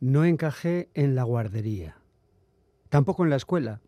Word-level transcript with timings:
No 0.00 0.24
encajé 0.24 0.90
en 0.94 1.14
la 1.14 1.22
guardería, 1.22 1.96
tampoco 2.90 3.24
en 3.24 3.30
la 3.30 3.36
escuela, 3.36 3.80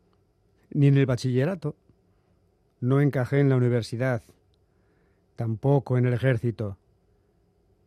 ni 0.70 0.86
en 0.86 0.96
el 0.96 1.06
bachillerato. 1.06 1.76
No 2.80 3.00
encajé 3.00 3.40
en 3.40 3.48
la 3.48 3.56
universidad, 3.56 4.22
tampoco 5.36 5.98
en 5.98 6.06
el 6.06 6.14
ejército. 6.14 6.78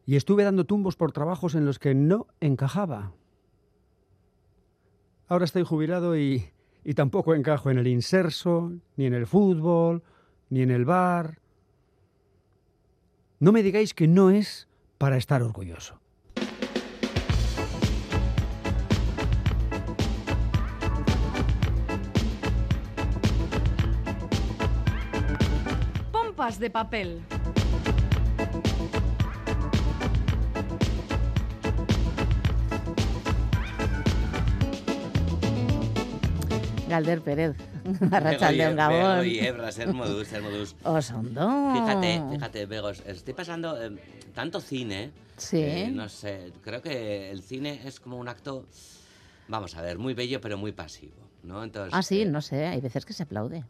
Y 0.06 0.16
estuve 0.16 0.44
dando 0.44 0.66
tumbos 0.66 0.96
por 0.96 1.12
trabajos 1.12 1.56
en 1.56 1.66
los 1.66 1.80
que 1.80 1.96
no 1.96 2.28
encajaba. 2.40 3.14
Ahora 5.28 5.46
estoy 5.46 5.64
jubilado 5.64 6.18
y, 6.18 6.52
y 6.84 6.94
tampoco 6.94 7.34
encajo 7.34 7.72
en 7.72 7.78
el 7.78 7.88
inserso, 7.88 8.74
ni 8.98 9.06
en 9.06 9.14
el 9.14 9.28
fútbol, 9.28 10.04
ni 10.50 10.62
en 10.62 10.72
el 10.72 10.86
bar. 10.86 11.40
No 13.40 13.52
me 13.52 13.64
digáis 13.64 13.94
que 13.94 14.08
no 14.08 14.30
es 14.30 14.68
para 14.98 15.18
estar 15.18 15.42
orgulloso. 15.42 16.01
Pompas 26.42 26.58
de 26.58 26.72
papel. 26.72 27.22
Galder 36.90 37.22
Pérez, 37.22 37.56
Arratsaldeon 38.12 38.76
Bego, 38.76 38.90
Gabón. 38.90 39.28
y 39.28 39.40
Ebra, 39.40 39.72
ser 39.72 39.94
modus, 39.94 40.28
ser 40.28 40.42
modus. 40.42 40.76
Oso 40.84 41.18
ondo. 41.18 41.74
Fíjate, 41.74 42.22
fíjate, 42.32 42.66
Begos, 42.66 43.02
estoy 43.06 43.34
pasando 43.34 43.82
eh, 43.82 43.92
tanto 44.34 44.60
cine. 44.60 45.12
Sí. 45.38 45.58
eh, 45.62 45.90
no 45.92 46.10
sé, 46.10 46.52
creo 46.62 46.82
que 46.82 47.32
el 47.32 47.42
cine 47.42 47.82
es 47.86 48.00
como 48.00 48.18
un 48.18 48.28
acto, 48.28 48.66
vamos 49.48 49.76
a 49.78 49.82
ver, 49.82 49.98
muy 49.98 50.14
bello 50.14 50.42
pero 50.42 50.58
muy 50.58 50.72
pasivo, 50.72 51.16
¿no? 51.44 51.64
Entonces, 51.64 51.94
Ah, 51.94 52.04
sí, 52.04 52.22
eh, 52.22 52.26
no 52.26 52.42
sé, 52.42 52.66
hay 52.66 52.82
veces 52.82 53.06
que 53.06 53.14
se 53.14 53.24
aplaude. 53.24 53.64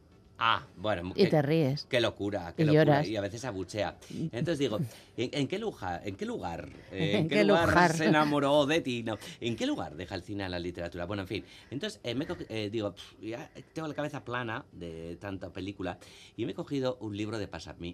Ah, 0.43 0.65
bueno, 0.75 1.11
Y 1.15 1.25
qué- 1.25 1.29
te 1.29 1.41
ríes. 1.43 1.85
Qué 1.87 2.01
locura, 2.01 2.55
qué 2.57 2.63
Y 2.63 2.65
locura. 2.65 2.83
lloras. 2.83 3.07
Y 3.07 3.15
a 3.15 3.21
veces 3.21 3.45
abuchea. 3.45 3.95
Entonces 4.09 4.57
digo, 4.57 4.79
¿en, 5.15 5.29
en 5.33 5.47
qué 5.47 5.59
lugar, 5.59 6.01
en 6.03 6.15
qué 6.15 6.25
lugar, 6.25 6.67
eh, 6.91 7.11
¿En 7.21 7.27
qué 7.27 7.43
lugar, 7.43 7.69
lugar? 7.69 7.93
se 7.93 8.05
enamoró 8.05 8.65
de 8.65 8.81
ti? 8.81 9.03
No, 9.03 9.19
¿En 9.39 9.55
qué 9.55 9.67
lugar 9.67 9.95
deja 9.95 10.15
el 10.15 10.23
cine 10.23 10.43
a 10.43 10.49
la 10.49 10.57
literatura? 10.57 11.05
Bueno, 11.05 11.21
en 11.21 11.27
fin. 11.27 11.45
Entonces 11.69 11.99
eh, 12.03 12.15
me 12.15 12.25
eh, 12.49 12.69
digo, 12.71 12.95
pf, 12.95 13.17
ya 13.21 13.51
tengo 13.73 13.87
la 13.87 13.93
cabeza 13.93 14.25
plana 14.25 14.65
de 14.71 15.15
tanta 15.17 15.53
película 15.53 15.99
y 16.35 16.45
me 16.45 16.53
he 16.53 16.55
cogido 16.55 16.97
un 17.01 17.15
libro 17.15 17.37
de, 17.37 17.47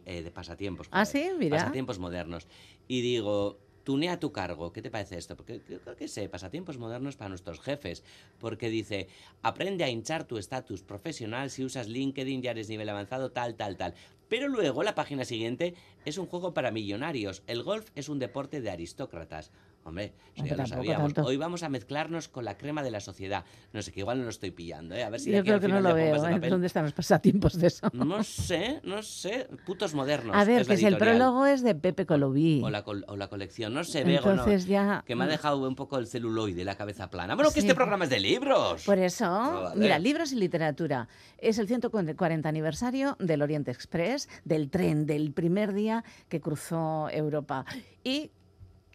eh, 0.06 0.22
de 0.23 0.31
pasatiempos. 0.31 0.88
Ah, 0.92 1.03
sí, 1.03 1.30
mira. 1.38 1.58
Pasatiempos 1.58 2.00
modernos. 2.00 2.48
Y 2.88 3.02
digo, 3.02 3.59
tunea 3.88 4.19
tu 4.19 4.33
cargo, 4.33 4.73
¿qué 4.73 4.81
te 4.81 4.91
parece 4.91 5.17
esto? 5.17 5.38
Porque 5.38 5.61
creo 5.61 5.95
que 5.95 6.09
sé, 6.09 6.27
pasatiempos 6.27 6.77
modernos 6.77 7.16
para 7.16 7.30
nuestros 7.30 7.61
jefes, 7.61 8.03
porque 8.38 8.67
dice, 8.67 9.07
aprende 9.44 9.85
a 9.85 9.89
hinchar 9.89 10.25
tu 10.25 10.38
estatus 10.38 10.83
profesional 10.83 11.49
si 11.49 11.63
usas 11.63 11.88
LinkedIn, 11.88 12.41
ya 12.41 12.52
eres 12.52 12.67
nivel 12.67 12.89
avanzado, 12.89 13.31
tal, 13.31 13.55
tal, 13.55 13.77
tal. 13.77 13.94
Pero 14.27 14.49
luego 14.49 14.83
la 14.83 14.94
página 14.94 15.23
siguiente 15.23 15.73
es 16.03 16.17
un 16.17 16.25
juego 16.25 16.53
para 16.53 16.69
millonarios. 16.69 17.44
El 17.47 17.63
golf 17.63 17.89
es 17.95 18.09
un 18.09 18.19
deporte 18.19 18.59
de 18.59 18.71
aristócratas. 18.71 19.52
Hombre, 19.88 20.13
eso 20.35 20.45
ya 20.45 20.52
lo 20.52 20.57
tampoco 20.57 20.67
sabíamos. 20.83 21.13
tanto. 21.13 21.30
Hoy 21.30 21.38
vamos 21.38 21.63
a 21.63 21.69
mezclarnos 21.69 22.27
con 22.27 22.43
la 22.45 22.57
crema 22.57 22.83
de 22.83 22.91
la 22.91 22.99
sociedad. 22.99 23.45
No 23.73 23.81
sé, 23.81 23.91
que 23.91 24.02
igual 24.02 24.17
no 24.19 24.25
lo 24.25 24.29
estoy 24.29 24.52
pillando, 24.52 24.95
¿eh? 24.95 25.03
A 25.03 25.09
ver 25.09 25.19
si 25.19 25.31
Yo 25.31 25.41
creo 25.44 25.55
al 25.55 25.61
que 25.61 25.67
no 25.69 25.79
lo 25.81 25.94
veo. 25.94 26.16
¿eh? 26.28 26.50
¿Dónde 26.50 26.67
están 26.67 26.84
los 26.84 26.94
pasatiempos 26.94 27.57
de 27.57 27.67
eso? 27.67 27.88
No 27.94 28.23
sé, 28.23 28.81
no 28.84 29.01
sé. 29.01 29.47
Putos 29.66 29.94
modernos. 29.94 30.35
A 30.35 30.44
ver, 30.44 30.62
es 30.62 30.67
que 30.67 30.78
si 30.78 30.85
el 30.85 30.97
prólogo 30.97 31.45
es 31.45 31.63
de 31.63 31.73
Pepe 31.75 32.06
Colobí. 32.06 32.62
O 32.63 32.69
la, 32.69 32.84
col- 32.84 33.06
o 33.07 33.16
la 33.16 33.28
colección. 33.29 33.73
No 33.73 33.84
sé, 33.84 34.03
no. 34.03 34.12
Entonces 34.12 34.66
ya... 34.66 35.03
Que 35.06 35.16
me 35.16 35.23
ha 35.23 35.28
dejado 35.28 35.67
un 35.67 35.75
poco 35.75 35.97
el 35.97 36.07
celuloide, 36.07 36.63
la 36.66 36.75
cabeza 36.75 37.09
plana. 37.09 37.35
Bueno, 37.35 37.51
que 37.51 37.59
este 37.62 37.75
programa 37.75 38.03
es 38.03 38.09
de 38.09 38.19
libros. 38.19 38.83
Por 38.85 38.97
eso, 39.00 39.25
Vale. 39.29 39.79
mira, 39.79 40.00
libros 40.00 40.31
y 40.31 40.35
literatura. 40.35 41.07
Es 41.38 41.57
el 41.59 41.67
140 41.67 42.47
aniversario 42.50 43.16
del 43.19 43.41
Oriente 43.41 43.72
Express, 43.72 44.28
del 44.44 44.69
tren, 44.69 45.06
del 45.06 45.31
primer 45.31 45.73
día 45.73 46.03
que 46.29 46.41
cruzó 46.41 47.09
Europa. 47.09 47.66
Y 48.03 48.31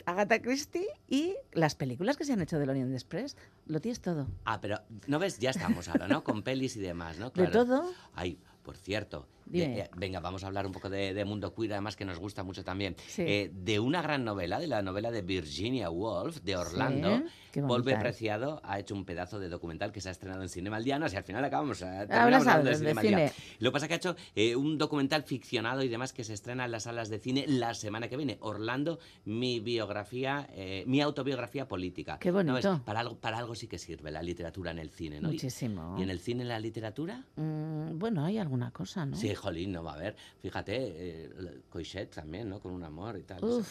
Agatha 0.07 0.41
Christie 0.41 0.87
y 1.09 1.35
las 1.53 1.75
películas 1.75 2.17
que 2.17 2.25
se 2.25 2.33
han 2.33 2.41
hecho 2.41 2.59
del 2.59 2.71
Oriente 2.71 2.95
Express. 2.95 3.37
Lo 3.67 3.81
tienes 3.81 4.01
todo. 4.01 4.27
Ah, 4.45 4.61
pero, 4.61 4.81
¿no 5.07 5.19
ves? 5.19 5.39
Ya 5.39 5.51
estamos 5.51 5.89
ahora, 5.89 6.09
¿no? 6.09 6.25
Con 6.25 6.43
pelis 6.43 6.77
y 6.77 6.81
demás, 6.81 7.19
¿no? 7.19 7.31
De 7.31 7.47
todo. 7.49 7.91
Ay, 8.15 8.39
por 8.63 8.77
cierto. 8.77 9.27
Dime. 9.53 9.79
eh, 9.79 9.81
eh, 9.83 9.91
venga, 9.97 10.21
vamos 10.21 10.43
a 10.45 10.47
hablar 10.49 10.67
un 10.67 10.73
poco 10.73 10.89
de, 10.91 11.15
de 11.15 11.25
mundo 11.25 11.55
queer, 11.55 11.73
además 11.75 11.95
que 11.97 12.05
nos 12.05 12.19
gusta 12.19 12.43
mucho 12.43 12.65
también. 12.65 12.97
Sí. 13.07 13.23
Eh, 13.27 13.51
de 13.53 13.79
una 13.79 14.03
gran 14.03 14.25
novela, 14.25 14.59
de 14.59 14.67
la 14.67 14.83
novela 14.83 15.11
de 15.11 15.23
Virginia 15.23 15.91
Woolf, 15.91 16.41
de 16.43 16.57
Orlando. 16.57 17.19
Sí, 17.19 17.61
Volve. 17.61 17.95
Preciado 17.99 18.63
ha 18.65 18.79
hecho 18.79 18.95
un 18.95 19.05
pedazo 19.05 19.39
de 19.39 19.51
documental 19.51 19.93
que 19.93 20.01
se 20.01 20.09
ha 20.09 20.13
estrenado 20.13 20.43
en 20.43 20.49
Cinema 20.49 20.79
al 20.79 20.85
Diana, 20.85 21.07
y 21.13 21.17
al 21.17 21.23
final 21.23 21.45
acabamos 21.45 21.83
Hablas 21.83 22.09
terminamos 22.09 22.47
hablando 22.47 22.71
de 22.71 22.77
Cinema 22.77 23.01
al 23.03 23.07
Día. 23.07 23.29
cine. 23.29 23.33
Lo 23.59 23.71
que 23.71 23.73
pasa 23.75 23.85
es 23.85 23.89
que 23.89 23.93
ha 23.95 23.97
hecho 23.99 24.17
eh, 24.35 24.57
un 24.57 24.79
documental 24.79 25.23
ficcionado 25.25 25.83
y 25.83 25.89
demás 25.89 26.15
que 26.15 26.25
se 26.25 26.33
estrena 26.33 26.65
en 26.65 26.71
las 26.73 26.85
salas 26.85 27.11
de 27.11 27.19
cine 27.19 27.45
la 27.47 27.75
semana 27.75 28.09
que 28.09 28.17
viene. 28.17 28.39
Orlando, 28.41 28.99
mi 29.27 29.61
biografía, 29.61 30.49
eh, 30.55 30.85
mi 30.87 31.03
autobiografía 31.03 31.69
política. 31.69 32.19
Qué 32.19 32.31
¿No 32.33 32.43
bonito. 32.43 32.81
Para 32.87 33.01
algo, 33.01 33.17
para 33.17 33.37
algo 33.37 33.55
sí 33.55 33.67
que 33.67 33.77
sirve 33.77 34.11
la 34.11 34.23
literatura 34.23 34.71
en 34.71 34.79
el 34.79 34.89
cine, 34.91 35.21
¿no? 35.21 35.29
Muchísimo. 35.29 35.97
¿Y 35.99 36.03
en 36.05 36.09
el 36.11 36.21
cine 36.21 36.45
la 36.45 36.59
literatura? 36.59 37.27
Mm, 37.37 37.99
bueno, 37.99 38.25
hay 38.25 38.39
alguna 38.39 38.71
cosa, 38.71 39.05
¿no? 39.05 39.15
Sí, 39.15 39.35
jolín, 39.43 39.73
no 39.73 39.83
va 39.83 39.93
a 39.93 39.95
haber. 39.95 40.17
Fíjate, 40.41 40.75
eh, 40.79 41.31
Coixet 41.69 42.15
también, 42.15 42.49
¿no? 42.49 42.61
Con 42.61 42.73
un 42.73 42.85
amor 42.85 43.19
y 43.19 43.23
tal. 43.23 43.45
Uf. 43.45 43.67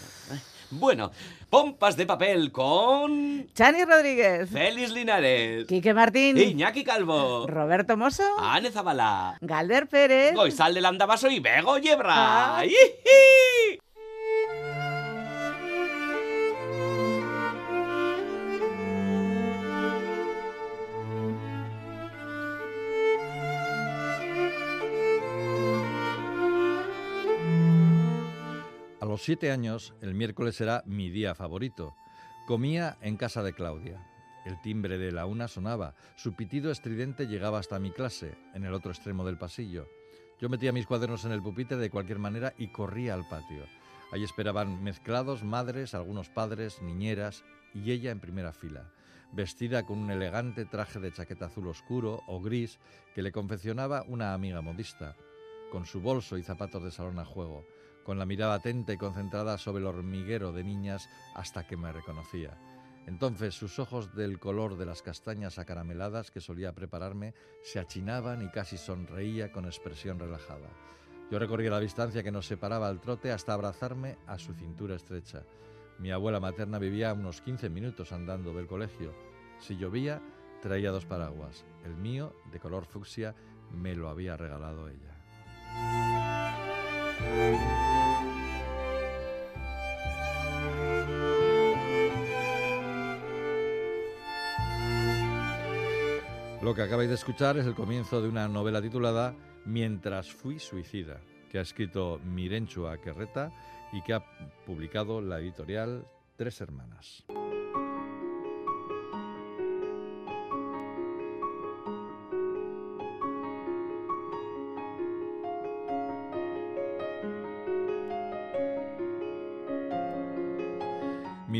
Bueno, 0.69 1.11
pompas 1.49 1.97
de 1.97 2.05
papel 2.05 2.51
con 2.51 3.47
Chani 3.53 3.83
Rodríguez, 3.85 4.49
Félix 4.49 4.91
Linares, 4.91 5.65
Quique 5.65 5.93
Martín, 5.93 6.37
Iñaki 6.37 6.83
Calvo, 6.83 7.47
Roberto 7.47 7.97
Mosso, 7.97 8.23
Ane 8.39 8.71
Zabala, 8.71 9.37
Galder 9.41 9.87
Pérez. 9.87 10.33
Goizal 10.35 10.73
del 10.73 10.85
Andabaso 10.85 11.29
y 11.29 11.39
Bego 11.39 11.77
Yebra. 11.77 12.59
Ah. 12.59 12.63
Los 29.11 29.23
siete 29.23 29.51
años, 29.51 29.93
el 29.99 30.13
miércoles 30.13 30.61
era 30.61 30.83
mi 30.85 31.09
día 31.09 31.35
favorito. 31.35 31.97
Comía 32.47 32.97
en 33.01 33.17
casa 33.17 33.43
de 33.43 33.51
Claudia. 33.51 34.07
El 34.45 34.61
timbre 34.61 34.97
de 34.97 35.11
la 35.11 35.25
una 35.25 35.49
sonaba, 35.49 35.95
su 36.15 36.33
pitido 36.33 36.71
estridente 36.71 37.27
llegaba 37.27 37.59
hasta 37.59 37.77
mi 37.77 37.91
clase, 37.91 38.37
en 38.53 38.63
el 38.63 38.73
otro 38.73 38.89
extremo 38.89 39.25
del 39.25 39.37
pasillo. 39.37 39.89
Yo 40.39 40.47
metía 40.47 40.71
mis 40.71 40.87
cuadernos 40.87 41.25
en 41.25 41.33
el 41.33 41.43
pupitre 41.43 41.75
de 41.75 41.89
cualquier 41.89 42.19
manera 42.19 42.53
y 42.57 42.71
corría 42.71 43.13
al 43.13 43.27
patio. 43.27 43.65
Allí 44.13 44.23
esperaban 44.23 44.81
mezclados 44.81 45.43
madres, 45.43 45.93
algunos 45.93 46.29
padres, 46.29 46.81
niñeras 46.81 47.43
y 47.73 47.91
ella 47.91 48.11
en 48.11 48.21
primera 48.21 48.53
fila, 48.53 48.93
vestida 49.33 49.85
con 49.85 49.99
un 49.99 50.11
elegante 50.11 50.63
traje 50.63 51.01
de 51.01 51.11
chaqueta 51.11 51.47
azul 51.47 51.67
oscuro 51.67 52.23
o 52.27 52.39
gris 52.39 52.79
que 53.13 53.23
le 53.23 53.33
confeccionaba 53.33 54.05
una 54.07 54.33
amiga 54.33 54.61
modista, 54.61 55.17
con 55.69 55.85
su 55.85 55.99
bolso 55.99 56.37
y 56.37 56.43
zapatos 56.43 56.81
de 56.81 56.91
salón 56.91 57.19
a 57.19 57.25
juego, 57.25 57.65
con 58.03 58.17
la 58.17 58.25
mirada 58.25 58.55
atenta 58.55 58.93
y 58.93 58.97
concentrada 58.97 59.57
sobre 59.57 59.81
el 59.81 59.87
hormiguero 59.87 60.51
de 60.51 60.63
niñas 60.63 61.09
hasta 61.35 61.65
que 61.67 61.77
me 61.77 61.91
reconocía. 61.91 62.57
Entonces 63.07 63.55
sus 63.55 63.79
ojos 63.79 64.13
del 64.15 64.39
color 64.39 64.77
de 64.77 64.85
las 64.85 65.01
castañas 65.01 65.57
acarameladas 65.57 66.31
que 66.31 66.41
solía 66.41 66.73
prepararme 66.73 67.33
se 67.63 67.79
achinaban 67.79 68.41
y 68.43 68.49
casi 68.49 68.77
sonreía 68.77 69.51
con 69.51 69.65
expresión 69.65 70.19
relajada. 70.19 70.69
Yo 71.31 71.39
recorría 71.39 71.71
la 71.71 71.79
distancia 71.79 72.23
que 72.23 72.31
nos 72.31 72.45
separaba 72.45 72.87
al 72.87 72.99
trote 72.99 73.31
hasta 73.31 73.53
abrazarme 73.53 74.17
a 74.27 74.37
su 74.37 74.53
cintura 74.53 74.95
estrecha. 74.95 75.43
Mi 75.97 76.11
abuela 76.11 76.39
materna 76.39 76.77
vivía 76.77 77.11
a 77.11 77.13
unos 77.13 77.41
15 77.41 77.69
minutos 77.69 78.11
andando 78.11 78.53
del 78.53 78.67
colegio. 78.67 79.13
Si 79.59 79.77
llovía, 79.77 80.21
traía 80.61 80.91
dos 80.91 81.05
paraguas. 81.05 81.63
El 81.85 81.95
mío, 81.95 82.35
de 82.51 82.59
color 82.59 82.85
fucsia, 82.85 83.33
me 83.71 83.95
lo 83.95 84.09
había 84.09 84.35
regalado 84.35 84.89
ella. 84.89 85.15
Lo 96.61 96.75
que 96.75 96.83
acabáis 96.83 97.09
de 97.09 97.15
escuchar 97.15 97.57
es 97.57 97.65
el 97.65 97.73
comienzo 97.73 98.21
de 98.21 98.29
una 98.29 98.47
novela 98.47 98.83
titulada 98.83 99.33
Mientras 99.65 100.31
fui 100.31 100.59
suicida, 100.59 101.19
que 101.49 101.57
ha 101.57 101.61
escrito 101.61 102.19
Mirenchua 102.23 103.01
Querreta 103.01 103.51
y 103.91 104.03
que 104.03 104.13
ha 104.13 104.23
publicado 104.67 105.21
la 105.21 105.39
editorial 105.39 106.05
Tres 106.37 106.61
Hermanas. 106.61 107.25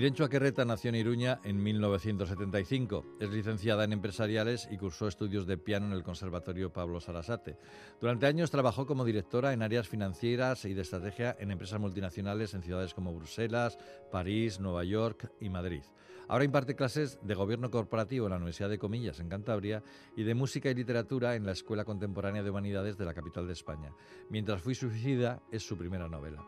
Mirencho 0.02 0.24
Aquerreta 0.24 0.66
nació 0.66 0.90
en 0.90 0.96
Iruña 0.96 1.40
en 1.44 1.62
1975. 1.62 3.18
Es 3.20 3.30
licenciada 3.30 3.84
en 3.84 3.94
empresariales 3.94 4.68
y 4.72 4.78
cursó 4.78 5.08
estudios 5.08 5.46
de 5.46 5.60
piano 5.60 5.86
en 5.86 5.92
el 5.92 6.02
Conservatorio 6.02 6.74
Pablo 6.74 7.00
Sarasate. 7.00 7.60
Durante 8.00 8.26
años 8.26 8.50
trabajó 8.50 8.88
como 8.88 9.06
directora 9.06 9.54
en 9.54 9.62
áreas 9.62 9.88
financieras 9.88 10.66
y 10.66 10.74
de 10.74 10.82
estrategia 10.82 11.38
en 11.40 11.52
empresas 11.52 11.80
multinacionales 11.80 12.56
en 12.56 12.64
ciudades 12.64 12.96
como 12.96 13.14
Bruselas, 13.14 13.78
París, 14.12 14.60
Nueva 14.60 14.84
York 14.86 15.32
y 15.40 15.50
Madrid. 15.50 15.84
Ahora 16.28 16.46
imparte 16.46 16.76
clases 16.76 17.20
de 17.22 17.36
gobierno 17.36 17.70
corporativo 17.70 18.26
en 18.26 18.32
la 18.32 18.38
Universidad 18.38 18.70
de 18.70 18.80
Comillas, 18.80 19.20
en 19.20 19.30
Cantabria, 19.30 19.84
y 20.16 20.24
de 20.24 20.34
música 20.34 20.72
y 20.72 20.74
literatura 20.74 21.36
en 21.36 21.46
la 21.46 21.52
Escuela 21.52 21.86
Contemporánea 21.86 22.42
de 22.42 22.50
Humanidades 22.50 22.98
de 22.98 23.06
la 23.06 23.14
capital 23.14 23.46
de 23.46 23.54
España. 23.54 23.94
Mientras 24.32 24.64
fui 24.64 24.74
suicida 24.74 25.44
es 25.52 25.62
su 25.62 25.78
primera 25.78 26.10
novela. 26.10 26.44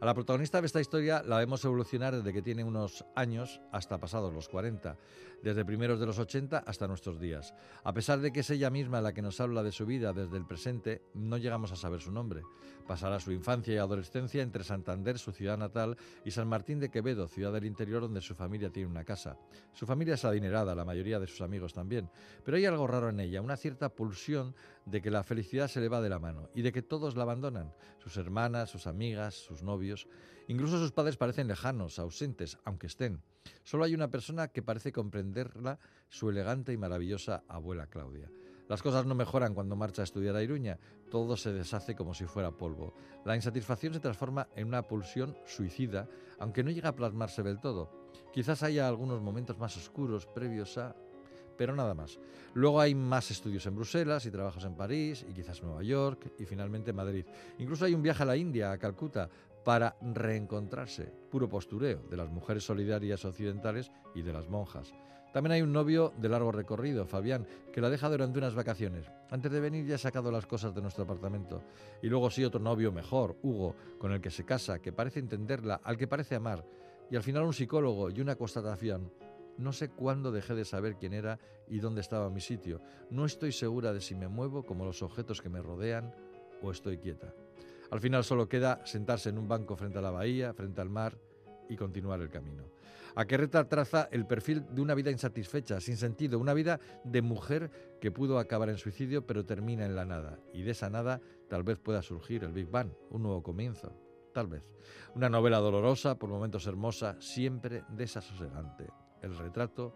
A 0.00 0.06
la 0.06 0.14
protagonista 0.14 0.60
de 0.60 0.66
esta 0.66 0.80
historia 0.80 1.24
la 1.26 1.38
vemos 1.38 1.64
evolucionar 1.64 2.14
desde 2.14 2.32
que 2.32 2.40
tiene 2.40 2.62
unos 2.62 3.04
años 3.16 3.60
hasta 3.72 3.98
pasados 3.98 4.32
los 4.32 4.48
40, 4.48 4.96
desde 5.42 5.64
primeros 5.64 5.98
de 5.98 6.06
los 6.06 6.20
80 6.20 6.58
hasta 6.58 6.86
nuestros 6.86 7.18
días. 7.18 7.52
A 7.82 7.92
pesar 7.92 8.20
de 8.20 8.30
que 8.30 8.40
es 8.40 8.50
ella 8.50 8.70
misma 8.70 9.00
la 9.00 9.12
que 9.12 9.22
nos 9.22 9.40
habla 9.40 9.64
de 9.64 9.72
su 9.72 9.86
vida 9.86 10.12
desde 10.12 10.36
el 10.36 10.46
presente, 10.46 11.02
no 11.14 11.36
llegamos 11.36 11.72
a 11.72 11.76
saber 11.76 12.00
su 12.00 12.12
nombre. 12.12 12.42
Pasará 12.86 13.18
su 13.18 13.32
infancia 13.32 13.74
y 13.74 13.78
adolescencia 13.78 14.40
entre 14.40 14.62
Santander, 14.62 15.18
su 15.18 15.32
ciudad 15.32 15.58
natal, 15.58 15.96
y 16.24 16.30
San 16.30 16.46
Martín 16.46 16.78
de 16.78 16.90
Quevedo, 16.90 17.26
ciudad 17.26 17.52
del 17.52 17.66
interior 17.66 18.02
donde 18.02 18.20
su 18.20 18.36
familia 18.36 18.70
tiene 18.70 18.88
una 18.88 19.04
casa. 19.04 19.36
Su 19.72 19.84
familia 19.84 20.14
es 20.14 20.24
adinerada, 20.24 20.76
la 20.76 20.84
mayoría 20.84 21.18
de 21.18 21.26
sus 21.26 21.40
amigos 21.40 21.72
también, 21.72 22.08
pero 22.44 22.56
hay 22.56 22.66
algo 22.66 22.86
raro 22.86 23.08
en 23.08 23.18
ella, 23.18 23.42
una 23.42 23.56
cierta 23.56 23.88
pulsión 23.88 24.54
de 24.90 25.02
que 25.02 25.10
la 25.10 25.22
felicidad 25.22 25.68
se 25.68 25.80
le 25.80 25.88
va 25.88 26.00
de 26.00 26.08
la 26.08 26.18
mano 26.18 26.50
y 26.54 26.62
de 26.62 26.72
que 26.72 26.82
todos 26.82 27.16
la 27.16 27.22
abandonan, 27.22 27.72
sus 27.98 28.16
hermanas, 28.16 28.70
sus 28.70 28.86
amigas, 28.86 29.34
sus 29.34 29.62
novios. 29.62 30.08
Incluso 30.48 30.78
sus 30.78 30.92
padres 30.92 31.16
parecen 31.16 31.48
lejanos, 31.48 31.98
ausentes, 31.98 32.58
aunque 32.64 32.86
estén. 32.86 33.22
Solo 33.64 33.84
hay 33.84 33.94
una 33.94 34.10
persona 34.10 34.48
que 34.48 34.62
parece 34.62 34.92
comprenderla, 34.92 35.78
su 36.08 36.30
elegante 36.30 36.72
y 36.72 36.78
maravillosa 36.78 37.44
abuela 37.48 37.86
Claudia. 37.86 38.30
Las 38.68 38.82
cosas 38.82 39.06
no 39.06 39.14
mejoran 39.14 39.54
cuando 39.54 39.76
marcha 39.76 40.02
a 40.02 40.04
estudiar 40.04 40.36
a 40.36 40.42
Iruña, 40.42 40.78
todo 41.10 41.38
se 41.38 41.54
deshace 41.54 41.94
como 41.94 42.12
si 42.12 42.26
fuera 42.26 42.50
polvo. 42.50 42.94
La 43.24 43.34
insatisfacción 43.34 43.94
se 43.94 44.00
transforma 44.00 44.48
en 44.56 44.68
una 44.68 44.82
pulsión 44.82 45.36
suicida, 45.46 46.06
aunque 46.38 46.62
no 46.62 46.70
llega 46.70 46.90
a 46.90 46.94
plasmarse 46.94 47.42
del 47.42 47.60
todo. 47.60 47.90
Quizás 48.30 48.62
haya 48.62 48.86
algunos 48.86 49.22
momentos 49.22 49.58
más 49.58 49.74
oscuros 49.78 50.26
previos 50.26 50.76
a 50.76 50.94
pero 51.58 51.76
nada 51.76 51.92
más. 51.92 52.18
Luego 52.54 52.80
hay 52.80 52.94
más 52.94 53.30
estudios 53.30 53.66
en 53.66 53.74
Bruselas 53.74 54.24
y 54.24 54.30
trabajos 54.30 54.64
en 54.64 54.74
París 54.74 55.26
y 55.28 55.34
quizás 55.34 55.62
Nueva 55.62 55.82
York 55.82 56.32
y 56.38 56.46
finalmente 56.46 56.94
Madrid. 56.94 57.26
Incluso 57.58 57.84
hay 57.84 57.94
un 57.94 58.02
viaje 58.02 58.22
a 58.22 58.26
la 58.26 58.36
India, 58.36 58.72
a 58.72 58.78
Calcuta, 58.78 59.28
para 59.64 59.96
reencontrarse, 60.00 61.12
puro 61.30 61.48
postureo 61.48 62.00
de 62.08 62.16
las 62.16 62.30
mujeres 62.30 62.64
solidarias 62.64 63.24
occidentales 63.24 63.90
y 64.14 64.22
de 64.22 64.32
las 64.32 64.48
monjas. 64.48 64.94
También 65.32 65.52
hay 65.52 65.62
un 65.62 65.72
novio 65.72 66.14
de 66.16 66.28
largo 66.30 66.50
recorrido, 66.50 67.06
Fabián, 67.06 67.46
que 67.70 67.82
la 67.82 67.90
deja 67.90 68.08
durante 68.08 68.38
unas 68.38 68.54
vacaciones. 68.54 69.10
Antes 69.30 69.52
de 69.52 69.60
venir 69.60 69.84
ya 69.84 69.96
ha 69.96 69.98
sacado 69.98 70.32
las 70.32 70.46
cosas 70.46 70.74
de 70.74 70.80
nuestro 70.80 71.04
apartamento. 71.04 71.62
Y 72.02 72.06
luego 72.06 72.30
sí 72.30 72.44
otro 72.44 72.60
novio 72.60 72.92
mejor, 72.92 73.36
Hugo, 73.42 73.76
con 73.98 74.12
el 74.12 74.22
que 74.22 74.30
se 74.30 74.44
casa, 74.44 74.78
que 74.78 74.92
parece 74.92 75.20
entenderla, 75.20 75.80
al 75.84 75.98
que 75.98 76.08
parece 76.08 76.34
amar. 76.34 76.64
Y 77.10 77.16
al 77.16 77.22
final 77.22 77.42
un 77.42 77.52
psicólogo 77.52 78.08
y 78.08 78.22
una 78.22 78.36
constatación. 78.36 79.12
No 79.58 79.72
sé 79.72 79.90
cuándo 79.90 80.30
dejé 80.30 80.54
de 80.54 80.64
saber 80.64 80.96
quién 80.96 81.12
era 81.12 81.38
y 81.66 81.80
dónde 81.80 82.00
estaba 82.00 82.30
mi 82.30 82.40
sitio. 82.40 82.80
No 83.10 83.26
estoy 83.26 83.50
segura 83.50 83.92
de 83.92 84.00
si 84.00 84.14
me 84.14 84.28
muevo 84.28 84.64
como 84.64 84.84
los 84.84 85.02
objetos 85.02 85.42
que 85.42 85.48
me 85.48 85.60
rodean 85.60 86.14
o 86.62 86.70
estoy 86.70 86.98
quieta. 86.98 87.34
Al 87.90 88.00
final 88.00 88.22
solo 88.22 88.48
queda 88.48 88.86
sentarse 88.86 89.30
en 89.30 89.38
un 89.38 89.48
banco 89.48 89.76
frente 89.76 89.98
a 89.98 90.02
la 90.02 90.12
bahía, 90.12 90.54
frente 90.54 90.80
al 90.80 90.90
mar 90.90 91.18
y 91.68 91.76
continuar 91.76 92.20
el 92.20 92.30
camino. 92.30 92.70
Aquerreta 93.16 93.68
traza 93.68 94.08
el 94.12 94.26
perfil 94.26 94.64
de 94.72 94.80
una 94.80 94.94
vida 94.94 95.10
insatisfecha, 95.10 95.80
sin 95.80 95.96
sentido, 95.96 96.38
una 96.38 96.54
vida 96.54 96.78
de 97.02 97.20
mujer 97.20 97.98
que 98.00 98.12
pudo 98.12 98.38
acabar 98.38 98.68
en 98.68 98.78
suicidio 98.78 99.26
pero 99.26 99.44
termina 99.44 99.84
en 99.86 99.96
la 99.96 100.04
nada. 100.04 100.38
Y 100.52 100.62
de 100.62 100.70
esa 100.70 100.88
nada 100.88 101.20
tal 101.48 101.64
vez 101.64 101.80
pueda 101.80 102.02
surgir 102.02 102.44
el 102.44 102.52
Big 102.52 102.70
Bang, 102.70 102.92
un 103.10 103.24
nuevo 103.24 103.42
comienzo. 103.42 103.92
Tal 104.32 104.46
vez. 104.46 104.62
Una 105.16 105.28
novela 105.28 105.58
dolorosa, 105.58 106.16
por 106.16 106.30
momentos 106.30 106.66
hermosa, 106.68 107.16
siempre 107.20 107.82
desasosegante 107.88 108.86
el 109.22 109.36
retrato 109.36 109.94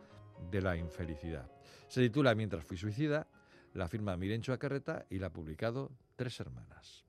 de 0.50 0.60
la 0.60 0.76
infelicidad. 0.76 1.50
Se 1.88 2.00
titula 2.00 2.34
Mientras 2.34 2.64
fui 2.64 2.76
suicida, 2.76 3.26
la 3.74 3.88
firma 3.88 4.16
Mirencho 4.16 4.52
Acarreta 4.52 5.06
y 5.10 5.18
la 5.18 5.28
ha 5.28 5.32
publicado 5.32 5.92
Tres 6.16 6.40
Hermanas. 6.40 7.04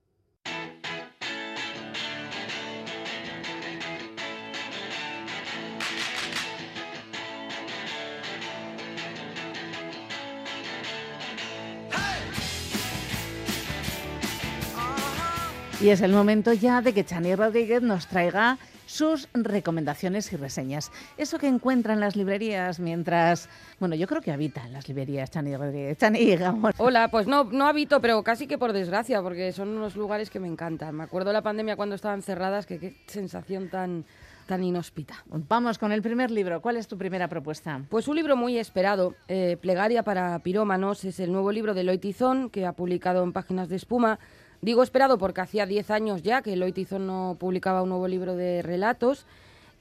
Y 15.80 15.90
es 15.90 16.00
el 16.00 16.12
momento 16.12 16.54
ya 16.54 16.80
de 16.80 16.94
que 16.94 17.04
Chani 17.04 17.34
Rodríguez 17.34 17.82
nos 17.82 18.06
traiga 18.06 18.56
sus 18.94 19.28
recomendaciones 19.34 20.32
y 20.32 20.36
reseñas. 20.36 20.92
Eso 21.16 21.38
que 21.38 21.48
encuentra 21.48 21.94
en 21.94 22.00
las 22.00 22.14
librerías 22.14 22.78
mientras, 22.78 23.48
bueno, 23.80 23.96
yo 23.96 24.06
creo 24.06 24.22
que 24.22 24.30
habita 24.30 24.64
en 24.64 24.72
las 24.72 24.86
librerías, 24.86 25.32
Chani 25.32 25.56
Rodríguez. 25.56 25.98
Chani, 25.98 26.18
digamos. 26.24 26.74
Hola, 26.78 27.08
pues 27.10 27.26
no, 27.26 27.42
no 27.42 27.66
habito, 27.66 28.00
pero 28.00 28.22
casi 28.22 28.46
que 28.46 28.56
por 28.56 28.72
desgracia, 28.72 29.20
porque 29.20 29.50
son 29.50 29.70
unos 29.70 29.96
lugares 29.96 30.30
que 30.30 30.38
me 30.38 30.46
encantan. 30.46 30.94
Me 30.94 31.02
acuerdo 31.02 31.30
de 31.30 31.32
la 31.32 31.42
pandemia 31.42 31.74
cuando 31.74 31.96
estaban 31.96 32.22
cerradas, 32.22 32.66
que 32.66 32.78
qué 32.78 32.94
sensación 33.08 33.68
tan 33.68 34.04
tan 34.46 34.62
inhóspita. 34.62 35.24
Vamos 35.26 35.78
con 35.78 35.90
el 35.90 36.02
primer 36.02 36.30
libro. 36.30 36.60
¿Cuál 36.60 36.76
es 36.76 36.86
tu 36.86 36.98
primera 36.98 37.28
propuesta? 37.28 37.80
Pues 37.88 38.08
un 38.08 38.16
libro 38.16 38.36
muy 38.36 38.58
esperado, 38.58 39.14
eh, 39.26 39.56
Plegaria 39.58 40.02
para 40.02 40.38
pirómanos, 40.40 41.02
es 41.06 41.18
el 41.18 41.32
nuevo 41.32 41.50
libro 41.50 41.72
de 41.72 41.82
Loitizón 41.82 42.50
que 42.50 42.66
ha 42.66 42.74
publicado 42.74 43.24
en 43.24 43.32
Páginas 43.32 43.70
de 43.70 43.76
Espuma 43.76 44.18
Digo 44.64 44.82
esperado 44.82 45.18
porque 45.18 45.42
hacía 45.42 45.66
10 45.66 45.90
años 45.90 46.22
ya 46.22 46.40
que 46.40 46.54
Eloy 46.54 46.72
Tizón 46.72 47.06
no 47.06 47.36
publicaba 47.38 47.82
un 47.82 47.90
nuevo 47.90 48.08
libro 48.08 48.34
de 48.34 48.62
relatos 48.62 49.26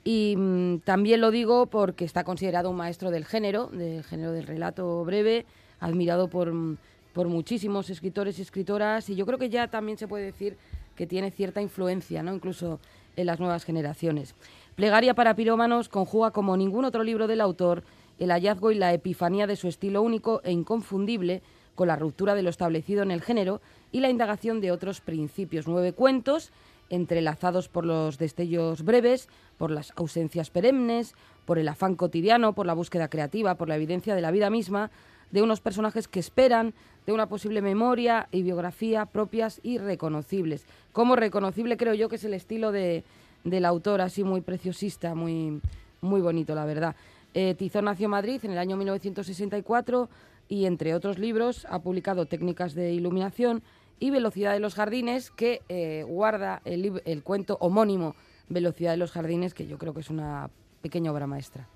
y 0.03 0.35
mm, 0.37 0.79
también 0.79 1.21
lo 1.21 1.31
digo 1.31 1.67
porque 1.67 2.03
está 2.03 2.25
considerado 2.25 2.69
un 2.69 2.75
maestro 2.75 3.09
del 3.09 3.23
género, 3.23 3.67
del 3.67 4.03
género 4.03 4.33
del 4.33 4.45
relato 4.45 5.05
breve, 5.05 5.45
admirado 5.79 6.27
por, 6.27 6.51
mm, 6.51 6.75
por 7.13 7.29
muchísimos 7.29 7.89
escritores 7.89 8.39
y 8.39 8.41
escritoras 8.41 9.09
y 9.09 9.15
yo 9.15 9.25
creo 9.25 9.39
que 9.39 9.49
ya 9.49 9.69
también 9.69 9.97
se 9.97 10.09
puede 10.09 10.25
decir 10.25 10.57
que 10.97 11.07
tiene 11.07 11.31
cierta 11.31 11.61
influencia, 11.61 12.21
¿no? 12.21 12.33
incluso 12.33 12.81
en 13.15 13.27
las 13.27 13.39
nuevas 13.39 13.63
generaciones. 13.63 14.35
Plegaria 14.75 15.13
para 15.13 15.33
pirómanos 15.33 15.87
conjuga 15.87 16.31
como 16.31 16.57
ningún 16.57 16.83
otro 16.83 17.03
libro 17.03 17.27
del 17.27 17.39
autor 17.39 17.83
el 18.19 18.31
hallazgo 18.31 18.71
y 18.71 18.75
la 18.75 18.93
epifanía 18.93 19.47
de 19.47 19.55
su 19.55 19.69
estilo 19.69 20.01
único 20.01 20.41
e 20.43 20.51
inconfundible 20.51 21.41
con 21.75 21.87
la 21.87 21.95
ruptura 21.95 22.35
de 22.35 22.43
lo 22.43 22.49
establecido 22.49 23.03
en 23.03 23.11
el 23.11 23.21
género 23.21 23.61
y 23.91 23.99
la 23.99 24.09
indagación 24.09 24.61
de 24.61 24.71
otros 24.71 25.01
principios. 25.01 25.67
Nueve 25.67 25.93
cuentos 25.93 26.51
entrelazados 26.89 27.69
por 27.69 27.85
los 27.85 28.17
destellos 28.17 28.83
breves, 28.83 29.27
por 29.57 29.71
las 29.71 29.93
ausencias 29.95 30.49
perennes, 30.49 31.15
por 31.45 31.57
el 31.57 31.67
afán 31.67 31.95
cotidiano, 31.95 32.53
por 32.53 32.65
la 32.65 32.73
búsqueda 32.73 33.07
creativa, 33.07 33.55
por 33.55 33.67
la 33.67 33.75
evidencia 33.75 34.15
de 34.15 34.21
la 34.21 34.31
vida 34.31 34.49
misma, 34.49 34.91
de 35.31 35.41
unos 35.41 35.61
personajes 35.61 36.07
que 36.07 36.19
esperan 36.19 36.73
de 37.07 37.13
una 37.13 37.27
posible 37.27 37.61
memoria 37.61 38.27
y 38.31 38.43
biografía 38.43 39.07
propias 39.07 39.59
y 39.63 39.79
reconocibles. 39.79 40.65
Como 40.91 41.15
reconocible 41.15 41.77
creo 41.77 41.95
yo 41.95 42.09
que 42.09 42.17
es 42.17 42.23
el 42.23 42.35
estilo 42.35 42.71
de, 42.71 43.03
del 43.43 43.65
autor, 43.65 44.01
así 44.01 44.23
muy 44.23 44.41
preciosista, 44.41 45.15
muy, 45.15 45.59
muy 46.01 46.21
bonito, 46.21 46.53
la 46.53 46.65
verdad. 46.65 46.95
Eh, 47.33 47.55
Tizón 47.55 47.85
nació 47.85 48.05
en 48.05 48.11
Madrid 48.11 48.39
en 48.43 48.51
el 48.51 48.59
año 48.59 48.77
1964 48.77 50.07
y, 50.53 50.67
entre 50.67 50.93
otros 50.93 51.17
libros, 51.17 51.65
ha 51.67 51.81
publicado 51.81 52.27
Técnicas 52.27 52.75
de 52.75 52.93
Iluminación, 52.93 53.63
y 53.99 54.11
Velocidad 54.11 54.53
de 54.53 54.59
los 54.59 54.75
Jardines, 54.75 55.31
que 55.31 55.63
eh, 55.67 56.03
guarda 56.07 56.61
el, 56.63 57.23
cuento 57.23 57.57
homónimo 57.59 58.15
Velocidad 58.49 58.91
de 58.91 58.97
los 58.97 59.11
Jardines, 59.11 59.55
que 59.55 59.65
yo 59.65 59.79
creo 59.79 59.95
que 59.95 60.01
es 60.01 60.11
una 60.11 60.51
pequeña 60.83 61.11
obra 61.11 61.25
maestra. 61.25 61.67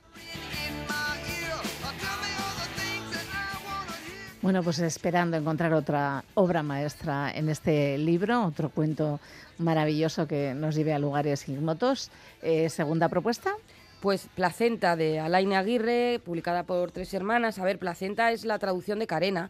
Bueno, 4.43 4.61
pues 4.61 4.77
esperando 4.77 5.37
encontrar 5.37 5.73
otra 5.73 6.23
obra 6.35 6.61
maestra 6.61 7.31
en 7.33 7.49
este 7.49 7.97
libro, 7.97 8.45
otro 8.45 8.69
cuento 8.69 9.19
maravilloso 9.57 10.27
que 10.27 10.53
nos 10.53 10.75
lleve 10.75 10.93
a 10.93 10.99
lugares 10.99 11.49
ignotos. 11.49 12.11
Eh, 12.43 12.69
¿Segunda 12.69 13.09
propuesta? 13.09 13.55
Pues 13.99 14.29
Placenta 14.35 14.95
de 14.95 15.19
Alain 15.19 15.53
Aguirre, 15.53 16.21
publicada 16.23 16.63
por 16.63 16.91
Tres 16.91 17.13
Hermanas. 17.15 17.57
A 17.57 17.65
ver, 17.65 17.79
Placenta 17.79 18.31
es 18.31 18.45
la 18.45 18.59
traducción 18.59 18.99
de 18.99 19.07
Carena, 19.07 19.49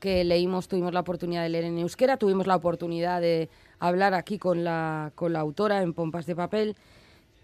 que 0.00 0.24
leímos, 0.24 0.66
tuvimos 0.66 0.92
la 0.92 1.00
oportunidad 1.00 1.44
de 1.44 1.48
leer 1.48 1.64
en 1.64 1.78
euskera, 1.78 2.16
tuvimos 2.16 2.48
la 2.48 2.56
oportunidad 2.56 3.20
de 3.20 3.48
hablar 3.78 4.14
aquí 4.14 4.36
con 4.36 4.64
la, 4.64 5.12
con 5.14 5.32
la 5.32 5.38
autora 5.38 5.80
en 5.80 5.94
Pompas 5.94 6.26
de 6.26 6.34
Papel. 6.34 6.76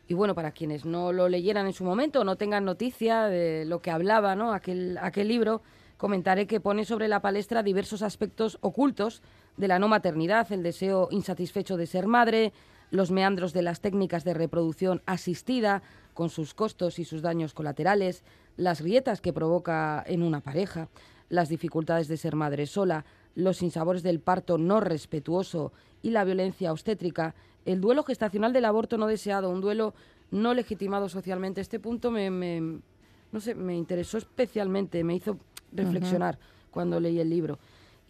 Y 0.08 0.14
bueno, 0.14 0.34
para 0.34 0.50
quienes 0.50 0.84
no 0.84 1.12
lo 1.12 1.28
leyeran 1.28 1.66
en 1.66 1.72
su 1.72 1.84
momento, 1.84 2.24
no 2.24 2.34
tengan 2.34 2.64
noticia 2.64 3.26
de 3.26 3.64
lo 3.64 3.80
que 3.80 3.92
hablaba 3.92 4.34
¿no? 4.34 4.52
aquel, 4.52 4.98
aquel 5.00 5.28
libro, 5.28 5.62
comentaré 5.98 6.48
que 6.48 6.58
pone 6.58 6.84
sobre 6.84 7.06
la 7.06 7.22
palestra 7.22 7.62
diversos 7.62 8.02
aspectos 8.02 8.58
ocultos 8.60 9.22
de 9.56 9.68
la 9.68 9.78
no 9.78 9.86
maternidad, 9.86 10.50
el 10.50 10.64
deseo 10.64 11.06
insatisfecho 11.12 11.76
de 11.76 11.86
ser 11.86 12.08
madre, 12.08 12.52
los 12.90 13.12
meandros 13.12 13.52
de 13.52 13.62
las 13.62 13.80
técnicas 13.80 14.24
de 14.24 14.34
reproducción 14.34 15.00
asistida, 15.06 15.82
con 16.20 16.28
sus 16.28 16.52
costos 16.52 16.98
y 16.98 17.06
sus 17.06 17.22
daños 17.22 17.54
colaterales, 17.54 18.24
las 18.58 18.82
grietas 18.82 19.22
que 19.22 19.32
provoca 19.32 20.04
en 20.06 20.22
una 20.22 20.42
pareja, 20.42 20.90
las 21.30 21.48
dificultades 21.48 22.08
de 22.08 22.18
ser 22.18 22.36
madre 22.36 22.66
sola, 22.66 23.06
los 23.34 23.56
sinsabores 23.56 24.02
del 24.02 24.20
parto 24.20 24.58
no 24.58 24.80
respetuoso 24.80 25.72
y 26.02 26.10
la 26.10 26.24
violencia 26.24 26.72
obstétrica, 26.72 27.34
el 27.64 27.80
duelo 27.80 28.02
gestacional 28.02 28.52
del 28.52 28.66
aborto 28.66 28.98
no 28.98 29.06
deseado, 29.06 29.48
un 29.48 29.62
duelo 29.62 29.94
no 30.30 30.52
legitimado 30.52 31.08
socialmente. 31.08 31.62
Este 31.62 31.80
punto 31.80 32.10
me, 32.10 32.30
me 32.30 32.80
no 33.32 33.40
sé, 33.40 33.54
me 33.54 33.74
interesó 33.74 34.18
especialmente, 34.18 35.02
me 35.02 35.14
hizo 35.14 35.38
reflexionar 35.72 36.38
cuando 36.70 37.00
leí 37.00 37.18
el 37.18 37.30
libro. 37.30 37.58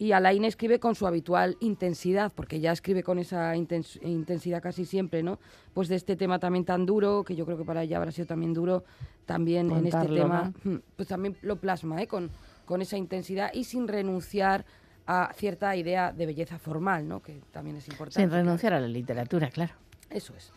Y 0.01 0.13
Alain 0.13 0.43
escribe 0.45 0.79
con 0.79 0.95
su 0.95 1.05
habitual 1.05 1.57
intensidad, 1.59 2.31
porque 2.33 2.59
ya 2.59 2.71
escribe 2.71 3.03
con 3.03 3.19
esa 3.19 3.55
intensidad 3.55 4.59
casi 4.59 4.83
siempre, 4.83 5.21
¿no? 5.21 5.37
Pues 5.75 5.89
de 5.89 5.95
este 5.95 6.15
tema 6.15 6.39
también 6.39 6.65
tan 6.65 6.87
duro, 6.87 7.23
que 7.23 7.35
yo 7.35 7.45
creo 7.45 7.55
que 7.55 7.65
para 7.65 7.83
ella 7.83 7.97
habrá 7.97 8.11
sido 8.11 8.25
también 8.25 8.51
duro, 8.51 8.83
también 9.27 9.69
en 9.69 9.85
este 9.85 10.07
tema, 10.07 10.53
hmm, 10.63 10.77
pues 10.95 11.07
también 11.07 11.37
lo 11.43 11.57
plasma, 11.57 12.01
¿eh? 12.01 12.07
Con, 12.07 12.31
con 12.65 12.81
esa 12.81 12.97
intensidad 12.97 13.53
y 13.53 13.63
sin 13.63 13.87
renunciar 13.87 14.65
a 15.05 15.31
cierta 15.35 15.75
idea 15.75 16.11
de 16.11 16.25
belleza 16.25 16.57
formal, 16.57 17.07
¿no? 17.07 17.21
Que 17.21 17.39
también 17.51 17.75
es 17.77 17.87
importante. 17.87 18.21
Sin 18.21 18.31
renunciar 18.31 18.73
a 18.73 18.79
la 18.79 18.87
literatura, 18.87 19.51
claro. 19.51 19.75
Eso 20.09 20.33
es. 20.35 20.51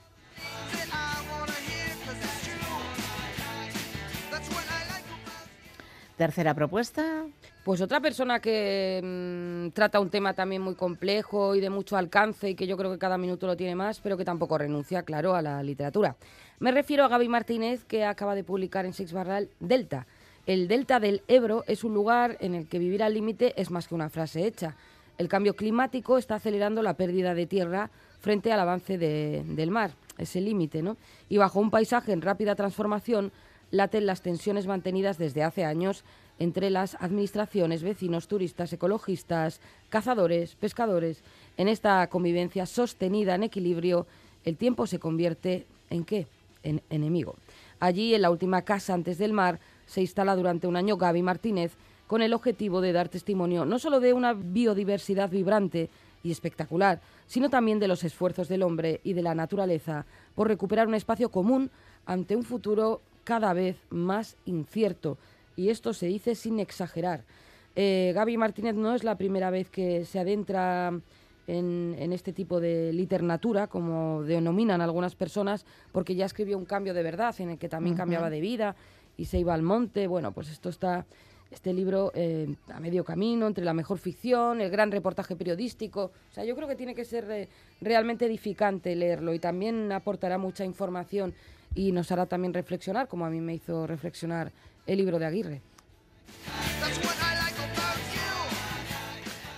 Tercera 6.16 6.54
propuesta. 6.54 7.26
Pues 7.64 7.80
otra 7.80 7.98
persona 7.98 8.40
que 8.40 9.00
mm, 9.02 9.70
trata 9.70 9.98
un 9.98 10.10
tema 10.10 10.34
también 10.34 10.60
muy 10.60 10.74
complejo 10.74 11.54
y 11.54 11.60
de 11.60 11.70
mucho 11.70 11.96
alcance 11.96 12.50
y 12.50 12.54
que 12.54 12.66
yo 12.66 12.76
creo 12.76 12.92
que 12.92 12.98
cada 12.98 13.16
minuto 13.16 13.46
lo 13.46 13.56
tiene 13.56 13.74
más, 13.74 14.00
pero 14.00 14.18
que 14.18 14.24
tampoco 14.24 14.58
renuncia, 14.58 15.02
claro, 15.02 15.34
a 15.34 15.40
la 15.40 15.62
literatura. 15.62 16.14
Me 16.58 16.72
refiero 16.72 17.04
a 17.04 17.08
Gaby 17.08 17.26
Martínez, 17.28 17.82
que 17.84 18.04
acaba 18.04 18.34
de 18.34 18.44
publicar 18.44 18.84
en 18.84 18.92
Six 18.92 19.14
Barral 19.14 19.48
Delta. 19.60 20.06
El 20.44 20.68
Delta 20.68 21.00
del 21.00 21.22
Ebro 21.26 21.64
es 21.66 21.84
un 21.84 21.94
lugar 21.94 22.36
en 22.40 22.54
el 22.54 22.68
que 22.68 22.78
vivir 22.78 23.02
al 23.02 23.14
límite 23.14 23.58
es 23.58 23.70
más 23.70 23.88
que 23.88 23.94
una 23.94 24.10
frase 24.10 24.46
hecha. 24.46 24.76
El 25.16 25.28
cambio 25.28 25.56
climático 25.56 26.18
está 26.18 26.34
acelerando 26.34 26.82
la 26.82 26.98
pérdida 26.98 27.32
de 27.32 27.46
tierra 27.46 27.90
frente 28.20 28.52
al 28.52 28.60
avance 28.60 28.98
del 28.98 29.70
mar, 29.70 29.92
ese 30.18 30.42
límite, 30.42 30.82
¿no? 30.82 30.98
Y 31.30 31.38
bajo 31.38 31.60
un 31.60 31.70
paisaje 31.70 32.12
en 32.12 32.20
rápida 32.20 32.56
transformación, 32.56 33.32
laten 33.70 34.04
las 34.04 34.20
tensiones 34.20 34.66
mantenidas 34.66 35.16
desde 35.16 35.42
hace 35.42 35.64
años 35.64 36.04
entre 36.38 36.70
las 36.70 36.96
administraciones, 37.00 37.82
vecinos, 37.82 38.28
turistas, 38.28 38.72
ecologistas, 38.72 39.60
cazadores, 39.88 40.54
pescadores. 40.56 41.22
En 41.56 41.68
esta 41.68 42.06
convivencia 42.08 42.66
sostenida 42.66 43.34
en 43.34 43.44
equilibrio, 43.44 44.06
el 44.44 44.56
tiempo 44.56 44.86
se 44.86 44.98
convierte 44.98 45.66
en 45.90 46.04
qué? 46.04 46.26
En 46.62 46.82
enemigo. 46.90 47.36
Allí, 47.80 48.14
en 48.14 48.22
la 48.22 48.30
última 48.30 48.62
casa 48.62 48.94
antes 48.94 49.18
del 49.18 49.32
mar, 49.32 49.60
se 49.86 50.00
instala 50.00 50.34
durante 50.34 50.66
un 50.66 50.76
año 50.76 50.96
Gaby 50.96 51.22
Martínez 51.22 51.72
con 52.06 52.22
el 52.22 52.32
objetivo 52.32 52.80
de 52.80 52.92
dar 52.92 53.08
testimonio 53.08 53.64
no 53.64 53.78
solo 53.78 54.00
de 54.00 54.12
una 54.12 54.34
biodiversidad 54.34 55.30
vibrante 55.30 55.88
y 56.22 56.30
espectacular, 56.30 57.00
sino 57.26 57.50
también 57.50 57.78
de 57.78 57.88
los 57.88 58.04
esfuerzos 58.04 58.48
del 58.48 58.62
hombre 58.62 59.00
y 59.04 59.12
de 59.12 59.22
la 59.22 59.34
naturaleza 59.34 60.06
por 60.34 60.48
recuperar 60.48 60.88
un 60.88 60.94
espacio 60.94 61.28
común 61.28 61.70
ante 62.06 62.36
un 62.36 62.42
futuro 62.42 63.00
cada 63.24 63.52
vez 63.52 63.76
más 63.90 64.36
incierto. 64.46 65.18
Y 65.56 65.70
esto 65.70 65.92
se 65.92 66.06
dice 66.06 66.34
sin 66.34 66.60
exagerar. 66.60 67.24
Eh, 67.76 68.12
Gaby 68.14 68.36
Martínez 68.36 68.74
no 68.74 68.94
es 68.94 69.04
la 69.04 69.16
primera 69.16 69.50
vez 69.50 69.68
que 69.68 70.04
se 70.04 70.18
adentra 70.18 70.92
en, 71.46 72.12
este 72.12 72.32
tipo 72.32 72.60
de 72.60 72.92
literatura, 72.92 73.66
como 73.66 74.22
denominan 74.22 74.80
algunas 74.80 75.14
personas, 75.14 75.66
porque 75.92 76.14
ya 76.14 76.26
escribió 76.26 76.56
un 76.56 76.64
cambio 76.64 76.94
de 76.94 77.02
verdad, 77.02 77.34
en 77.38 77.50
el 77.50 77.58
que 77.58 77.68
también 77.68 77.96
cambiaba 77.96 78.30
de 78.30 78.40
vida 78.40 78.76
y 79.16 79.26
se 79.26 79.38
iba 79.38 79.54
al 79.54 79.62
monte. 79.62 80.06
Bueno, 80.06 80.32
pues 80.32 80.50
esto 80.50 80.68
está, 80.68 81.06
este 81.50 81.72
libro 81.72 82.12
eh, 82.14 82.54
a 82.72 82.80
medio 82.80 83.04
camino 83.04 83.46
entre 83.46 83.64
la 83.64 83.74
mejor 83.74 83.98
ficción, 83.98 84.60
el 84.60 84.70
gran 84.70 84.90
reportaje 84.90 85.36
periodístico. 85.36 86.12
O 86.30 86.34
sea, 86.34 86.44
yo 86.44 86.54
creo 86.56 86.68
que 86.68 86.76
tiene 86.76 86.94
que 86.94 87.04
ser 87.04 87.30
eh, 87.30 87.48
realmente 87.80 88.26
edificante 88.26 88.94
leerlo 88.94 89.34
y 89.34 89.38
también 89.38 89.92
aportará 89.92 90.38
mucha 90.38 90.64
información 90.64 91.34
y 91.74 91.92
nos 91.92 92.10
hará 92.12 92.26
también 92.26 92.54
reflexionar, 92.54 93.08
como 93.08 93.26
a 93.26 93.30
mí 93.30 93.40
me 93.40 93.54
hizo 93.54 93.86
reflexionar 93.86 94.52
el 94.86 94.98
libro 94.98 95.18
de 95.18 95.26
Aguirre. 95.26 95.60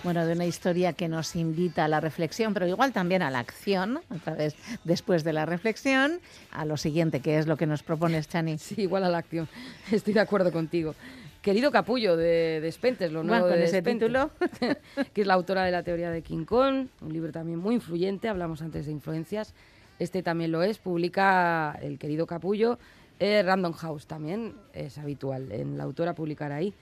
Bueno, 0.03 0.25
de 0.25 0.33
una 0.33 0.45
historia 0.45 0.93
que 0.93 1.09
nos 1.09 1.35
invita 1.35 1.83
a 1.83 1.87
la 1.89 1.99
reflexión, 1.99 2.53
pero 2.53 2.65
igual 2.65 2.93
también 2.93 3.21
a 3.21 3.29
la 3.29 3.39
acción, 3.39 3.99
otra 4.09 4.35
vez 4.35 4.55
después 4.85 5.25
de 5.25 5.33
la 5.33 5.45
reflexión, 5.45 6.21
a 6.51 6.63
lo 6.63 6.77
siguiente, 6.77 7.19
que 7.19 7.37
es 7.37 7.45
lo 7.45 7.57
que 7.57 7.65
nos 7.65 7.83
propones, 7.83 8.29
Chani. 8.29 8.57
Sí, 8.57 8.83
igual 8.83 9.03
a 9.03 9.09
la 9.09 9.17
acción. 9.17 9.49
Estoy 9.91 10.13
de 10.13 10.21
acuerdo 10.21 10.53
contigo. 10.53 10.95
Querido 11.41 11.71
Capullo 11.71 12.15
de 12.15 12.61
Despentes, 12.61 13.11
lo 13.11 13.23
nuevo 13.23 13.47
de 13.47 13.65
ese 13.65 13.81
título, 13.81 14.31
que 15.13 15.21
es 15.21 15.27
la 15.27 15.33
autora 15.33 15.65
de 15.65 15.71
la 15.71 15.83
teoría 15.83 16.09
de 16.09 16.21
King 16.21 16.45
Kong, 16.45 16.87
un 17.01 17.13
libro 17.13 17.31
también 17.33 17.59
muy 17.59 17.75
influyente, 17.75 18.29
hablamos 18.29 18.61
antes 18.61 18.85
de 18.85 18.93
influencias, 18.93 19.53
este 19.99 20.23
también 20.23 20.51
lo 20.51 20.63
es, 20.63 20.77
publica 20.77 21.77
el 21.81 21.97
querido 21.99 22.27
Capullo, 22.27 22.79
eh, 23.19 23.41
Random 23.43 23.73
House 23.73 24.05
también 24.05 24.55
es 24.73 24.97
habitual 24.97 25.51
en 25.51 25.77
la 25.77 25.83
autora 25.83 26.13
publicar 26.13 26.51
ahí. 26.51 26.73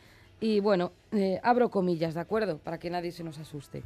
Y 0.42 0.60
bueno, 0.60 0.92
eh, 1.12 1.40
abro 1.44 1.70
comillas, 1.70 2.14
¿de 2.14 2.20
acuerdo? 2.20 2.58
Para 2.58 2.78
que 2.78 2.90
nadie 2.90 3.12
se 3.12 3.24
nos 3.24 3.38
asuste. 3.38 3.84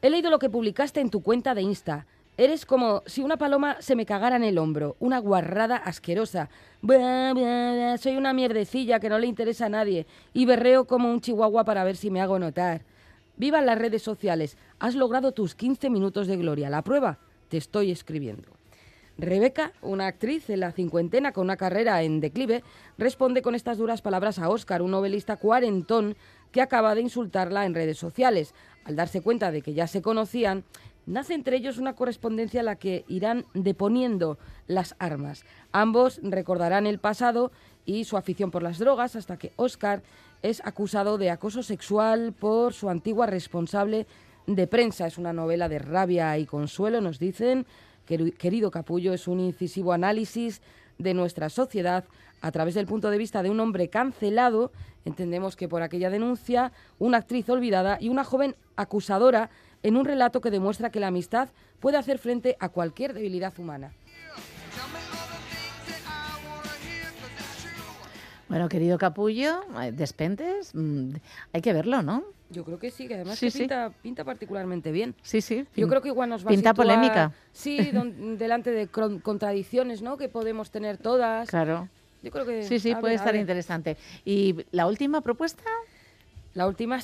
He 0.00 0.10
leído 0.10 0.30
lo 0.30 0.38
que 0.38 0.48
publicaste 0.48 1.00
en 1.00 1.10
tu 1.10 1.22
cuenta 1.22 1.54
de 1.54 1.62
Insta. 1.62 2.06
Eres 2.36 2.64
como 2.64 3.02
si 3.04 3.20
una 3.20 3.36
paloma 3.36 3.76
se 3.80 3.96
me 3.96 4.06
cagara 4.06 4.36
en 4.36 4.44
el 4.44 4.58
hombro, 4.58 4.96
una 5.00 5.18
guarrada 5.18 5.76
asquerosa. 5.76 6.48
soy 6.80 8.16
una 8.16 8.32
mierdecilla 8.32 9.00
que 9.00 9.08
no 9.08 9.18
le 9.18 9.26
interesa 9.26 9.66
a 9.66 9.70
nadie 9.70 10.06
y 10.32 10.46
berreo 10.46 10.86
como 10.86 11.10
un 11.10 11.20
chihuahua 11.20 11.64
para 11.64 11.84
ver 11.84 11.96
si 11.96 12.10
me 12.10 12.20
hago 12.20 12.38
notar. 12.38 12.82
Viva 13.36 13.60
las 13.60 13.78
redes 13.78 14.02
sociales. 14.02 14.56
Has 14.78 14.94
logrado 14.94 15.32
tus 15.32 15.54
15 15.54 15.90
minutos 15.90 16.28
de 16.28 16.36
gloria. 16.36 16.70
La 16.70 16.82
prueba, 16.82 17.18
te 17.48 17.56
estoy 17.56 17.90
escribiendo. 17.90 18.57
Rebeca, 19.18 19.72
una 19.82 20.06
actriz 20.06 20.48
en 20.48 20.60
la 20.60 20.70
cincuentena 20.70 21.32
con 21.32 21.44
una 21.44 21.56
carrera 21.56 22.04
en 22.04 22.20
declive, 22.20 22.62
responde 22.98 23.42
con 23.42 23.56
estas 23.56 23.76
duras 23.76 24.00
palabras 24.00 24.38
a 24.38 24.48
Oscar, 24.48 24.80
un 24.80 24.92
novelista 24.92 25.36
cuarentón 25.36 26.16
que 26.52 26.62
acaba 26.62 26.94
de 26.94 27.00
insultarla 27.00 27.66
en 27.66 27.74
redes 27.74 27.98
sociales. 27.98 28.54
Al 28.84 28.94
darse 28.94 29.20
cuenta 29.20 29.50
de 29.50 29.60
que 29.60 29.74
ya 29.74 29.88
se 29.88 30.02
conocían, 30.02 30.62
nace 31.04 31.34
entre 31.34 31.56
ellos 31.56 31.78
una 31.78 31.96
correspondencia 31.96 32.60
a 32.60 32.64
la 32.64 32.76
que 32.76 33.04
irán 33.08 33.44
deponiendo 33.54 34.38
las 34.68 34.94
armas. 35.00 35.44
Ambos 35.72 36.20
recordarán 36.22 36.86
el 36.86 37.00
pasado 37.00 37.50
y 37.84 38.04
su 38.04 38.16
afición 38.16 38.52
por 38.52 38.62
las 38.62 38.78
drogas 38.78 39.16
hasta 39.16 39.36
que 39.36 39.52
Oscar 39.56 40.04
es 40.42 40.62
acusado 40.64 41.18
de 41.18 41.30
acoso 41.30 41.64
sexual 41.64 42.32
por 42.38 42.72
su 42.72 42.88
antigua 42.88 43.26
responsable 43.26 44.06
de 44.46 44.68
prensa. 44.68 45.08
Es 45.08 45.18
una 45.18 45.32
novela 45.32 45.68
de 45.68 45.80
rabia 45.80 46.38
y 46.38 46.46
consuelo, 46.46 47.00
nos 47.00 47.18
dicen, 47.18 47.66
querido 48.08 48.70
Capullo, 48.70 49.12
es 49.12 49.28
un 49.28 49.40
incisivo 49.40 49.92
análisis 49.92 50.62
de 50.98 51.14
nuestra 51.14 51.48
sociedad 51.48 52.04
a 52.40 52.50
través 52.52 52.74
del 52.74 52.86
punto 52.86 53.10
de 53.10 53.18
vista 53.18 53.42
de 53.42 53.50
un 53.50 53.60
hombre 53.60 53.88
cancelado, 53.88 54.72
entendemos 55.04 55.56
que 55.56 55.68
por 55.68 55.82
aquella 55.82 56.10
denuncia, 56.10 56.72
una 56.98 57.18
actriz 57.18 57.48
olvidada 57.48 57.98
y 58.00 58.08
una 58.08 58.24
joven 58.24 58.56
acusadora 58.76 59.50
en 59.82 59.96
un 59.96 60.04
relato 60.04 60.40
que 60.40 60.50
demuestra 60.50 60.90
que 60.90 61.00
la 61.00 61.08
amistad 61.08 61.48
puede 61.80 61.96
hacer 61.96 62.18
frente 62.18 62.56
a 62.60 62.68
cualquier 62.68 63.12
debilidad 63.12 63.52
humana. 63.58 63.92
Bueno, 68.48 68.68
querido 68.68 68.96
Capullo, 68.96 69.60
eh, 69.82 69.92
Despentes, 69.92 70.74
mm, 70.74 71.16
hay 71.52 71.60
que 71.60 71.72
verlo, 71.74 72.02
¿no? 72.02 72.24
Yo 72.50 72.64
creo 72.64 72.78
que 72.78 72.90
sí, 72.90 73.06
que 73.06 73.14
además 73.14 73.38
pinta, 73.38 73.92
pinta, 74.02 74.24
particularmente 74.24 74.90
bien. 74.90 75.14
Sí, 75.22 75.40
sí. 75.42 75.66
Yo 75.76 75.86
creo 75.86 76.00
que 76.00 76.08
igual 76.08 76.30
nos 76.30 76.46
va 76.46 76.48
pinta 76.48 76.70
a 76.70 76.74
polémica. 76.74 77.32
Sí, 77.52 77.90
delante 78.38 78.70
de 78.70 78.88
contradicciones, 78.88 80.00
¿no? 80.00 80.16
Que 80.16 80.28
podemos 80.28 80.70
tener 80.70 80.96
todas. 80.96 81.48
Claro. 81.50 81.88
Yo 82.22 82.30
creo 82.30 82.46
que... 82.46 82.62
Sí, 82.62 82.80
sí, 82.80 82.94
puede 82.94 83.14
estar 83.14 83.36
interesante. 83.36 83.96
¿Y 84.24 84.56
la 84.72 84.86
última 84.86 85.20
propuesta? 85.20 85.62
La 86.54 86.66
última, 86.66 86.98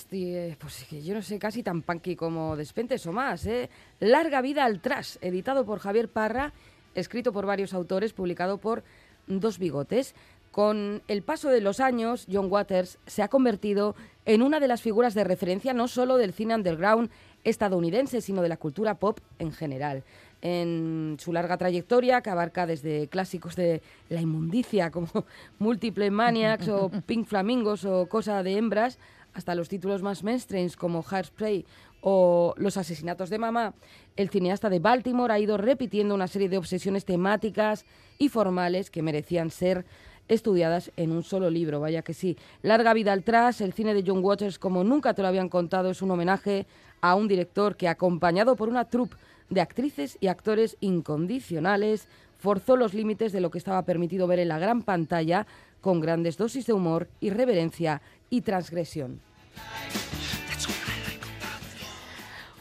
pues 0.59 0.87
que 0.89 1.03
yo 1.03 1.15
no 1.15 1.23
sé, 1.23 1.39
casi 1.39 1.63
tan 1.63 1.83
punky 1.83 2.17
como 2.17 2.57
Despentes 2.57 3.07
o 3.07 3.13
más, 3.13 3.47
¿eh? 3.47 3.69
Larga 4.01 4.41
vida 4.41 4.65
al 4.65 4.81
trash, 4.81 5.17
editado 5.21 5.65
por 5.65 5.79
Javier 5.79 6.09
Parra, 6.09 6.53
escrito 6.95 7.33
por 7.33 7.47
varios 7.47 7.75
autores, 7.75 8.13
publicado 8.13 8.59
por 8.59 8.83
Dos 9.27 9.59
Bigotes. 9.59 10.15
Con 10.55 11.03
el 11.09 11.23
paso 11.23 11.49
de 11.49 11.61
los 11.61 11.81
años, 11.81 12.29
John 12.33 12.47
Waters 12.49 13.01
se 13.09 13.25
ha 13.25 13.29
convertido 13.29 13.97
en 14.25 14.41
una 14.41 14.61
de 14.61 14.69
las 14.69 14.83
figuras 14.83 15.13
de 15.13 15.25
referencia 15.25 15.75
no 15.75 15.89
solo 15.89 16.17
del 16.17 16.33
cine 16.33 16.55
underground 16.55 17.11
estadounidense, 17.43 18.21
sino 18.21 18.41
de 18.41 18.49
la 18.49 18.57
cultura 18.57 18.95
pop 19.01 19.19
en 19.41 19.51
general. 19.51 20.05
En 20.43 21.17
su 21.19 21.33
larga 21.33 21.59
trayectoria, 21.59 22.21
que 22.21 22.31
abarca 22.31 22.67
desde 22.67 23.09
clásicos 23.09 23.57
de 23.57 23.83
la 24.09 24.21
inmundicia 24.21 24.93
como 24.93 25.09
Multiple 25.59 26.13
Maniacs 26.13 26.69
o 26.69 26.89
Pink 27.05 27.27
Flamingos 27.27 27.85
o 27.85 28.07
Cosa 28.07 28.45
de 28.45 28.57
Hembras, 28.57 29.01
hasta 29.33 29.57
los 29.57 29.69
títulos 29.69 30.03
más 30.03 30.23
mainstreams 30.23 30.77
como 30.77 31.03
Hairspray 31.03 31.67
o 32.01 32.55
Los 32.59 32.77
asesinatos 32.77 33.29
de 33.29 33.39
mamá, 33.39 33.75
el 34.15 34.29
cineasta 34.29 34.69
de 34.69 34.79
Baltimore 34.79 35.33
ha 35.33 35.39
ido 35.41 35.57
repitiendo 35.57 36.15
una 36.15 36.29
serie 36.29 36.49
de 36.49 36.59
obsesiones 36.59 37.05
temáticas 37.05 37.87
y 38.19 38.29
formales 38.29 38.91
que 38.91 39.03
merecían 39.03 39.51
ser 39.51 39.85
estudiadas 40.29 40.91
en 40.97 41.13
un 41.13 41.23
solo 41.23 41.51
libro, 41.51 41.81
vaya 41.81 42.03
que 42.03 42.15
sí. 42.15 42.37
Larga 42.63 42.95
vida 42.95 43.13
al 43.13 43.25
tras, 43.25 43.61
el 43.61 43.73
cine 43.73 43.95
de 43.95 44.05
John 44.07 44.25
Waters, 44.25 44.59
como 44.59 44.85
nunca 44.85 45.15
te 45.15 45.23
lo 45.23 45.29
habían 45.29 45.49
contado, 45.49 45.91
es 45.91 46.03
un 46.03 46.11
homenaje 46.11 46.67
a 47.01 47.15
un 47.15 47.29
director 47.29 47.77
que, 47.77 47.89
acompañado 47.89 48.57
por 48.57 48.69
una 48.69 48.87
troupe 48.87 49.17
de 49.51 49.61
actrices 49.61 50.17
y 50.21 50.29
actores 50.29 50.77
incondicionales, 50.81 52.09
forzó 52.39 52.77
los 52.77 52.95
límites 52.95 53.33
de 53.33 53.41
lo 53.41 53.51
que 53.51 53.59
estaba 53.59 53.83
permitido 53.83 54.27
ver 54.27 54.39
en 54.39 54.49
la 54.49 54.59
gran 54.59 54.83
pantalla 54.83 55.47
con 55.81 56.01
grandes 56.01 56.37
dosis 56.37 56.67
de 56.67 56.73
humor, 56.73 57.09
irreverencia 57.21 58.01
y 58.31 58.41
transgresión. 58.41 59.21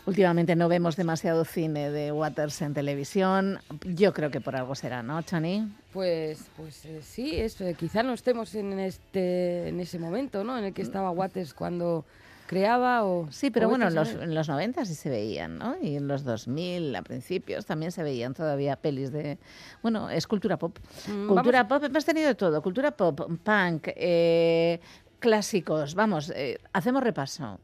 Últimamente 0.05 0.55
no 0.55 0.67
vemos 0.67 0.97
demasiado 0.97 1.45
cine 1.45 1.89
de 1.89 2.11
Waters 2.11 2.61
en 2.61 2.73
televisión. 2.73 3.59
Yo 3.85 4.13
creo 4.13 4.29
que 4.31 4.41
por 4.41 4.55
algo 4.55 4.75
será, 4.75 5.01
¿no, 5.01 5.21
Chani? 5.21 5.71
Pues, 5.93 6.47
pues 6.57 6.83
eh, 6.85 6.99
sí, 7.01 7.39
es, 7.39 7.59
eh, 7.61 7.75
quizá 7.79 8.03
no 8.03 8.13
estemos 8.13 8.53
en 8.55 8.79
este, 8.79 9.69
en 9.69 9.79
ese 9.79 9.99
momento, 9.99 10.43
¿no? 10.43 10.57
En 10.57 10.65
el 10.65 10.73
que 10.73 10.81
estaba 10.81 11.09
Waters 11.11 11.53
cuando 11.53 12.03
creaba 12.47 13.05
o... 13.05 13.31
Sí, 13.31 13.49
pero 13.49 13.67
o 13.67 13.69
bueno, 13.69 13.87
en 13.87 13.95
los, 13.95 14.09
en 14.09 14.35
los 14.35 14.49
90 14.49 14.85
sí 14.85 14.95
se 14.95 15.09
veían, 15.09 15.57
¿no? 15.57 15.75
Y 15.81 15.95
en 15.95 16.07
los 16.07 16.23
2000, 16.23 16.95
a 16.95 17.01
principios, 17.01 17.65
también 17.65 17.91
se 17.91 18.03
veían 18.03 18.33
todavía 18.33 18.75
pelis 18.75 19.11
de... 19.11 19.37
Bueno, 19.81 20.09
es 20.09 20.27
cultura 20.27 20.57
pop. 20.57 20.77
Mm, 21.07 21.27
cultura 21.27 21.67
pop, 21.67 21.83
hemos 21.83 22.05
tenido 22.05 22.27
de 22.27 22.35
todo. 22.35 22.61
Cultura 22.61 22.91
pop, 22.91 23.21
punk, 23.43 23.87
eh, 23.95 24.79
clásicos. 25.19 25.95
Vamos, 25.95 26.31
eh, 26.35 26.59
hacemos 26.73 27.01
repaso. 27.01 27.59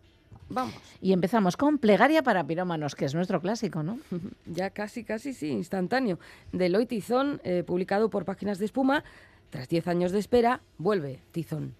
Vamos, 0.50 0.74
Y 1.01 1.13
empezamos 1.13 1.56
con 1.58 1.77
Plegaria 1.77 2.24
para 2.24 2.44
pirómanos, 2.46 2.96
que 2.96 3.06
es 3.06 3.13
nuestro 3.13 3.39
clásico, 3.39 3.84
¿no? 3.84 4.00
ya 4.46 4.72
casi, 4.72 5.03
casi, 5.03 5.34
sí, 5.34 5.50
instantáneo. 5.50 6.20
De 6.51 6.70
Loy 6.70 6.86
Tizón, 6.86 7.39
eh, 7.44 7.63
publicado 7.65 8.10
por 8.10 8.25
Páginas 8.25 8.58
de 8.58 8.65
Espuma. 8.65 9.03
Tras 9.51 9.68
10 9.68 9.88
años 9.88 10.12
de 10.12 10.20
espera, 10.20 10.62
vuelve 10.77 11.20
Tizón. 11.32 11.75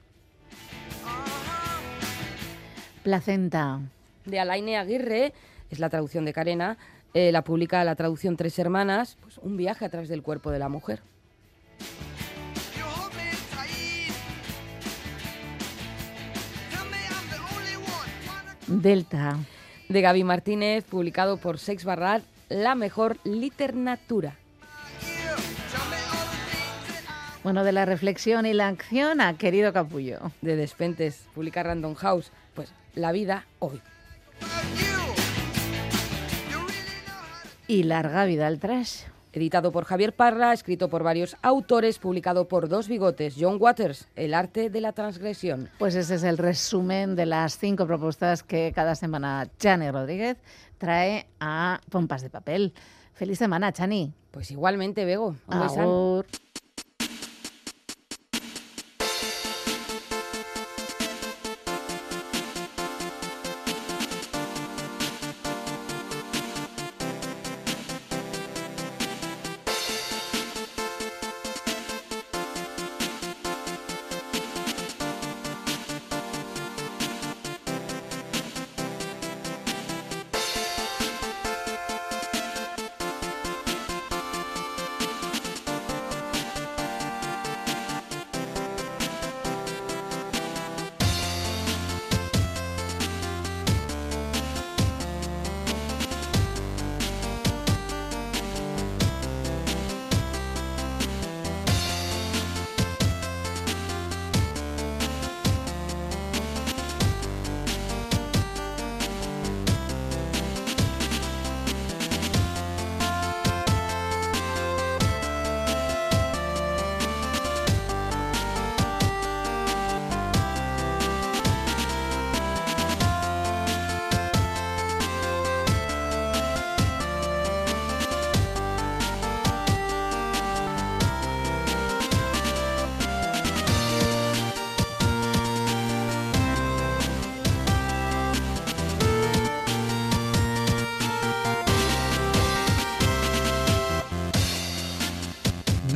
Placenta. 3.04 3.80
de 4.26 4.40
Alaine 4.40 4.78
Aguirre, 4.78 5.34
es 5.70 5.80
la 5.80 5.90
traducción 5.90 6.26
de 6.26 6.34
Carena, 6.34 6.78
eh, 7.14 7.32
la 7.32 7.44
publica 7.44 7.84
la 7.84 7.96
traducción 7.96 8.38
Tres 8.38 8.60
Hermanas, 8.60 9.18
pues 9.22 9.40
un 9.40 9.58
viaje 9.58 9.86
a 9.86 9.90
través 9.90 10.10
del 10.10 10.22
cuerpo 10.22 10.52
de 10.52 10.60
la 10.60 10.70
mujer. 10.70 11.02
Delta. 18.70 19.38
De 19.88 20.02
Gaby 20.02 20.24
Martínez, 20.24 20.86
publicado 20.86 21.38
por 21.38 21.58
Sex 21.58 21.84
Barral, 21.84 22.24
la 22.50 22.76
mejor 22.76 23.18
literatura. 23.24 24.36
Bueno, 27.44 27.64
de 27.64 27.72
la 27.72 27.86
reflexión 27.86 28.46
y 28.46 28.54
la 28.54 28.68
acción 28.68 29.22
a 29.22 29.36
querido 29.38 29.74
capullo. 29.74 30.20
De 30.42 30.56
Despentes, 30.56 31.26
publica 31.34 31.64
Random 31.64 31.96
House, 31.96 32.32
pues 32.54 32.72
la 32.94 33.12
vida 33.12 33.48
hoy. 33.58 33.82
Y 37.68 37.84
larga 37.84 38.26
vida 38.26 38.46
al 38.46 38.60
trash. 38.60 39.06
Editado 39.31 39.71
por 39.71 39.86
Javier 39.86 40.13
Parra, 40.15 40.53
escrito 40.53 40.89
por 40.89 41.03
varios 41.03 41.38
autores, 41.41 42.00
publicado 42.00 42.48
por 42.48 42.67
Dos 42.67 42.88
Bigotes, 42.88 43.36
John 43.39 43.57
Waters, 43.59 44.07
El 44.15 44.33
arte 44.33 44.69
de 44.69 44.81
la 44.81 44.93
transgresión. 44.93 45.69
Pues 45.77 45.95
ese 45.95 46.15
es 46.15 46.24
el 46.24 46.37
resumen 46.37 47.15
de 47.15 47.25
las 47.25 47.57
cinco 47.57 47.85
propuestas 47.85 48.42
que 48.42 48.72
cada 48.74 48.96
semana 48.96 49.48
Chani 49.59 49.92
Rodríguez 49.92 50.37
trae 50.77 51.27
a 51.39 51.79
Pompas 51.89 52.22
de 52.24 52.29
Papel. 52.29 52.74
Feliz 53.13 53.37
semana, 53.37 53.72
Chani. 53.72 54.13
Pues 54.31 54.50
igualmente, 54.50 55.05
Bego. 55.05 55.35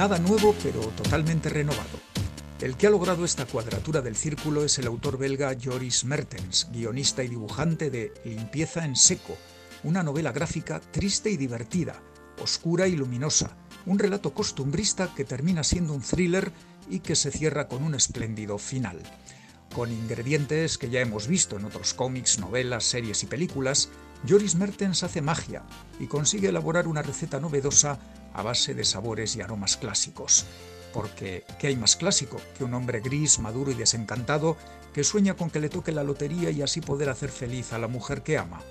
Nada 0.04 0.20
nuevo, 0.20 0.54
pero 0.62 0.82
totalmente 0.82 1.48
renovado. 1.48 1.98
El 2.60 2.76
que 2.76 2.88
ha 2.88 2.89
logrado 2.89 3.24
esta 3.24 3.46
cuadratura 3.46 4.02
del 4.02 4.18
círculo 4.18 4.66
es 4.66 4.78
el 4.78 4.88
autor 4.88 5.18
belga 5.18 5.56
Joris 5.58 6.04
Mertens, 6.04 6.68
guionista 6.74 7.24
y 7.24 7.30
dibujante 7.30 7.89
de 7.89 8.12
Limpieza 8.26 8.84
en 8.84 8.98
seco, 8.98 9.38
una 9.82 10.04
novela 10.04 10.34
gráfica 10.34 10.82
triste 10.82 11.30
y 11.30 11.38
divertida, 11.38 12.04
oscura 12.42 12.89
y 12.89 12.98
luminosa, 12.98 13.56
un 13.86 13.98
relato 13.98 14.34
costumbrista 14.34 15.10
que 15.16 15.24
termina 15.24 15.63
siendo 15.63 15.94
un 15.94 16.02
thriller 16.02 16.52
y 16.89 17.00
que 17.00 17.16
se 17.16 17.32
cierra 17.32 17.70
con 17.70 17.82
un 17.82 17.96
espléndido 17.96 18.58
final. 18.58 19.00
Con 19.74 19.89
ingredientes 19.89 20.78
que 20.78 20.89
ya 20.89 21.00
hemos 21.00 21.28
visto 21.28 21.56
en 21.56 21.63
otros 21.63 21.94
cómics, 21.94 22.39
novelas, 22.39 22.84
series 22.84 23.24
y 23.24 23.28
películas, 23.28 23.88
Joris 24.28 24.56
Mertens 24.56 25.04
hace 25.04 25.22
magia 25.22 25.63
y 25.98 26.08
consigue 26.08 26.50
elaborar 26.50 26.89
una 26.89 27.04
receta 27.04 27.39
novedosa 27.39 28.00
a 28.34 28.41
base 28.43 28.74
de 28.74 28.84
sabores 28.84 29.36
y 29.36 29.41
aromas 29.41 29.78
clásicos. 29.78 30.46
Porque, 30.93 31.43
¿qué 31.60 31.67
hay 31.67 31.76
más 31.76 31.96
clásico 31.96 32.39
que 32.58 32.63
un 32.63 32.74
hombre 32.74 33.00
gris, 33.00 33.39
maduro 33.39 33.72
y 33.72 33.76
desencantado 33.76 34.58
que 34.93 35.04
sueña 35.04 35.36
con 35.36 35.50
que 35.50 35.60
le 35.60 35.69
toque 35.69 35.91
la 35.91 36.04
lotería 36.04 36.52
y 36.52 36.62
así 36.62 36.82
poder 36.82 37.10
hacer 37.10 37.30
feliz 37.30 37.74
a 37.74 37.80
la 37.80 37.88
mujer 37.88 38.22
que 38.22 38.38
ama? 38.38 38.62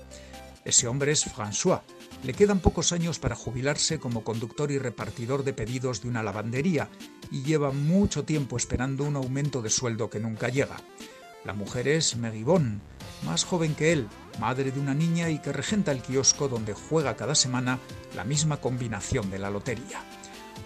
Ese 0.65 0.87
hombre 0.87 1.11
es 1.11 1.27
François. 1.27 1.83
Le 2.23 2.35
quedan 2.35 2.61
pocos 2.61 2.93
años 2.93 3.19
para 3.19 3.35
jubilarse 3.35 3.99
como 3.99 4.23
conductor 4.23 4.71
y 4.71 4.79
repartidor 4.79 5.43
de 5.43 5.53
pedidos 5.53 6.03
de 6.03 6.09
una 6.09 6.23
lavandería 6.23 6.89
y 7.33 7.43
lleva 7.43 7.73
mucho 7.73 8.25
tiempo 8.25 8.57
esperando 8.57 9.03
un 9.03 9.17
aumento 9.17 9.61
de 9.61 9.71
sueldo 9.71 10.09
que 10.09 10.21
nunca 10.21 10.49
llega. 10.49 10.77
La 11.45 11.53
mujer 11.53 11.89
es 11.89 12.15
Megibón, 12.15 12.81
más 13.25 13.45
joven 13.45 13.75
que 13.75 13.93
él, 13.93 14.09
madre 14.41 14.71
de 14.71 14.81
una 14.81 14.95
niña 14.95 15.31
y 15.31 15.39
que 15.39 15.53
regenta 15.53 15.93
el 15.93 16.03
kiosco 16.03 16.49
donde 16.49 16.75
juega 16.75 17.17
cada 17.17 17.35
semana 17.35 17.79
la 18.15 18.25
misma 18.25 18.59
combinación 18.59 19.31
de 19.31 19.39
la 19.39 19.51
lotería. 19.51 20.03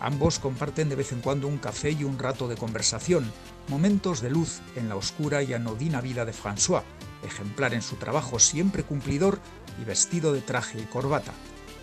Ambos 0.01 0.38
comparten 0.38 0.88
de 0.88 0.97
vez 0.97 1.12
en 1.12 1.21
cuando 1.21 1.49
un 1.49 1.59
café 1.59 1.90
y 1.90 2.05
un 2.05 2.19
rato 2.19 2.49
de 2.49 2.57
conversación, 2.57 3.31
momentos 3.69 4.21
de 4.21 4.31
luz 4.31 4.61
en 4.77 4.88
la 4.88 4.97
oscura 4.97 5.42
y 5.42 5.55
anodina 5.55 6.01
vida 6.01 6.25
de 6.25 6.33
François, 6.33 6.83
ejemplar 7.25 7.73
en 7.75 7.83
su 7.83 7.97
trabajo 7.97 8.38
siempre 8.38 8.83
cumplidor 8.83 9.40
y 9.81 9.85
vestido 9.85 10.33
de 10.33 10.42
traje 10.42 10.79
y 10.79 10.85
corbata. 10.85 11.33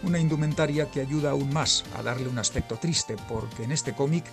Una 0.04 0.20
indumentaria 0.20 0.92
que 0.92 1.02
ayuda 1.02 1.32
aún 1.32 1.52
más 1.54 1.86
a 1.98 2.04
darle 2.04 2.28
un 2.28 2.38
aspecto 2.38 2.76
triste 2.76 3.16
porque 3.30 3.64
en 3.64 3.72
este 3.72 3.94
cómic 3.94 4.26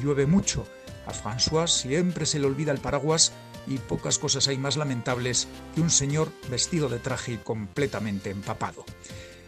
llueve 0.00 0.26
mucho, 0.26 0.66
A 1.08 1.12
François 1.12 1.66
siempre 1.66 2.26
se 2.26 2.38
le 2.38 2.46
olvida 2.46 2.70
el 2.70 2.80
paraguas 2.80 3.32
y 3.66 3.78
pocas 3.78 4.18
cosas 4.18 4.46
hay 4.48 4.58
más 4.58 4.76
lamentables 4.76 5.48
que 5.74 5.80
un 5.80 5.88
señor 5.88 6.30
vestido 6.50 6.90
de 6.90 6.98
traje 6.98 7.32
y 7.32 7.36
completamente 7.38 8.30
empapado. 8.30 8.84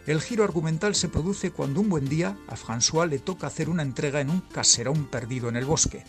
El 0.07 0.23
giro 0.23 0.43
argumental 0.43 0.95
se 0.95 1.11
produce 1.11 1.51
cuando 1.51 1.83
un 1.83 1.91
buen 1.91 2.09
día 2.09 2.35
a 2.49 2.57
François 2.57 3.07
le 3.07 3.19
toca 3.19 3.47
hacer 3.47 3.69
una 3.69 3.83
entrega 3.83 4.23
en 4.23 4.31
un 4.31 4.41
caserón 4.41 5.05
perdido 5.05 5.51
en 5.51 5.57
el 5.57 5.67
bosque. 5.67 6.05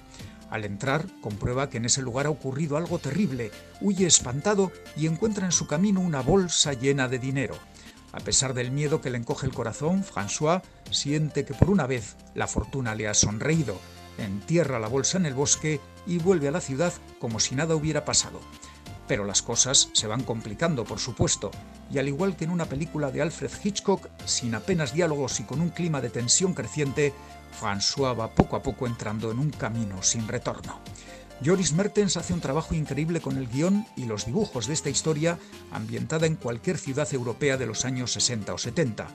Al 0.50 0.63
entrar, 0.63 1.06
comprueba 1.22 1.70
que 1.70 1.78
en 1.78 1.86
ese 1.86 2.02
lugar 2.02 2.28
ha 2.28 2.30
ocurrido 2.30 2.78
algo 2.78 3.00
terrible, 3.00 3.52
huye 3.82 4.08
espantado 4.08 4.72
y 4.96 5.08
encuentra 5.08 5.46
en 5.46 5.52
su 5.52 5.67
camino 5.67 6.00
una 6.00 6.22
bolsa 6.22 6.72
llena 6.74 7.10
de 7.10 7.20
dinero. 7.20 7.56
A 8.13 8.20
pesar 8.22 8.54
del 8.54 8.72
miedo 8.72 9.02
que 9.02 9.10
le 9.10 9.17
encoge 9.17 9.48
el 9.48 9.54
corazón, 9.54 10.04
François 10.04 10.62
siente 10.89 11.44
que 11.44 11.54
por 11.54 11.70
una 11.70 11.88
vez 11.88 12.15
la 12.36 12.48
fortuna 12.48 12.96
le 12.96 13.10
ha 13.10 13.13
sonreído. 13.13 13.78
Entierra 14.17 14.80
la 14.80 14.88
bolsa 14.88 15.17
en 15.17 15.26
el 15.26 15.34
bosque 15.34 15.80
y 16.06 16.17
vuelve 16.17 16.47
a 16.47 16.52
la 16.52 16.62
ciudad 16.62 16.93
como 17.19 17.39
si 17.39 17.56
nada 17.56 17.76
hubiera 17.76 18.06
pasado. 18.06 18.39
Pero 19.08 19.26
las 19.26 19.41
cosas 19.41 19.89
se 19.93 20.08
van 20.08 20.24
complicando, 20.24 20.86
por 20.86 21.00
supuesto, 21.00 21.52
y 21.91 21.97
al 21.97 22.08
igual 22.08 22.36
que 22.36 22.45
en 22.45 22.52
una 22.52 22.65
película 22.65 23.12
de 23.12 23.21
Alfred 23.21 23.52
Hitchcock, 23.63 24.08
sin 24.26 24.56
apenas 24.56 24.93
diálogos 24.93 25.39
y 25.39 25.43
con 25.43 25.60
un 25.60 25.69
clima 25.69 26.02
de 26.02 26.10
tensión 26.10 26.54
creciente, 26.54 27.13
François 27.60 28.17
va 28.17 28.34
poco 28.34 28.56
a 28.56 28.63
poco 28.63 28.88
entrando 28.88 29.32
en 29.32 29.39
un 29.39 29.50
camino 29.50 30.02
sin 30.02 30.28
retorno. 30.28 30.80
Joris 31.43 31.74
Mertens 31.74 32.17
hace 32.17 32.34
un 32.34 32.39
trabajo 32.39 32.76
increíble 32.76 33.19
con 33.19 33.36
el 33.36 33.47
guion 33.47 33.86
y 33.97 34.06
los 34.06 34.28
dibujos 34.28 34.67
de 34.67 34.74
esta 34.74 34.91
historia 34.91 35.39
ambientada 35.71 36.28
en 36.28 36.36
cualquier 36.36 36.78
ciudad 36.78 37.12
europea 37.13 37.58
de 37.58 37.65
los 37.65 37.84
años 37.84 38.13
60 38.13 38.54
o 38.54 38.58
70. 38.60 39.08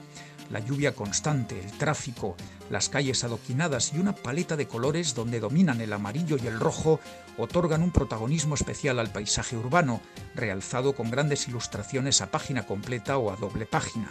La 0.49 0.59
lluvia 0.59 0.93
constante, 0.93 1.59
el 1.59 1.71
tráfico, 1.73 2.35
las 2.69 2.89
calles 2.89 3.23
adoquinadas 3.23 3.93
y 3.93 3.99
una 3.99 4.13
paleta 4.13 4.55
de 4.55 4.67
colores 4.67 5.13
donde 5.13 5.39
dominan 5.39 5.81
el 5.81 5.93
amarillo 5.93 6.37
y 6.41 6.47
el 6.47 6.59
rojo 6.59 6.99
otorgan 7.37 7.83
un 7.83 7.91
protagonismo 7.91 8.55
especial 8.55 8.99
al 8.99 9.11
paisaje 9.11 9.57
urbano, 9.57 10.01
realzado 10.35 10.93
con 10.93 11.11
grandes 11.11 11.47
ilustraciones 11.47 12.21
a 12.21 12.31
página 12.31 12.65
completa 12.65 13.17
o 13.17 13.31
a 13.31 13.35
doble 13.35 13.65
página. 13.65 14.09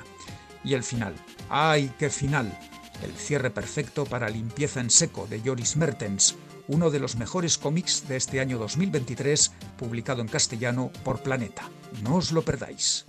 Y 0.62 0.74
el 0.74 0.82
final. 0.82 1.14
¡Ay, 1.48 1.92
qué 1.98 2.10
final! 2.10 2.56
El 3.02 3.12
cierre 3.12 3.50
perfecto 3.50 4.04
para 4.04 4.28
Limpieza 4.28 4.80
en 4.80 4.90
Seco 4.90 5.26
de 5.26 5.40
Joris 5.40 5.76
Mertens, 5.76 6.34
uno 6.68 6.90
de 6.90 6.98
los 6.98 7.16
mejores 7.16 7.58
cómics 7.58 8.08
de 8.08 8.16
este 8.16 8.40
año 8.40 8.58
2023, 8.58 9.52
publicado 9.78 10.22
en 10.22 10.28
castellano 10.28 10.90
por 11.04 11.22
Planeta. 11.22 11.68
No 12.02 12.16
os 12.16 12.32
lo 12.32 12.42
perdáis. 12.42 13.04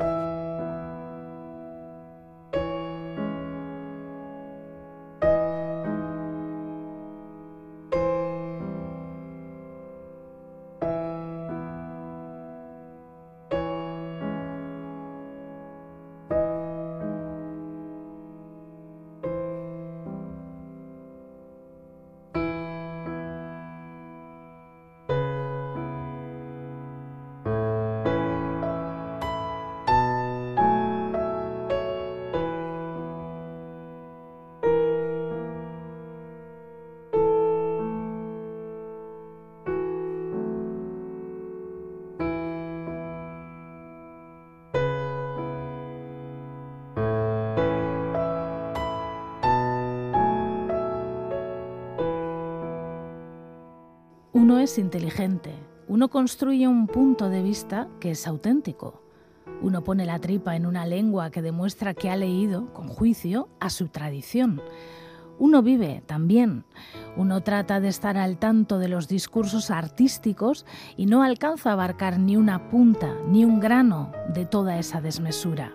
Inteligente, 54.76 55.54
uno 55.88 56.10
construye 56.10 56.68
un 56.68 56.88
punto 56.88 57.30
de 57.30 57.42
vista 57.42 57.88
que 58.02 58.12
es 58.12 58.28
auténtico. 58.28 59.02
Uno 59.62 59.86
pone 59.86 60.06
la 60.06 60.20
tripa 60.20 60.58
en 60.58 60.66
una 60.66 60.86
lengua 60.86 61.32
que 61.32 61.42
demuestra 61.42 61.94
que 61.94 62.10
ha 62.10 62.18
leído, 62.18 62.74
con 62.74 62.90
juicio, 62.90 63.48
a 63.62 63.70
su 63.70 63.88
tradición. 63.88 64.62
Uno 65.40 65.62
vive 65.62 66.04
también. 66.06 66.66
Uno 67.16 67.42
trata 67.42 67.80
de 67.80 67.88
estar 67.88 68.18
al 68.18 68.38
tanto 68.38 68.80
de 68.80 68.90
los 68.90 69.08
discursos 69.08 69.72
artísticos 69.72 70.66
y 70.98 71.06
no 71.06 71.24
alcanza 71.24 71.70
a 71.70 71.74
abarcar 71.74 72.20
ni 72.20 72.36
una 72.36 72.70
punta, 72.70 73.16
ni 73.30 73.46
un 73.46 73.62
grano 73.62 74.12
de 74.34 74.46
toda 74.46 74.78
esa 74.78 75.00
desmesura. 75.00 75.72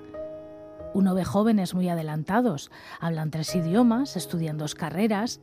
Uno 0.92 1.14
ve 1.14 1.24
jóvenes 1.24 1.74
muy 1.74 1.88
adelantados, 1.88 2.70
hablan 3.00 3.30
tres 3.30 3.54
idiomas, 3.56 4.16
estudian 4.16 4.58
dos 4.58 4.74
carreras. 4.74 5.40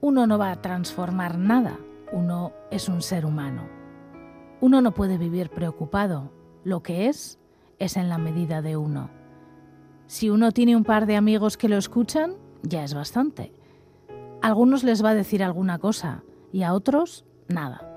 Uno 0.00 0.28
no 0.28 0.38
va 0.38 0.52
a 0.52 0.62
transformar 0.62 1.38
nada, 1.38 1.76
uno 2.12 2.52
es 2.70 2.88
un 2.88 3.02
ser 3.02 3.24
humano. 3.26 3.68
Uno 4.60 4.80
no 4.80 4.92
puede 4.92 5.18
vivir 5.18 5.50
preocupado. 5.50 6.30
Lo 6.62 6.82
que 6.82 7.08
es, 7.08 7.40
es 7.78 7.96
en 7.96 8.08
la 8.08 8.18
medida 8.18 8.62
de 8.62 8.76
uno. 8.76 9.10
Si 10.06 10.30
uno 10.30 10.52
tiene 10.52 10.76
un 10.76 10.84
par 10.84 11.06
de 11.06 11.16
amigos 11.16 11.56
que 11.56 11.68
lo 11.68 11.76
escuchan, 11.76 12.34
ya 12.62 12.84
es 12.84 12.94
bastante. 12.94 13.52
A 14.40 14.46
algunos 14.46 14.84
les 14.84 15.04
va 15.04 15.10
a 15.10 15.14
decir 15.14 15.42
alguna 15.42 15.78
cosa 15.78 16.22
y 16.52 16.62
a 16.62 16.74
otros 16.74 17.24
nada. 17.48 17.88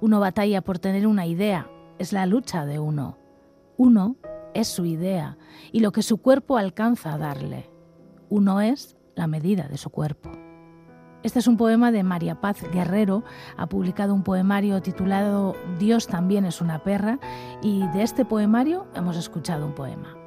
Uno 0.00 0.18
batalla 0.18 0.62
por 0.62 0.78
tener 0.78 1.06
una 1.06 1.26
idea, 1.26 1.70
es 1.98 2.12
la 2.12 2.26
lucha 2.26 2.64
de 2.66 2.78
uno. 2.78 3.18
Uno 3.76 4.16
es 4.54 4.68
su 4.68 4.86
idea 4.86 5.36
y 5.72 5.80
lo 5.80 5.92
que 5.92 6.02
su 6.02 6.18
cuerpo 6.18 6.56
alcanza 6.56 7.12
a 7.12 7.18
darle. 7.18 7.70
Uno 8.28 8.60
es 8.60 8.96
la 9.14 9.26
medida 9.26 9.68
de 9.68 9.76
su 9.76 9.90
cuerpo. 9.90 10.30
Este 11.22 11.38
es 11.38 11.46
un 11.46 11.56
poema 11.56 11.90
de 11.90 12.02
María 12.02 12.40
Paz 12.40 12.62
Guerrero, 12.72 13.24
ha 13.56 13.66
publicado 13.66 14.14
un 14.14 14.22
poemario 14.22 14.80
titulado 14.80 15.54
Dios 15.78 16.06
también 16.06 16.44
es 16.44 16.60
una 16.60 16.82
perra 16.82 17.18
y 17.62 17.86
de 17.88 18.02
este 18.02 18.24
poemario 18.24 18.86
hemos 18.94 19.16
escuchado 19.16 19.66
un 19.66 19.74
poema. 19.74 20.25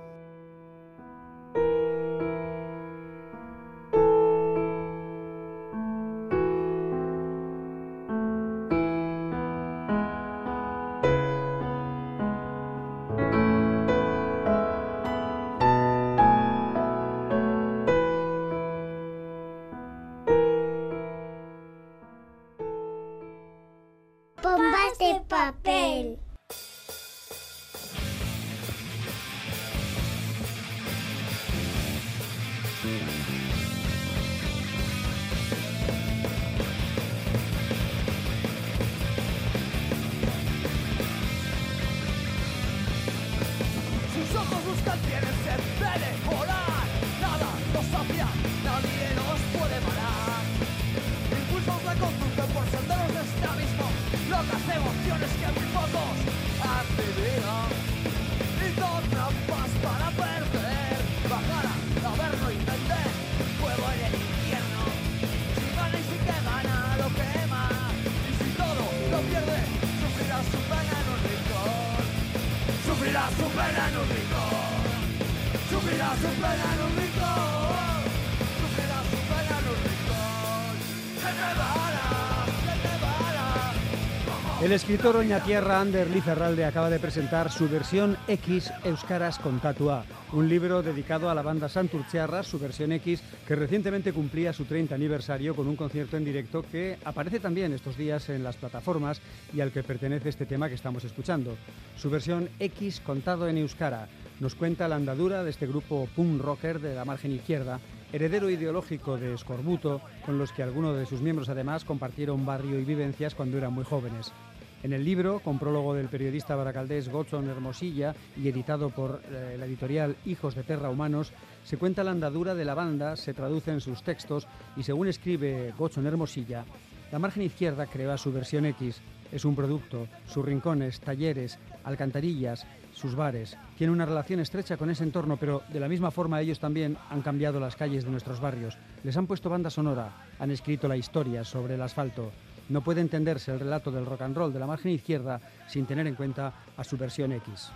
El 84.62 84.74
escritor 84.74 85.16
Oñatierra 85.16 85.80
Ander 85.80 86.10
Lizarralde 86.10 86.66
acaba 86.66 86.90
de 86.90 87.00
presentar 87.00 87.50
su 87.50 87.70
versión 87.70 88.18
X 88.28 88.70
Euskaras 88.84 89.40
con 89.40 89.62
Tatua, 89.62 90.04
un 90.34 90.50
libro 90.50 90.84
dedicado 90.84 91.30
a 91.30 91.34
la 91.34 91.42
banda 91.42 91.70
Santurciarra, 91.70 92.44
su 92.44 92.60
versión 92.60 92.92
X, 92.92 93.24
que 93.48 93.56
recientemente 93.56 94.12
cumplía 94.12 94.52
su 94.52 94.66
30 94.66 94.94
aniversario 94.94 95.56
con 95.56 95.66
un 95.70 95.78
concierto 95.78 96.18
en 96.18 96.26
directo 96.26 96.66
que 96.70 96.98
aparece 97.06 97.40
también 97.40 97.72
estos 97.72 97.96
días 97.96 98.28
en 98.28 98.44
las 98.44 98.58
plataformas 98.58 99.22
y 99.54 99.62
al 99.62 99.72
que 99.72 99.82
pertenece 99.82 100.28
este 100.28 100.46
tema 100.46 100.68
que 100.68 100.76
estamos 100.76 101.06
escuchando. 101.06 101.56
Su 101.96 102.10
versión 102.10 102.50
X 102.60 103.00
contado 103.00 103.48
en 103.48 103.60
Euskara 103.60 104.10
nos 104.42 104.56
cuenta 104.56 104.90
la 104.90 104.98
andadura 104.98 105.46
de 105.46 105.52
este 105.52 105.68
grupo 105.68 106.10
punk 106.18 106.42
rocker 106.42 106.82
de 106.82 106.96
la 106.96 107.06
margen 107.06 107.32
izquierda 107.32 107.80
heredero 108.12 108.50
ideológico 108.50 109.18
de 109.18 109.34
Escorbuto, 109.34 110.02
con 110.26 110.38
los 110.38 110.52
que 110.52 110.64
algunos 110.64 110.98
de 110.98 111.06
sus 111.06 111.22
miembros 111.22 111.50
además 111.50 111.86
compartieron 111.86 112.46
barrio 112.46 112.80
y 112.80 112.84
vivencias 112.84 113.36
cuando 113.36 113.58
eran 113.58 113.74
muy 113.74 113.84
jóvenes. 113.84 114.34
En 114.82 114.94
el 114.94 115.04
libro, 115.04 115.40
con 115.40 115.60
prólogo 115.60 115.94
del 115.94 116.08
periodista 116.08 116.56
baracaldés 116.56 117.10
Gotson 117.10 117.50
Hermosilla 117.50 118.16
y 118.38 118.48
editado 118.48 118.90
por 118.90 119.22
eh, 119.30 119.58
la 119.60 119.66
editorial 119.66 120.16
Hijos 120.26 120.56
de 120.56 120.64
Terra 120.64 120.90
Humanos, 120.90 121.34
se 121.66 121.76
cuenta 121.76 122.04
la 122.04 122.12
andadura 122.12 122.56
de 122.56 122.64
la 122.64 122.76
banda, 122.76 123.18
se 123.18 123.34
traduce 123.34 123.72
en 123.72 123.82
sus 123.82 124.02
textos 124.04 124.48
y 124.78 124.84
según 124.84 125.10
escribe 125.10 125.74
Gotson 125.78 126.08
Hermosilla, 126.08 126.64
la 127.12 127.20
margen 127.20 127.44
izquierda 127.44 127.88
creó 127.88 128.18
su 128.18 128.32
versión 128.32 128.66
X. 128.68 129.02
Es 129.32 129.44
un 129.44 129.56
producto, 129.56 130.08
sus 130.28 130.46
rincones, 130.46 131.00
talleres, 131.02 131.60
alcantarillas, 131.84 132.66
sus 132.94 133.16
bares. 133.16 133.58
Tiene 133.78 133.94
una 133.94 134.06
relación 134.06 134.40
estrecha 134.40 134.78
con 134.78 134.90
ese 134.90 135.04
entorno, 135.04 135.38
pero 135.38 135.62
de 135.72 135.80
la 135.80 135.88
misma 135.88 136.12
forma 136.12 136.42
ellos 136.42 136.60
también 136.60 136.98
han 137.10 137.22
cambiado 137.22 137.60
las 137.60 137.76
calles 137.76 138.06
de 138.06 138.12
nuestros 138.12 138.40
barrios. 138.40 138.78
Les 139.04 139.16
han 139.18 139.28
puesto 139.28 139.50
banda 139.50 139.70
sonora, 139.70 140.12
han 140.40 140.52
escrito 140.52 140.88
la 140.88 140.98
historia 140.98 141.44
sobre 141.44 141.76
el 141.76 141.82
asfalto. 141.82 142.32
No 142.70 142.82
puede 142.82 143.02
entenderse 143.02 143.52
el 143.52 143.60
relato 143.60 143.92
del 143.92 144.06
rock 144.06 144.22
and 144.22 144.38
roll 144.38 144.54
de 144.54 144.60
la 144.60 144.68
margen 144.68 144.92
izquierda 144.92 145.42
sin 145.68 145.88
tener 145.88 146.06
en 146.06 146.14
cuenta 146.14 146.54
a 146.78 146.84
su 146.84 146.98
versión 146.98 147.32
X. 147.32 147.72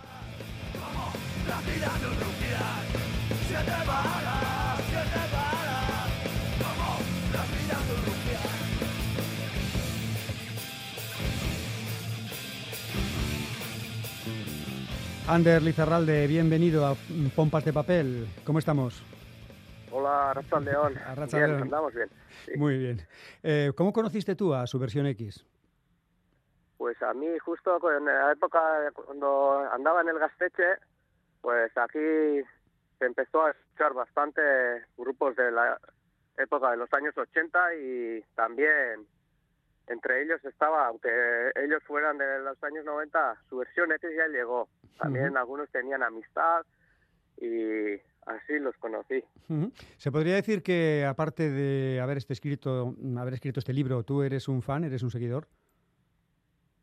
Ander 15.26 15.62
Lizarralde, 15.62 16.26
bienvenido 16.28 16.86
a 16.86 16.94
Pompas 17.34 17.64
de 17.64 17.72
Papel. 17.72 18.28
¿Cómo 18.44 18.60
estamos? 18.60 19.02
Hola, 19.96 20.30
Arracha 20.30 20.58
León. 20.58 20.98
Arracha 21.06 21.36
bien, 21.36 21.50
León. 21.50 21.62
andamos 21.62 21.94
bien. 21.94 22.10
Sí. 22.44 22.52
Muy 22.56 22.78
bien. 22.78 23.06
Eh, 23.44 23.70
¿Cómo 23.76 23.92
conociste 23.92 24.34
tú 24.34 24.52
a 24.52 24.66
su 24.66 24.76
versión 24.80 25.06
X? 25.06 25.46
Pues 26.76 27.00
a 27.00 27.14
mí 27.14 27.38
justo 27.38 27.78
en 27.96 28.04
la 28.04 28.32
época 28.32 28.60
cuando 28.92 29.60
andaba 29.70 30.00
en 30.00 30.08
el 30.08 30.18
Gasteche, 30.18 30.78
pues 31.40 31.70
aquí 31.78 32.44
se 32.98 33.06
empezó 33.06 33.46
a 33.46 33.52
escuchar 33.52 33.92
bastante 33.94 34.42
grupos 34.98 35.36
de 35.36 35.52
la 35.52 35.78
época 36.38 36.72
de 36.72 36.76
los 36.76 36.92
años 36.92 37.16
80 37.16 37.74
y 37.76 38.24
también 38.34 39.06
entre 39.86 40.22
ellos 40.22 40.44
estaba, 40.44 40.88
aunque 40.88 41.08
ellos 41.54 41.84
fueran 41.84 42.18
de 42.18 42.40
los 42.40 42.60
años 42.64 42.84
90, 42.84 43.36
su 43.48 43.58
versión 43.58 43.92
X 43.92 44.10
ya 44.16 44.26
llegó. 44.26 44.68
También 44.98 45.36
algunos 45.36 45.70
tenían 45.70 46.02
amistad 46.02 46.66
y 47.36 47.96
así 48.26 48.58
los 48.58 48.76
conocí. 48.76 49.24
Se 49.96 50.10
podría 50.12 50.34
decir 50.34 50.62
que 50.62 51.04
aparte 51.08 51.50
de 51.50 52.00
haber 52.00 52.18
este 52.18 52.32
escrito, 52.32 52.94
haber 53.18 53.34
escrito 53.34 53.60
este 53.60 53.72
libro, 53.72 54.02
tú 54.02 54.22
eres 54.22 54.48
un 54.48 54.62
fan, 54.62 54.84
eres 54.84 55.02
un 55.02 55.10
seguidor. 55.10 55.46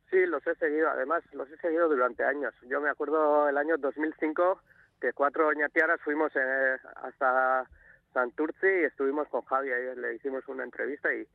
Sí, 0.10 0.26
los 0.26 0.46
he 0.46 0.56
seguido, 0.56 0.90
además 0.90 1.24
los 1.34 1.50
he 1.50 1.58
seguido 1.58 1.88
durante 1.88 2.24
años. 2.24 2.54
Yo 2.68 2.82
me 2.82 2.90
acuerdo 2.90 3.48
el 3.48 3.58
año 3.58 3.78
2005 3.78 4.62
que 5.00 5.14
cuatro 5.14 5.48
oñatiaras 5.48 6.00
fuimos 6.02 6.32
eh, 6.36 6.78
hasta 7.04 7.68
Santurci 8.14 8.68
y 8.68 8.84
estuvimos 8.86 9.28
con 9.30 9.42
Javi, 9.42 9.72
ahí 9.72 9.96
le 9.96 10.16
hicimos 10.16 10.48
una 10.48 10.64
entrevista 10.64 11.14
y 11.14 11.26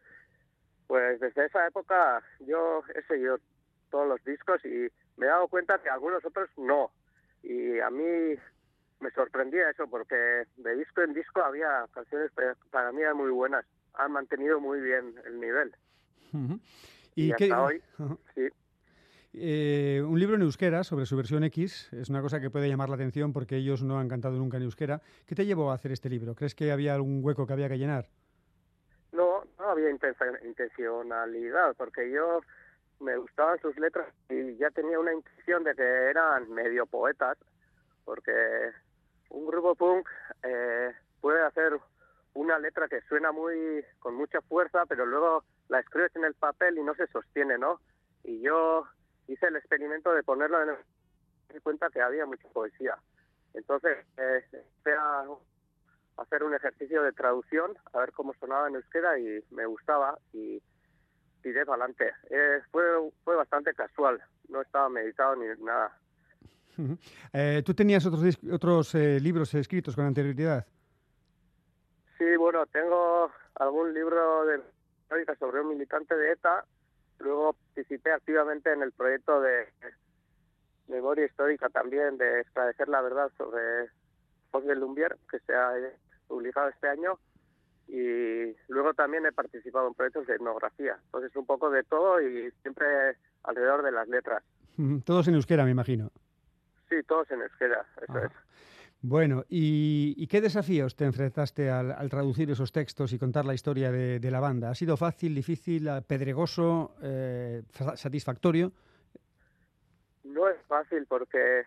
pues 0.86 1.18
desde 1.18 1.46
esa 1.46 1.66
época 1.66 2.22
yo 2.40 2.82
he 2.94 3.02
seguido 3.02 3.38
todos 3.90 4.06
los 4.06 4.22
discos 4.24 4.64
y 4.64 4.88
me 5.16 5.26
he 5.26 5.28
dado 5.28 5.48
cuenta 5.48 5.78
que 5.78 5.88
algunos 5.88 6.24
otros 6.24 6.48
no. 6.56 6.90
Y 7.42 7.80
a 7.80 7.90
mí 7.90 8.36
me 9.00 9.10
sorprendía 9.10 9.70
eso 9.70 9.86
porque 9.88 10.44
de 10.56 10.76
disco 10.76 11.02
en 11.02 11.14
disco 11.14 11.42
había 11.42 11.86
canciones 11.92 12.30
que 12.36 12.52
para 12.70 12.92
mí 12.92 13.02
eran 13.02 13.16
muy 13.16 13.30
buenas. 13.30 13.64
Han 13.94 14.12
mantenido 14.12 14.60
muy 14.60 14.80
bien 14.80 15.14
el 15.24 15.40
nivel. 15.40 15.74
Y 17.14 17.32
hasta 17.32 17.62
hoy, 17.62 17.82
sí. 18.34 18.48
Eh, 19.38 20.02
un 20.02 20.18
libro 20.18 20.36
en 20.36 20.42
euskera 20.42 20.82
sobre 20.82 21.04
su 21.04 21.14
versión 21.14 21.44
X 21.44 21.92
es 21.92 22.08
una 22.08 22.22
cosa 22.22 22.40
que 22.40 22.48
puede 22.48 22.70
llamar 22.70 22.88
la 22.88 22.94
atención 22.94 23.34
porque 23.34 23.56
ellos 23.56 23.82
no 23.82 23.98
han 23.98 24.08
cantado 24.08 24.38
nunca 24.38 24.56
en 24.56 24.62
euskera. 24.62 25.02
¿Qué 25.26 25.34
te 25.34 25.44
llevó 25.44 25.70
a 25.70 25.74
hacer 25.74 25.92
este 25.92 26.08
libro? 26.08 26.34
¿Crees 26.34 26.54
que 26.54 26.72
había 26.72 26.94
algún 26.94 27.22
hueco 27.22 27.46
que 27.46 27.52
había 27.52 27.68
que 27.68 27.76
llenar? 27.78 28.08
No, 29.12 29.44
no 29.58 29.70
había 29.70 29.90
intencionalidad, 29.90 31.74
porque 31.76 32.10
yo 32.10 32.40
me 33.00 33.16
gustaban 33.18 33.58
sus 33.60 33.76
letras 33.78 34.08
y 34.30 34.56
ya 34.56 34.70
tenía 34.70 34.98
una 34.98 35.12
intuición 35.12 35.64
de 35.64 35.74
que 35.74 35.82
eran 35.82 36.50
medio 36.50 36.86
poetas, 36.86 37.36
porque 38.04 38.32
un 39.30 39.46
grupo 39.46 39.74
punk 39.74 40.08
eh, 40.42 40.92
puede 41.20 41.42
hacer 41.42 41.78
una 42.34 42.58
letra 42.58 42.88
que 42.88 43.00
suena 43.02 43.32
muy 43.32 43.84
con 43.98 44.14
mucha 44.14 44.40
fuerza, 44.42 44.84
pero 44.86 45.06
luego 45.06 45.44
la 45.68 45.80
escribes 45.80 46.14
en 46.16 46.24
el 46.24 46.34
papel 46.34 46.78
y 46.78 46.82
no 46.82 46.94
se 46.94 47.06
sostiene, 47.08 47.58
¿no? 47.58 47.80
Y 48.24 48.40
yo 48.40 48.86
hice 49.26 49.46
el 49.46 49.56
experimento 49.56 50.12
de 50.12 50.22
ponerlo 50.22 50.62
en 50.62 50.70
el... 50.70 50.76
me 51.48 51.54
di 51.54 51.60
cuenta 51.60 51.90
que 51.90 52.00
había 52.00 52.26
mucha 52.26 52.48
poesía. 52.48 52.96
Entonces, 53.54 53.98
eh, 54.18 54.44
empecé 54.52 54.96
a 54.96 55.24
hacer 56.18 56.44
un 56.44 56.54
ejercicio 56.54 57.02
de 57.02 57.12
traducción, 57.12 57.76
a 57.92 58.00
ver 58.00 58.12
cómo 58.12 58.34
sonaba 58.34 58.68
en 58.68 58.76
euskera 58.76 59.18
y 59.18 59.42
me 59.50 59.66
gustaba 59.66 60.18
y 60.32 60.62
tiré 61.42 61.64
para 61.64 61.84
adelante. 61.84 62.12
Eh, 62.30 62.60
fue, 62.70 62.82
fue 63.24 63.34
bastante 63.36 63.74
casual, 63.74 64.22
no 64.48 64.60
estaba 64.60 64.88
meditado 64.88 65.36
ni 65.36 65.46
nada. 65.64 65.96
Eh, 67.32 67.62
¿Tú 67.64 67.74
tenías 67.74 68.04
otros, 68.06 68.38
otros 68.52 68.94
eh, 68.94 69.18
libros 69.20 69.54
escritos 69.54 69.94
con 69.94 70.04
anterioridad? 70.04 70.66
Sí, 72.18 72.36
bueno, 72.38 72.66
tengo 72.66 73.30
algún 73.54 73.92
libro 73.94 74.46
de 74.46 74.60
sobre 75.38 75.60
un 75.60 75.68
militante 75.68 76.16
de 76.16 76.32
ETA, 76.32 76.64
luego 77.20 77.52
participé 77.52 78.12
activamente 78.12 78.72
en 78.72 78.82
el 78.82 78.92
proyecto 78.92 79.40
de 79.40 79.68
memoria 80.88 81.26
histórica 81.26 81.68
también, 81.68 82.18
de 82.18 82.40
esclarecer 82.40 82.88
la 82.88 83.02
verdad 83.02 83.30
sobre 83.36 83.90
de 84.64 84.74
Lumbier, 84.74 85.16
que 85.30 85.38
se 85.40 85.54
ha 85.54 85.70
publicado 86.26 86.68
este 86.68 86.88
año, 86.88 87.18
y 87.88 88.56
luego 88.68 88.94
también 88.94 89.26
he 89.26 89.32
participado 89.32 89.88
en 89.88 89.94
proyectos 89.94 90.26
de 90.26 90.36
etnografía. 90.36 90.98
Entonces, 91.04 91.36
un 91.36 91.44
poco 91.44 91.70
de 91.70 91.82
todo 91.84 92.22
y 92.22 92.50
siempre 92.62 92.86
alrededor 93.42 93.82
de 93.82 93.92
las 93.92 94.08
letras. 94.08 94.42
Todos 95.04 95.28
en 95.28 95.34
euskera, 95.34 95.64
me 95.64 95.70
imagino. 95.70 96.10
Sí, 96.88 96.96
todos 97.06 97.30
en 97.30 97.42
euskera, 97.42 97.84
eso 98.02 98.12
Ajá. 98.18 98.26
es. 98.26 98.32
Bueno, 99.02 99.44
¿y, 99.48 100.14
y 100.16 100.26
qué 100.26 100.40
desafíos 100.40 100.96
te 100.96 101.04
enfrentaste 101.04 101.70
al, 101.70 101.92
al 101.92 102.08
traducir 102.08 102.50
esos 102.50 102.72
textos 102.72 103.12
y 103.12 103.18
contar 103.18 103.44
la 103.44 103.54
historia 103.54 103.92
de, 103.92 104.18
de 104.18 104.30
la 104.30 104.40
banda? 104.40 104.70
¿Ha 104.70 104.74
sido 104.74 104.96
fácil, 104.96 105.34
difícil, 105.34 105.88
pedregoso, 106.08 106.96
eh, 107.02 107.62
fa- 107.70 107.96
satisfactorio? 107.96 108.72
No 110.24 110.48
es 110.48 110.56
fácil 110.66 111.06
porque 111.06 111.64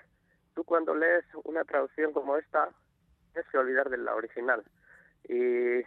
tú 0.55 0.63
cuando 0.63 0.93
lees 0.95 1.23
una 1.45 1.63
traducción 1.63 2.11
como 2.13 2.35
esta 2.35 2.69
tienes 3.31 3.49
que 3.51 3.57
olvidar 3.57 3.89
de 3.89 3.97
la 3.97 4.15
original 4.15 4.63
y 5.27 5.35
eh, 5.35 5.85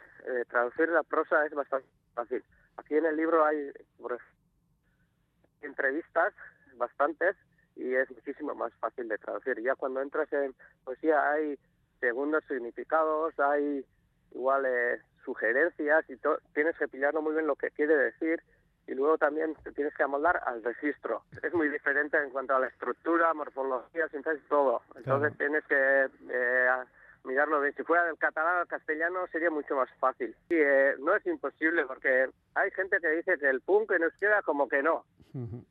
traducir 0.49 0.89
la 0.89 1.03
prosa 1.03 1.45
es 1.45 1.53
bastante 1.53 1.89
fácil. 2.15 2.43
Aquí 2.77 2.95
en 2.95 3.05
el 3.07 3.17
libro 3.17 3.45
hay 3.45 3.71
por 3.99 4.19
entrevistas 5.61 6.33
bastantes 6.77 7.37
y 7.77 7.95
es 7.95 8.11
muchísimo 8.11 8.55
más 8.55 8.73
fácil 8.75 9.09
de 9.09 9.19
traducir. 9.19 9.61
Ya 9.63 9.75
cuando 9.75 10.01
entras 10.01 10.33
en 10.33 10.55
poesía 10.85 11.31
hay 11.33 11.59
segundos 12.01 12.45
significados, 12.49 13.39
hay 13.41 13.85
igual 14.33 14.65
eh, 14.67 15.01
sugerencias 15.25 16.05
y 16.09 16.17
tienes 16.55 16.77
que 16.77 16.89
pillarlo 16.89 17.23
muy 17.23 17.35
bien 17.35 17.47
lo 17.47 17.57
que 17.57 17.71
quiere 17.71 17.97
decir 17.97 18.43
y 18.89 18.95
luego 18.95 19.17
también 19.17 19.55
te 19.63 19.71
tienes 19.73 19.95
que 19.95 20.03
amoldar 20.03 20.41
al 20.45 20.63
registro. 20.65 21.23
Es 21.43 21.55
muy 21.55 21.69
diferente 21.69 22.17
en 22.19 22.31
cuanto 22.31 22.57
a 22.57 22.59
la 22.61 22.67
estructura, 22.67 23.33
morfología, 23.33 24.09
sintaxis, 24.09 24.47
todo. 24.49 24.83
Entonces 24.97 25.33
Claro. 25.37 25.37
tienes 25.39 25.65
que 25.67 26.11
eh, 26.31 26.69
mirarlo 27.25 27.61
bien. 27.61 27.75
Si 27.75 27.83
fuera 27.83 28.05
del 28.05 28.19
catalán 28.19 28.59
al 28.59 28.67
castellano 28.67 29.27
sería 29.29 29.51
mucho 29.51 29.77
más 29.77 29.91
fácil. 29.99 30.35
Y 30.49 30.57
eh, 30.57 30.95
no 30.99 31.15
es 31.15 31.25
imposible 31.27 31.85
porque 31.87 32.29
hay 32.55 32.71
gente 32.73 32.99
que 33.01 33.09
dice 33.11 33.39
que 33.39 33.49
el 33.49 33.61
punk 33.61 33.91
en 33.93 34.03
euskera 34.03 34.43
como 34.43 34.69
que 34.69 34.83
no. 34.83 35.05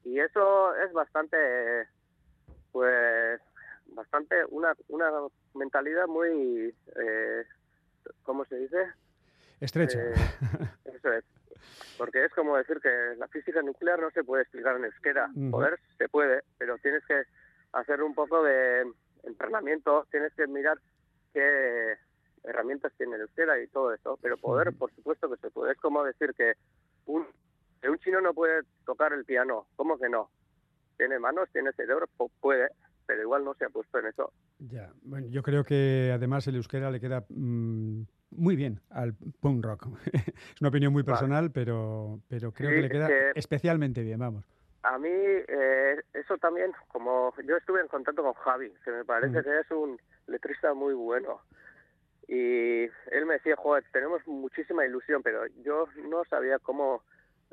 Y 0.03 0.19
eso 0.19 0.75
es 0.75 0.91
bastante, 0.91 1.37
eh, 1.37 1.87
pues, 2.71 3.39
bastante 3.87 4.43
una, 4.49 4.73
una 4.87 5.11
mentalidad 5.53 6.07
muy, 6.07 6.73
eh, 6.95 7.45
¿cómo 8.23 8.43
se 8.45 8.55
dice? 8.55 8.91
Estrecha. 9.59 9.99
Eh, 9.99 10.13
eso 10.85 11.13
es. 11.13 11.23
Porque 11.97 12.25
es 12.25 12.33
como 12.33 12.57
decir 12.57 12.79
que 12.81 13.13
la 13.17 13.27
física 13.27 13.61
nuclear 13.61 13.99
no 13.99 14.09
se 14.09 14.23
puede 14.23 14.41
explicar 14.41 14.77
en 14.77 14.85
euskera. 14.85 15.29
Ujú. 15.35 15.51
Poder 15.51 15.79
se 15.99 16.09
puede, 16.09 16.41
pero 16.57 16.79
tienes 16.79 17.05
que 17.05 17.21
hacer 17.73 18.01
un 18.01 18.15
poco 18.15 18.41
de 18.41 18.91
entrenamiento, 19.23 20.07
tienes 20.09 20.33
que 20.33 20.47
mirar 20.47 20.79
qué 21.33 21.95
herramientas 22.43 22.91
tiene 22.97 23.15
el 23.15 23.21
euskera 23.21 23.59
y 23.61 23.67
todo 23.67 23.93
eso. 23.93 24.17
Pero 24.21 24.37
poder, 24.37 24.73
por 24.77 24.91
supuesto 24.93 25.29
que 25.29 25.37
se 25.37 25.51
puede. 25.51 25.73
Es 25.73 25.77
como 25.79 26.03
decir 26.03 26.33
que 26.35 26.53
un, 27.05 27.25
que 27.81 27.89
un 27.89 27.97
chino 27.99 28.21
no 28.21 28.33
puede 28.33 28.63
tocar 28.85 29.13
el 29.13 29.25
piano. 29.25 29.67
¿Cómo 29.75 29.97
que 29.97 30.09
no? 30.09 30.29
Tiene 30.97 31.19
manos, 31.19 31.49
tiene 31.51 31.71
cerebro, 31.73 32.07
puede, 32.39 32.69
pero 33.07 33.21
igual 33.21 33.43
no 33.43 33.53
se 33.55 33.65
ha 33.65 33.69
puesto 33.69 33.99
en 33.99 34.07
eso. 34.07 34.31
Ya, 34.59 34.91
bueno, 35.01 35.27
yo 35.27 35.41
creo 35.41 35.63
que 35.63 36.11
además 36.13 36.45
el 36.47 36.55
euskera 36.55 36.91
le 36.91 36.99
queda 36.99 37.25
mm, 37.29 38.01
muy 38.31 38.55
bien 38.55 38.79
al 38.91 39.13
punk 39.39 39.65
rock. 39.65 39.87
es 40.13 40.61
una 40.61 40.69
opinión 40.69 40.93
muy 40.93 41.01
Vale. 41.03 41.13
personal, 41.13 41.51
pero, 41.51 42.19
pero 42.27 42.51
creo 42.51 42.69
Sí, 42.69 42.75
que 42.75 42.81
le 42.83 42.89
queda 42.89 43.07
que- 43.07 43.31
especialmente 43.35 44.03
bien, 44.03 44.19
vamos. 44.19 44.45
A 44.83 44.97
mí, 44.97 45.09
eh, 45.11 46.01
eso 46.13 46.37
también, 46.39 46.71
como 46.87 47.33
yo 47.47 47.55
estuve 47.57 47.81
en 47.81 47.87
contacto 47.87 48.23
con 48.23 48.33
Javi, 48.33 48.71
que 48.83 48.91
me 48.91 49.05
parece 49.05 49.39
Mm. 49.39 49.43
que 49.43 49.59
es 49.59 49.71
un 49.71 49.99
letrista 50.31 50.73
muy 50.73 50.93
bueno. 50.93 51.41
Y 52.27 52.83
él 52.83 53.25
me 53.25 53.33
decía, 53.33 53.55
joder, 53.57 53.83
tenemos 53.91 54.25
muchísima 54.25 54.85
ilusión, 54.85 55.21
pero 55.21 55.45
yo 55.63 55.87
no 56.09 56.23
sabía 56.25 56.59
cómo 56.59 57.03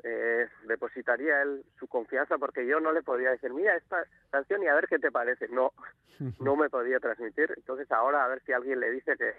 eh, 0.03 0.47
depositaría 0.67 1.41
él 1.41 1.65
su 1.77 1.87
confianza, 1.87 2.37
porque 2.37 2.65
yo 2.65 2.79
no 2.79 2.93
le 2.93 3.03
podía 3.03 3.31
decir, 3.31 3.53
mira 3.53 3.75
esta 3.75 4.05
canción 4.29 4.63
y 4.63 4.67
a 4.67 4.75
ver 4.75 4.87
qué 4.87 4.99
te 4.99 5.11
parece. 5.11 5.47
No, 5.49 5.73
no 6.39 6.55
me 6.55 6.69
podía 6.69 6.99
transmitir. 6.99 7.53
Entonces 7.57 7.91
ahora 7.91 8.23
a 8.23 8.27
ver 8.29 8.41
si 8.45 8.53
alguien 8.53 8.79
le 8.79 8.91
dice 8.91 9.17
que 9.17 9.33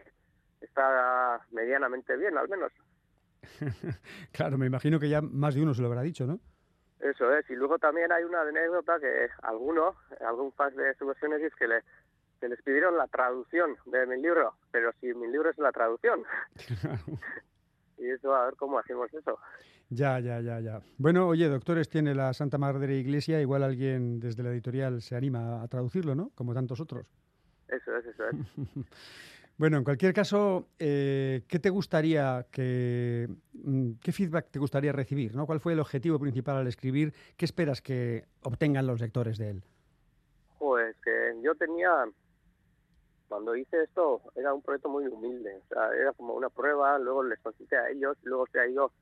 está 0.61 1.41
medianamente 1.51 2.17
bien, 2.17 2.37
al 2.37 2.49
menos. 2.49 2.73
claro, 4.33 4.59
me 4.59 4.67
imagino 4.67 5.01
que 5.01 5.09
ya 5.09 5.23
más 5.23 5.55
de 5.55 5.63
uno 5.63 5.75
se 5.75 5.81
lo 5.81 5.89
habrá 5.89 6.03
dicho, 6.03 6.27
¿no? 6.27 6.39
Eso 7.01 7.35
es, 7.35 7.49
y 7.49 7.55
luego 7.55 7.79
también 7.79 8.13
hay 8.13 8.25
una 8.25 8.43
anécdota 8.43 9.01
que 9.01 9.29
alguno, 9.43 9.97
algún 10.21 10.53
fan 10.53 10.77
de 10.77 10.93
Subversión 10.95 11.33
X 11.33 11.55
que, 11.59 11.67
le, 11.67 11.83
que 12.41 12.49
les 12.49 12.61
pidieron 12.63 12.97
la 12.97 13.07
traducción 13.07 13.77
de 13.87 14.07
mi 14.07 14.21
libro, 14.21 14.55
pero 14.71 14.93
si 15.01 15.13
mi 15.15 15.29
libro 15.29 15.51
es 15.51 15.59
la 15.59 15.73
traducción, 15.73 16.23
y 17.99 18.09
eso 18.09 18.35
a 18.35 18.47
ver 18.47 18.57
cómo 18.57 18.79
hacemos 18.79 19.13
eso. 19.13 19.39
Ya, 19.91 20.21
ya, 20.21 20.41
ya, 20.41 20.61
ya. 20.61 20.81
Bueno, 20.99 21.27
oye, 21.29 21.49
doctores, 21.49 21.89
tiene 21.89 22.15
la 22.15 22.33
Santa 22.33 22.59
Madre 22.59 22.95
Iglesia, 22.95 23.41
igual 23.41 23.63
alguien 23.63 24.21
desde 24.21 24.43
la 24.43 24.51
editorial 24.51 25.03
se 25.03 25.17
anima 25.17 25.63
a 25.63 25.69
traducirlo, 25.69 26.15
¿no? 26.15 26.31
Como 26.35 26.55
tantos 26.55 26.81
otros. 26.81 27.07
Eso 27.69 27.97
es, 27.97 28.07
eso 28.07 28.25
es. 28.29 28.35
Bueno, 29.61 29.77
en 29.77 29.85
cualquier 29.85 30.15
caso, 30.15 30.69
eh, 30.79 31.43
¿qué 31.47 31.59
te 31.59 31.69
gustaría 31.69 32.47
que, 32.51 33.29
mm, 33.53 33.91
qué 34.03 34.11
feedback 34.11 34.51
te 34.51 34.59
gustaría 34.59 34.91
recibir? 34.91 35.37
¿no? 35.37 35.45
¿Cuál 35.45 35.61
fue 35.61 35.75
el 35.75 35.81
objetivo 35.81 36.19
principal 36.19 36.57
al 36.57 36.67
escribir? 36.67 37.13
¿Qué 37.37 37.45
esperas 37.45 37.83
que 37.83 38.25
obtengan 38.43 38.87
los 38.87 39.03
lectores 39.03 39.37
de 39.37 39.51
él? 39.51 39.63
Pues 40.59 40.97
que 41.05 41.35
yo 41.43 41.55
tenía, 41.57 41.91
cuando 43.31 43.55
hice 43.57 43.85
esto, 43.85 44.21
era 44.35 44.53
un 44.53 44.61
proyecto 44.61 44.89
muy 44.89 45.07
humilde, 45.07 45.63
o 45.65 45.75
sea, 45.75 45.95
era 45.95 46.13
como 46.15 46.35
una 46.35 46.51
prueba, 46.51 46.99
luego 46.99 47.23
les 47.23 47.39
consulté 47.41 47.77
a 47.79 47.89
ellos, 47.89 48.19
luego 48.25 48.47
se 48.49 48.59
ha 48.61 48.67
ido, 48.67 48.93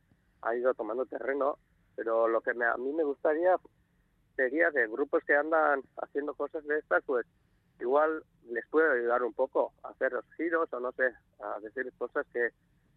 ha 0.42 0.54
ido 0.54 0.74
tomando 0.74 1.06
terreno, 1.06 1.58
pero 1.96 2.28
lo 2.28 2.42
que 2.42 2.52
me- 2.54 2.66
a 2.66 2.76
mí 2.76 2.92
me 2.92 3.04
gustaría 3.04 3.56
sería 4.36 4.70
que 4.70 4.86
grupos 4.86 5.24
que 5.24 5.34
andan 5.34 5.82
haciendo 5.96 6.34
cosas 6.34 6.62
de 6.66 6.78
estas, 6.78 7.02
pues 7.06 7.26
igual 7.80 8.22
les 8.50 8.66
puedo 8.68 8.92
ayudar 8.92 9.22
un 9.22 9.32
poco 9.32 9.72
a 9.82 9.88
hacer 9.88 10.12
los 10.12 10.26
giros 10.36 10.70
o 10.74 10.80
no 10.80 10.92
sé, 10.92 11.10
a 11.40 11.58
decir 11.60 11.90
cosas 11.98 12.26
que 12.32 12.50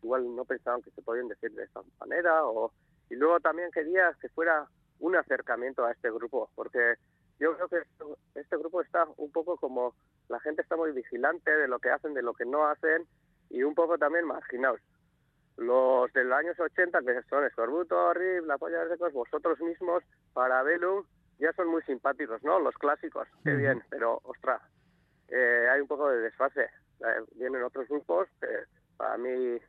igual 0.03 0.35
no 0.35 0.43
pensaban 0.45 0.81
que 0.81 0.91
se 0.91 1.01
podían 1.01 1.29
decir 1.29 1.51
de 1.53 1.63
esta 1.63 1.81
manera 2.01 2.45
o 2.45 2.73
y 3.09 3.15
luego 3.15 3.39
también 3.39 3.71
quería 3.71 4.13
que 4.21 4.29
fuera 4.29 4.67
un 4.99 5.15
acercamiento 5.15 5.85
a 5.85 5.91
este 5.91 6.11
grupo 6.11 6.49
porque 6.55 6.95
yo 7.39 7.55
creo 7.55 7.67
que 7.69 8.39
este 8.39 8.57
grupo 8.57 8.81
está 8.81 9.07
un 9.17 9.31
poco 9.31 9.57
como 9.57 9.95
la 10.29 10.39
gente 10.39 10.61
está 10.61 10.75
muy 10.75 10.91
vigilante 10.91 11.51
de 11.51 11.67
lo 11.67 11.79
que 11.79 11.89
hacen, 11.89 12.13
de 12.13 12.21
lo 12.21 12.33
que 12.33 12.45
no 12.45 12.67
hacen 12.67 13.05
y 13.49 13.63
un 13.63 13.75
poco 13.75 13.97
también 13.97 14.25
marginados. 14.25 14.79
Los 15.57 16.11
de 16.13 16.23
los 16.23 16.37
años 16.37 16.59
80, 16.59 16.99
que 17.01 17.21
son 17.23 17.45
Escorbuto, 17.45 18.13
Rip, 18.13 18.45
La 18.45 18.57
Polla 18.57 18.83
de 18.85 18.89
Secos, 18.91 19.13
vosotros 19.13 19.59
mismos, 19.59 20.03
Parabellum, 20.33 21.03
ya 21.39 21.51
son 21.53 21.67
muy 21.67 21.81
simpáticos, 21.83 22.41
¿no? 22.43 22.59
Los 22.59 22.75
clásicos, 22.75 23.27
qué 23.43 23.53
bien, 23.55 23.83
pero 23.89 24.19
ostras, 24.23 24.61
eh, 25.27 25.67
hay 25.71 25.81
un 25.81 25.87
poco 25.87 26.09
de 26.09 26.19
desfase. 26.21 26.61
Eh, 26.63 27.25
vienen 27.35 27.63
otros 27.63 27.87
grupos 27.89 28.27
que 28.39 28.47
para 28.97 29.17
mí 29.17 29.59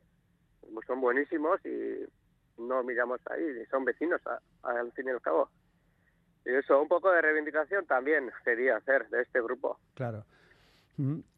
pues, 0.73 0.87
son 0.87 1.01
buenísimos 1.01 1.61
y 1.67 2.05
no 2.59 2.83
miramos 2.85 3.21
ahí, 3.31 3.65
son 3.71 3.85
vecinos 3.85 4.21
a- 4.27 4.41
al 4.63 4.93
fin 4.93 5.07
y 5.09 5.11
al 5.11 5.21
cabo. 5.21 5.51
Y 6.45 6.55
eso, 6.55 6.81
un 6.81 6.89
poco 6.89 7.11
de 7.11 7.23
reivindicación 7.23 7.87
también 7.87 8.31
quería 8.45 8.77
hacer 8.77 9.09
de 9.09 9.23
este 9.23 9.41
grupo. 9.41 9.79
Claro. 9.95 10.25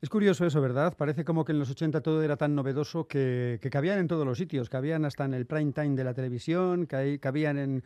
Es 0.03 0.11
curioso 0.11 0.45
eso, 0.45 0.61
¿verdad? 0.61 0.95
Parece 0.99 1.25
como 1.25 1.45
que 1.45 1.53
en 1.53 1.61
los 1.61 1.71
80 1.71 2.01
todo 2.01 2.23
era 2.23 2.37
tan 2.37 2.57
novedoso 2.57 3.07
que, 3.07 3.61
cabían 3.71 4.01
en 4.01 4.09
todos 4.09 4.27
los 4.27 4.37
sitios, 4.37 4.69
cabían 4.69 5.05
hasta 5.05 5.25
en 5.25 5.33
el 5.33 5.47
prime 5.47 5.73
time 5.73 5.95
de 5.95 6.03
la 6.03 6.13
televisión, 6.13 6.87
cabían 6.87 7.59
en, 7.59 7.83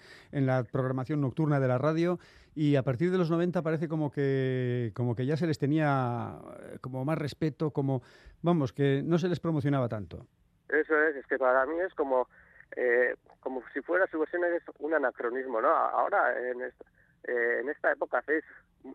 la 0.47 0.65
programación 0.65 1.21
nocturna 1.21 1.61
de 1.61 1.69
la 1.69 1.77
radio 1.77 2.19
y 2.55 2.77
a 2.77 2.83
partir 2.83 3.11
de 3.11 3.19
los 3.19 3.31
90 3.31 3.61
parece 3.63 3.87
como 3.87 4.11
que, 4.11 4.93
como 4.95 5.15
que 5.15 5.27
ya 5.27 5.37
se 5.37 5.47
les 5.47 5.59
tenía 5.59 6.39
eh, 6.59 6.79
como 6.81 7.05
más 7.05 7.19
respeto, 7.19 7.71
como, 7.71 8.03
vamos, 8.41 8.73
que 8.73 9.03
no 9.05 9.19
se 9.19 9.29
les 9.29 9.39
promocionaba 9.39 9.89
tanto. 9.89 10.27
Eso 10.71 10.99
es, 11.03 11.17
es 11.17 11.27
que 11.27 11.37
para 11.37 11.67
mí 11.67 11.79
es 11.81 11.93
como, 11.95 12.29
eh, 12.77 13.15
como 13.41 13.63
si 13.75 13.83
fuera 13.83 14.07
su 14.07 14.19
versión 14.19 14.43
es 14.45 14.63
un 14.79 14.95
anacronismo, 14.95 15.61
¿no? 15.61 15.69
Ahora, 15.69 16.33
en 16.51 16.63
eh, 17.25 17.59
en 17.61 17.69
esta 17.69 17.93
época 17.93 18.19
hacéis 18.19 18.45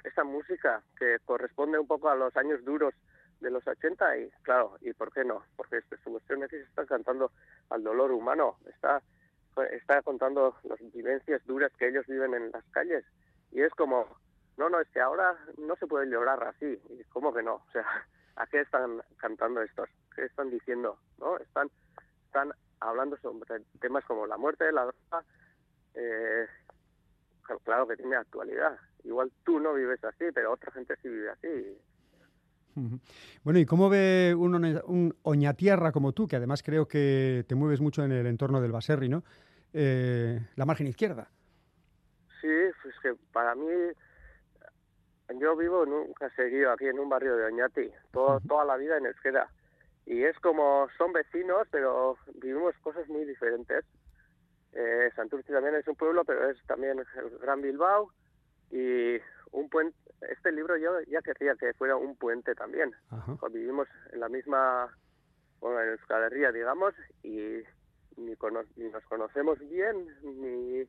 esa 0.04 0.24
música 0.24 0.82
que 0.98 1.18
corresponde 1.26 1.78
un 1.78 1.88
poco 1.88 2.10
a 2.10 2.16
los 2.16 2.36
años 2.38 2.64
duros 2.64 2.94
de 3.42 3.52
los 3.52 3.68
80 3.68 4.18
y 4.18 4.30
claro, 4.44 4.78
¿y 4.82 4.94
por 4.94 5.12
qué 5.12 5.26
no? 5.26 5.44
Porque 5.56 5.82
versión 6.06 6.44
X 6.44 6.60
está 6.62 6.86
cantando 6.86 7.32
al 7.70 7.84
dolor 7.84 8.12
humano, 8.12 8.58
está, 8.68 9.02
está 9.72 10.02
contando 10.02 10.56
las 10.64 10.80
vivencias 10.94 11.46
duras 11.46 11.72
que 11.78 11.90
ellos 11.90 12.06
viven 12.08 12.34
en 12.34 12.52
las 12.52 12.64
calles 12.72 13.04
y 13.52 13.62
es 13.62 13.74
como, 13.74 14.08
no, 14.58 14.70
no, 14.70 14.80
es 14.80 14.88
que 14.90 15.02
ahora 15.02 15.38
no 15.58 15.76
se 15.76 15.88
puede 15.88 16.08
llorar 16.10 16.44
así, 16.44 16.80
y 16.90 17.04
¿cómo 17.06 17.34
que 17.34 17.44
no? 17.44 17.56
O 17.56 17.72
sea, 17.72 17.86
¿a 18.36 18.48
qué 18.48 18.62
están 18.62 19.02
cantando 19.18 19.62
estos? 19.62 19.90
¿Qué 20.16 20.26
están 20.26 20.50
diciendo? 20.50 20.98
¿No? 21.20 21.38
Están, 21.38 21.70
están 22.26 22.54
hablando 22.80 23.18
sobre 23.18 23.60
temas 23.80 24.04
como 24.06 24.26
la 24.28 24.38
muerte, 24.38 24.72
la 24.72 24.86
droga, 24.86 25.26
eh, 25.96 26.48
claro 27.64 27.88
que 27.88 27.96
tiene 27.96 28.16
actualidad. 28.16 28.78
Igual 29.04 29.32
tú 29.44 29.60
no 29.60 29.74
vives 29.74 30.04
así, 30.04 30.26
pero 30.34 30.54
otra 30.54 30.72
gente 30.72 30.96
sí 31.02 31.10
vive 31.10 31.30
así. 31.30 31.78
Bueno, 33.44 33.60
¿y 33.60 33.66
cómo 33.66 33.90
ve 33.90 34.34
un, 34.36 34.56
un 34.88 35.16
oñatierra 35.22 35.92
como 35.92 36.14
tú, 36.14 36.28
que 36.28 36.38
además 36.38 36.64
creo 36.64 36.88
que 36.88 37.46
te 37.48 37.56
mueves 37.56 37.82
mucho 37.82 38.04
en 38.04 38.12
el 38.12 38.26
entorno 38.26 38.62
del 38.62 38.72
Baserri, 38.72 39.10
¿no? 39.10 39.24
Eh, 39.74 40.40
la 40.56 40.66
margen 40.66 40.88
izquierda. 40.88 41.30
Sí, 42.42 42.50
pues 42.82 42.96
que 43.02 43.16
para 43.32 43.56
mí, 43.56 43.70
yo 45.40 45.56
vivo 45.56 45.84
en 45.84 45.94
un 45.94 46.14
caserío 46.14 46.72
aquí 46.72 46.86
en 46.86 47.00
un 47.00 47.10
barrio 47.10 47.36
de 47.36 47.46
Oñati, 47.46 47.92
todo, 48.12 48.40
toda 48.48 48.66
la 48.66 48.78
vida 48.78 48.98
en 48.98 49.06
euskera. 49.06 49.50
Y 50.06 50.24
es 50.24 50.38
como, 50.40 50.88
son 50.98 51.14
vecinos, 51.14 51.68
pero 51.72 52.18
vivimos 52.42 52.76
cosas 52.80 53.08
muy 53.08 53.24
diferentes. 53.26 53.86
Eh, 54.76 55.10
Santurce 55.16 55.52
también 55.54 55.76
es 55.76 55.88
un 55.88 55.96
pueblo, 55.96 56.24
pero 56.26 56.50
es 56.50 56.58
también 56.66 57.00
el 57.00 57.38
Gran 57.40 57.62
Bilbao. 57.62 58.12
Y 58.72 59.18
un 59.52 59.70
puente, 59.70 59.96
este 60.32 60.52
libro 60.52 60.78
yo 60.78 61.00
ya 61.08 61.22
quería 61.22 61.56
que 61.56 61.74
fuera 61.74 61.96
un 61.96 62.16
puente 62.16 62.56
también. 62.56 62.92
Pues 63.40 63.54
vivimos 63.54 63.88
en 64.12 64.20
la 64.20 64.30
misma, 64.30 64.90
bueno, 65.60 65.80
en 65.82 65.90
Euskal 65.90 66.24
Herria, 66.24 66.52
digamos, 66.52 66.94
y 67.22 67.62
ni, 68.18 68.36
cono- 68.36 68.64
ni 68.76 68.90
nos 68.90 69.04
conocemos 69.06 69.60
bien, 69.70 70.08
ni, 70.24 70.84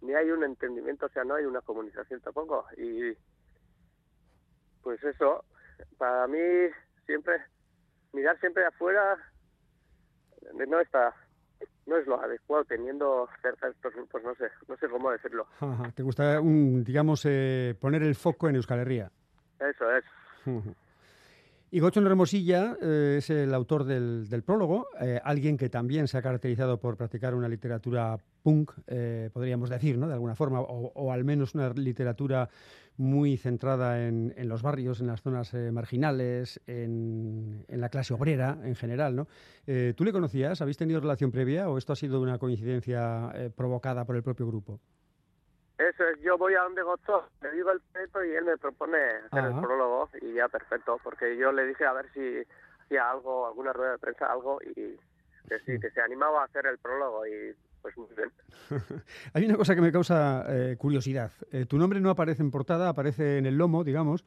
ni 0.00 0.14
hay 0.14 0.30
un 0.30 0.44
entendimiento, 0.44 1.06
o 1.06 1.08
sea, 1.08 1.24
no 1.24 1.34
hay 1.34 1.44
una 1.44 1.60
comunicación 1.62 2.20
tampoco. 2.20 2.66
Y 2.76 3.16
pues 4.82 5.02
eso, 5.02 5.44
para 5.98 6.26
mí 6.28 6.38
siempre, 7.06 7.42
mirar 8.12 8.38
siempre 8.38 8.64
afuera 8.66 9.16
no 10.68 10.80
está, 10.80 11.14
no 11.86 11.96
es 11.96 12.06
lo 12.06 12.20
adecuado 12.20 12.64
teniendo 12.64 13.28
cerca 13.42 13.68
estos 13.68 13.94
grupos, 13.94 14.22
no 14.22 14.34
sé, 14.34 14.50
no 14.68 14.76
sé 14.76 14.88
cómo 14.88 15.10
decirlo. 15.10 15.46
Ajá. 15.60 15.90
¿Te 15.94 16.02
gusta, 16.02 16.40
un, 16.40 16.84
digamos, 16.84 17.24
eh, 17.26 17.74
poner 17.80 18.02
el 18.02 18.14
foco 18.14 18.48
en 18.48 18.56
Euskal 18.56 18.80
Herria? 18.80 19.10
Eso 19.58 19.90
es. 19.96 20.04
Y 21.74 21.80
Gochon 21.80 22.06
eh, 22.06 23.16
es 23.18 23.30
el 23.30 23.52
autor 23.52 23.82
del, 23.82 24.42
prólogo, 24.46 24.86
eh, 25.00 25.20
alguien 25.24 25.56
que 25.56 25.68
también 25.68 26.06
se 26.06 26.16
ha 26.16 26.22
caracterizado 26.22 26.78
por 26.78 26.96
practicar 26.96 27.34
una 27.34 27.48
literatura 27.48 28.16
punk, 28.44 28.70
eh, 28.86 29.28
podríamos 29.32 29.70
decir, 29.70 29.98
¿no? 29.98 30.06
De 30.06 30.12
alguna 30.12 30.36
forma, 30.36 30.60
o, 30.60 31.10
al 31.10 31.24
menos 31.24 31.56
una 31.56 31.70
literatura 31.70 32.48
muy 32.96 33.36
centrada 33.36 34.06
en, 34.06 34.32
los 34.48 34.62
barrios, 34.62 35.00
en 35.00 35.08
las 35.08 35.20
zonas 35.20 35.52
marginales, 35.72 36.60
en, 36.68 37.64
la 37.68 37.88
clase 37.88 38.14
obrera 38.14 38.56
en 38.62 38.76
general, 38.76 39.26
¿Tú 39.96 40.04
le 40.04 40.12
conocías? 40.12 40.60
¿Habéis 40.60 40.76
tenido 40.76 41.00
relación 41.00 41.32
previa 41.32 41.68
o 41.68 41.76
esto 41.76 41.92
ha 41.92 41.96
sido 41.96 42.20
una 42.20 42.38
coincidencia 42.38 43.32
provocada 43.56 44.04
por 44.04 44.14
el 44.14 44.22
propio 44.22 44.46
grupo? 44.46 44.78
Eso 45.78 46.04
es, 46.08 46.20
yo 46.20 46.38
voy 46.38 46.54
a 46.54 46.62
donde 46.62 46.82
Gotzo, 46.82 47.28
le 47.42 47.50
digo 47.50 47.72
el 47.72 47.80
proyecto 47.80 48.24
y 48.24 48.30
él 48.30 48.44
me 48.44 48.56
propone 48.56 48.96
hacer 48.96 49.40
Ajá. 49.40 49.48
el 49.48 49.60
prólogo 49.60 50.08
y 50.22 50.34
ya 50.34 50.48
perfecto, 50.48 51.00
porque 51.02 51.36
yo 51.36 51.50
le 51.50 51.66
dije 51.66 51.84
a 51.84 51.92
ver 51.92 52.06
si 52.12 52.42
hacía 52.84 53.10
algo, 53.10 53.46
alguna 53.48 53.72
rueda 53.72 53.92
de 53.92 53.98
prensa, 53.98 54.26
algo 54.26 54.60
y 54.62 54.96
que 55.48 55.58
sí, 55.66 55.80
que 55.80 55.90
se 55.90 56.00
animaba 56.00 56.42
a 56.42 56.44
hacer 56.44 56.66
el 56.66 56.78
prólogo 56.78 57.26
y 57.26 57.54
pues 57.82 57.96
muy 57.98 58.08
bien. 58.16 58.30
Hay 59.34 59.44
una 59.44 59.56
cosa 59.56 59.74
que 59.74 59.80
me 59.80 59.92
causa 59.92 60.46
eh, 60.48 60.76
curiosidad. 60.78 61.32
Eh, 61.52 61.66
tu 61.66 61.76
nombre 61.76 62.00
no 62.00 62.08
aparece 62.08 62.42
en 62.42 62.50
portada, 62.50 62.88
aparece 62.88 63.38
en 63.38 63.46
el 63.46 63.58
lomo, 63.58 63.84
digamos, 63.84 64.24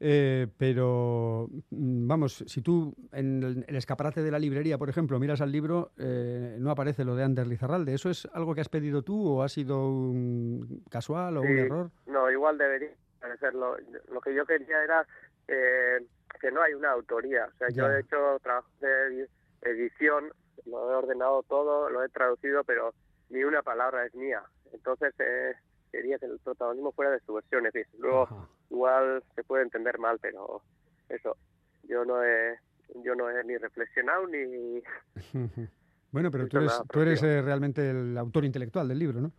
eh, 0.00 0.46
pero 0.58 1.48
mm, 1.70 2.06
vamos, 2.06 2.44
si 2.46 2.62
tú 2.62 2.94
en 3.12 3.42
el, 3.42 3.64
el 3.66 3.76
escaparate 3.76 4.22
de 4.22 4.30
la 4.30 4.38
librería, 4.38 4.78
por 4.78 4.88
ejemplo, 4.88 5.18
miras 5.18 5.40
al 5.40 5.52
libro, 5.52 5.92
eh, 5.98 6.56
no 6.58 6.70
aparece 6.70 7.04
lo 7.04 7.14
de 7.16 7.24
Ander 7.24 7.46
Lizarralde. 7.46 7.94
¿Eso 7.94 8.10
es 8.10 8.26
algo 8.32 8.54
que 8.54 8.60
has 8.60 8.68
pedido 8.68 9.02
tú 9.02 9.26
o 9.26 9.42
ha 9.42 9.48
sido 9.48 9.88
un 9.88 10.82
casual 10.90 11.36
o 11.38 11.40
un 11.42 11.58
error? 11.58 11.90
No, 12.06 12.30
igual 12.30 12.58
debería 12.58 12.90
parecerlo. 13.20 13.76
Lo 14.12 14.20
que 14.20 14.34
yo 14.34 14.44
quería 14.46 14.82
era 14.84 15.06
eh, 15.48 16.04
que 16.40 16.50
no 16.50 16.62
hay 16.62 16.74
una 16.74 16.90
autoría. 16.92 17.46
O 17.46 17.56
sea, 17.58 17.68
yo 17.70 17.90
he 17.90 18.00
hecho 18.00 18.38
trabajo 18.42 18.68
de 18.80 18.88
edi- 18.88 19.28
edición, 19.62 20.30
lo 20.66 20.90
he 20.92 20.94
ordenado 20.96 21.42
todo, 21.44 21.88
lo 21.90 22.04
he 22.04 22.08
traducido, 22.08 22.62
pero 22.64 22.92
ni 23.30 23.42
una 23.44 23.62
palabra 23.62 24.04
es 24.04 24.14
mía. 24.14 24.42
Entonces 24.72 25.14
eh, 25.18 25.54
quería 25.96 26.18
que 26.18 26.26
el 26.26 26.38
protagonismo 26.40 26.92
fuera 26.92 27.10
de 27.10 27.20
su 27.20 27.32
versión. 27.34 27.66
Es 27.66 27.72
decir, 27.72 27.88
luego 27.98 28.24
Ajá. 28.24 28.48
igual 28.70 29.24
se 29.34 29.42
puede 29.44 29.62
entender 29.64 29.98
mal, 29.98 30.18
pero 30.20 30.62
eso, 31.08 31.36
yo 31.84 32.04
no 32.04 32.22
he, 32.22 32.58
yo 33.02 33.14
no 33.14 33.30
he 33.30 33.42
ni 33.44 33.56
reflexionado 33.56 34.26
ni... 34.26 34.82
bueno, 36.12 36.30
pero 36.30 36.46
tú 36.48 36.58
eres, 36.58 36.72
tú 36.92 37.00
eres 37.00 37.22
eh, 37.22 37.40
realmente 37.42 37.88
el 37.90 38.16
autor 38.18 38.44
intelectual 38.44 38.88
del 38.88 38.98
libro, 38.98 39.20
¿no? 39.20 39.32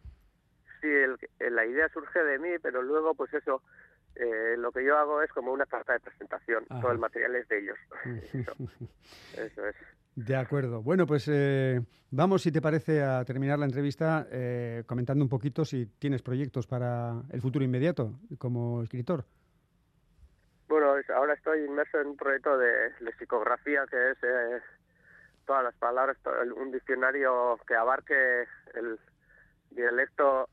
Sí, 0.82 0.88
el- 0.88 1.18
el- 1.40 1.56
la 1.56 1.66
idea 1.66 1.90
surge 1.90 2.24
de 2.24 2.40
mí, 2.40 2.50
pero 2.62 2.82
luego, 2.82 3.14
pues 3.16 3.34
eso, 3.34 3.62
eh, 4.16 4.56
lo 4.58 4.72
que 4.72 4.84
yo 4.84 4.98
hago 4.98 5.22
es 5.22 5.32
como 5.32 5.52
una 5.52 5.66
carta 5.66 5.94
de 5.94 6.00
presentación. 6.00 6.66
Ajá. 6.70 6.82
Todo 6.82 6.92
el 6.92 7.00
material 7.00 7.36
es 7.36 7.48
de 7.48 7.60
ellos. 7.60 7.78
eso, 8.34 8.54
eso 9.38 9.68
es. 9.68 9.76
De 10.18 10.36
acuerdo. 10.36 10.82
Bueno, 10.82 11.06
pues 11.06 11.28
eh, 11.32 11.80
vamos, 12.10 12.42
si 12.42 12.52
te 12.52 12.60
parece, 12.60 13.04
a 13.04 13.24
terminar 13.24 13.60
la 13.60 13.66
entrevista 13.66 14.26
eh, 14.32 14.84
comentando 14.88 15.24
un 15.24 15.30
poquito 15.30 15.64
si 15.64 15.86
tienes 15.86 16.24
proyectos 16.24 16.66
para 16.66 17.22
el 17.30 17.40
futuro 17.40 17.64
inmediato 17.64 18.14
como 18.40 18.82
escritor. 18.82 19.26
Bueno, 20.68 20.96
ahora 21.16 21.36
estoy 21.36 21.66
inmerso 21.66 22.02
en 22.02 22.08
un 22.08 22.18
proyecto 22.18 22.58
de 22.58 22.94
lexicografía 23.02 23.86
que 23.86 24.10
es 24.10 24.18
eh, 24.24 24.60
todas 25.46 25.64
las 25.64 25.76
palabras, 25.76 26.18
un 26.56 26.72
diccionario 26.72 27.60
que 27.68 27.76
abarque 27.76 28.48
el 28.74 28.98
dialecto 29.70 30.50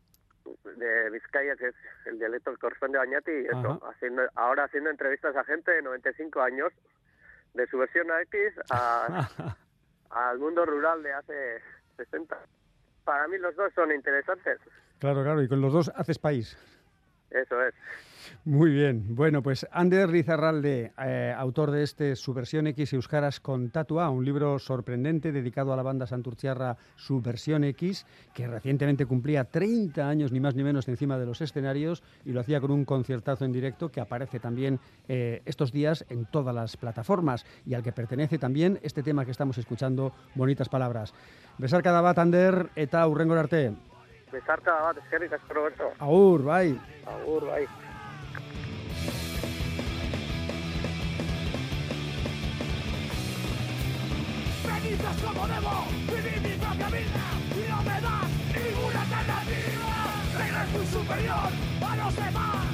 de 0.76 1.08
Vizcaya, 1.08 1.56
que 1.56 1.68
es 1.68 1.74
el 2.04 2.18
dialecto 2.18 2.50
que 2.50 2.58
corresponde 2.58 2.98
a 2.98 3.00
Oñati, 3.00 3.32
y 3.32 3.46
eso, 3.46 3.80
haciendo, 3.88 4.24
ahora 4.34 4.64
haciendo 4.64 4.90
entrevistas 4.90 5.34
a 5.34 5.44
gente 5.44 5.70
de 5.70 5.80
95 5.80 6.42
años, 6.42 6.70
de 7.54 7.66
su 7.66 7.78
versión 7.78 8.06
X 8.22 8.40
a, 8.70 9.28
al 10.10 10.38
mundo 10.38 10.66
rural 10.66 11.02
de 11.02 11.12
hace 11.12 11.60
60. 11.96 12.36
Para 13.04 13.28
mí 13.28 13.38
los 13.38 13.54
dos 13.56 13.72
son 13.74 13.92
interesantes, 13.92 14.58
claro, 14.98 15.22
claro, 15.22 15.42
y 15.42 15.48
con 15.48 15.60
los 15.60 15.72
dos 15.72 15.92
haces 15.94 16.18
país. 16.18 16.56
Eso 17.34 17.62
es. 17.62 17.74
Muy 18.44 18.70
bien. 18.70 19.14
Bueno, 19.14 19.42
pues 19.42 19.66
Ander 19.70 20.08
Rizarralde, 20.08 20.92
eh, 21.02 21.34
autor 21.36 21.70
de 21.70 21.82
este 21.82 22.16
Subversión 22.16 22.66
X 22.68 22.92
Euskaras 22.92 23.40
con 23.40 23.70
Tatua, 23.70 24.10
un 24.10 24.24
libro 24.24 24.58
sorprendente 24.58 25.32
dedicado 25.32 25.72
a 25.72 25.76
la 25.76 25.82
banda 25.82 26.06
Santurciarra 26.06 26.76
Subversión 26.96 27.64
X, 27.64 28.06
que 28.34 28.46
recientemente 28.46 29.06
cumplía 29.06 29.44
30 29.44 30.08
años 30.08 30.32
ni 30.32 30.40
más 30.40 30.54
ni 30.54 30.62
menos 30.62 30.88
encima 30.88 31.18
de 31.18 31.26
los 31.26 31.40
escenarios 31.40 32.02
y 32.24 32.32
lo 32.32 32.40
hacía 32.40 32.60
con 32.60 32.70
un 32.70 32.84
conciertazo 32.84 33.44
en 33.44 33.52
directo 33.52 33.90
que 33.90 34.00
aparece 34.00 34.40
también 34.40 34.78
eh, 35.08 35.42
estos 35.44 35.72
días 35.72 36.04
en 36.08 36.26
todas 36.26 36.54
las 36.54 36.76
plataformas 36.76 37.44
y 37.66 37.74
al 37.74 37.82
que 37.82 37.92
pertenece 37.92 38.38
también 38.38 38.78
este 38.82 39.02
tema 39.02 39.24
que 39.24 39.30
estamos 39.30 39.58
escuchando, 39.58 40.12
Bonitas 40.34 40.68
Palabras. 40.68 41.14
Besar 41.58 41.82
cada 41.82 42.00
bat, 42.00 42.18
Ander, 42.18 42.70
eta 42.76 43.04
arte. 43.04 43.93
Besarka 44.34 44.72
bat, 44.82 44.96
eskerrik 44.98 45.32
asko 45.36 45.54
Roberto. 45.54 45.92
Agur, 46.02 46.42
bai. 46.42 46.74
Agur, 47.06 47.44
bai. 47.46 47.66
Benizas 54.66 55.16
como 55.22 55.46
debo 55.46 55.74
vivir 56.10 56.40
mi 56.42 56.54
propia 56.58 56.88
vida 56.90 57.24
y 57.54 57.62
no 57.70 57.78
me 57.86 57.96
das 58.06 58.30
ninguna 58.58 59.00
alternativa. 59.06 59.92
Eres 60.44 60.68
muy 60.74 60.86
superior 60.86 61.50
a 61.88 61.96
los 61.96 62.16
demás. 62.16 62.66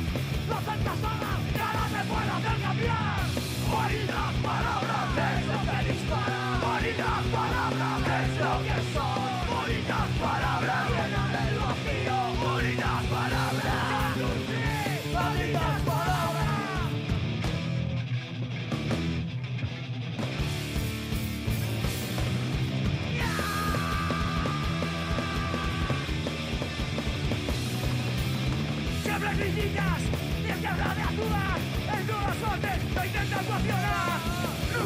No 0.49 0.55
aceptas 0.57 0.99
nada, 1.05 1.33
nada 1.61 1.83
te 1.93 2.03
puede 2.09 2.31
hacer 2.37 2.57
cambiar. 2.65 3.21
Bonitas 3.71 4.33
palabras 4.49 5.09
es 5.29 5.47
lo 5.51 5.59
que 5.69 5.79
dispara. 5.93 6.41
Bonitas 6.65 7.23
palabras 7.37 8.01
es 8.17 8.31
lo 8.41 8.55
que 8.67 8.79
son. 8.95 9.31
Bonitas 9.51 10.09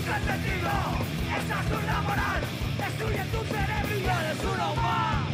Nunca 0.04 0.18
entendido 0.18 0.70
esa 1.34 1.60
absurda 1.60 2.00
moral 2.02 2.42
Destruye 2.76 3.24
tu 3.32 3.38
cerebro 3.44 3.96
y 3.96 4.04
eres 4.04 4.38
uno 4.44 4.74
más 4.76 5.24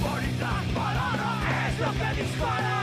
Bonitas 0.00 0.64
palabras 0.74 1.68
es 1.68 1.78
lo 1.78 1.92
que 1.92 2.22
dispara 2.22 2.77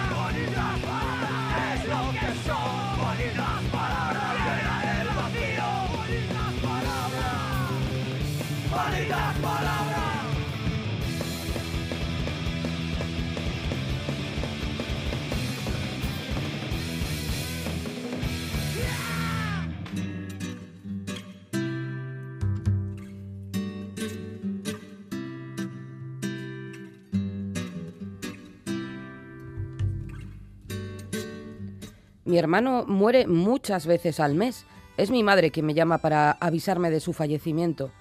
Mi 32.25 32.39
hermano 32.39 32.85
muere 32.87 33.27
muchas 33.27 33.85
veces 33.85 34.19
al 34.19 34.33
mes. 34.33 34.65
Es 34.97 35.11
mi 35.11 35.21
madre 35.21 35.51
quien 35.51 35.67
me 35.67 35.75
llama 35.75 35.99
para 35.99 36.31
avisarme 36.31 36.89
de 36.89 36.99
su 36.99 37.13
fallecimiento. 37.13 37.91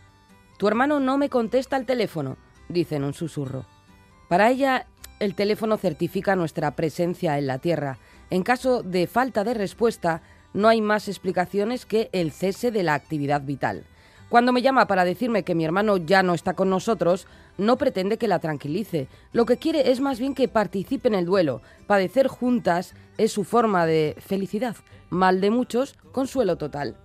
Tu 0.58 0.66
hermano 0.66 0.98
no 0.98 1.18
me 1.18 1.28
contesta 1.28 1.76
el 1.76 1.84
teléfono, 1.84 2.38
dice 2.70 2.96
en 2.96 3.04
un 3.04 3.12
susurro. 3.12 3.66
Para 4.28 4.48
ella, 4.48 4.86
el 5.20 5.34
teléfono 5.34 5.76
certifica 5.76 6.36
nuestra 6.36 6.74
presencia 6.74 7.36
en 7.38 7.46
la 7.46 7.58
Tierra. 7.58 7.98
En 8.30 8.42
caso 8.42 8.82
de 8.82 9.06
falta 9.06 9.44
de 9.44 9.52
respuesta, 9.52 10.22
no 10.54 10.68
hay 10.68 10.80
más 10.80 11.08
explicaciones 11.08 11.84
que 11.84 12.08
el 12.12 12.32
cese 12.32 12.70
de 12.70 12.82
la 12.82 12.94
actividad 12.94 13.42
vital. 13.42 13.84
Cuando 14.28 14.52
me 14.52 14.62
llama 14.62 14.86
para 14.86 15.04
decirme 15.04 15.42
que 15.42 15.54
mi 15.54 15.64
hermano 15.64 15.96
ya 15.96 16.22
no 16.22 16.34
está 16.34 16.54
con 16.54 16.70
nosotros, 16.70 17.26
no 17.58 17.76
pretende 17.76 18.18
que 18.18 18.28
la 18.28 18.38
tranquilice. 18.38 19.08
Lo 19.32 19.46
que 19.46 19.58
quiere 19.58 19.90
es 19.92 20.00
más 20.00 20.18
bien 20.18 20.34
que 20.34 20.48
participe 20.48 21.08
en 21.08 21.14
el 21.14 21.26
duelo. 21.26 21.62
Padecer 21.86 22.26
juntas 22.28 22.94
es 23.18 23.32
su 23.32 23.44
forma 23.44 23.86
de 23.86 24.16
felicidad. 24.18 24.76
Mal 25.10 25.40
de 25.40 25.50
muchos, 25.50 25.94
consuelo 26.12 26.56
total. 26.56 26.96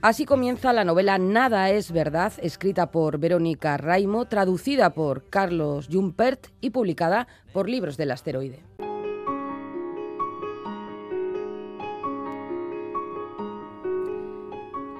Así 0.00 0.24
comienza 0.24 0.72
la 0.72 0.84
novela 0.84 1.18
Nada 1.18 1.70
es 1.70 1.90
verdad, 1.90 2.32
escrita 2.38 2.90
por 2.90 3.18
Verónica 3.18 3.76
Raimo, 3.76 4.26
traducida 4.26 4.90
por 4.90 5.28
Carlos 5.28 5.88
Jumpert 5.90 6.46
y 6.60 6.70
publicada 6.70 7.26
por 7.52 7.68
Libros 7.68 7.96
del 7.96 8.12
Asteroide. 8.12 8.67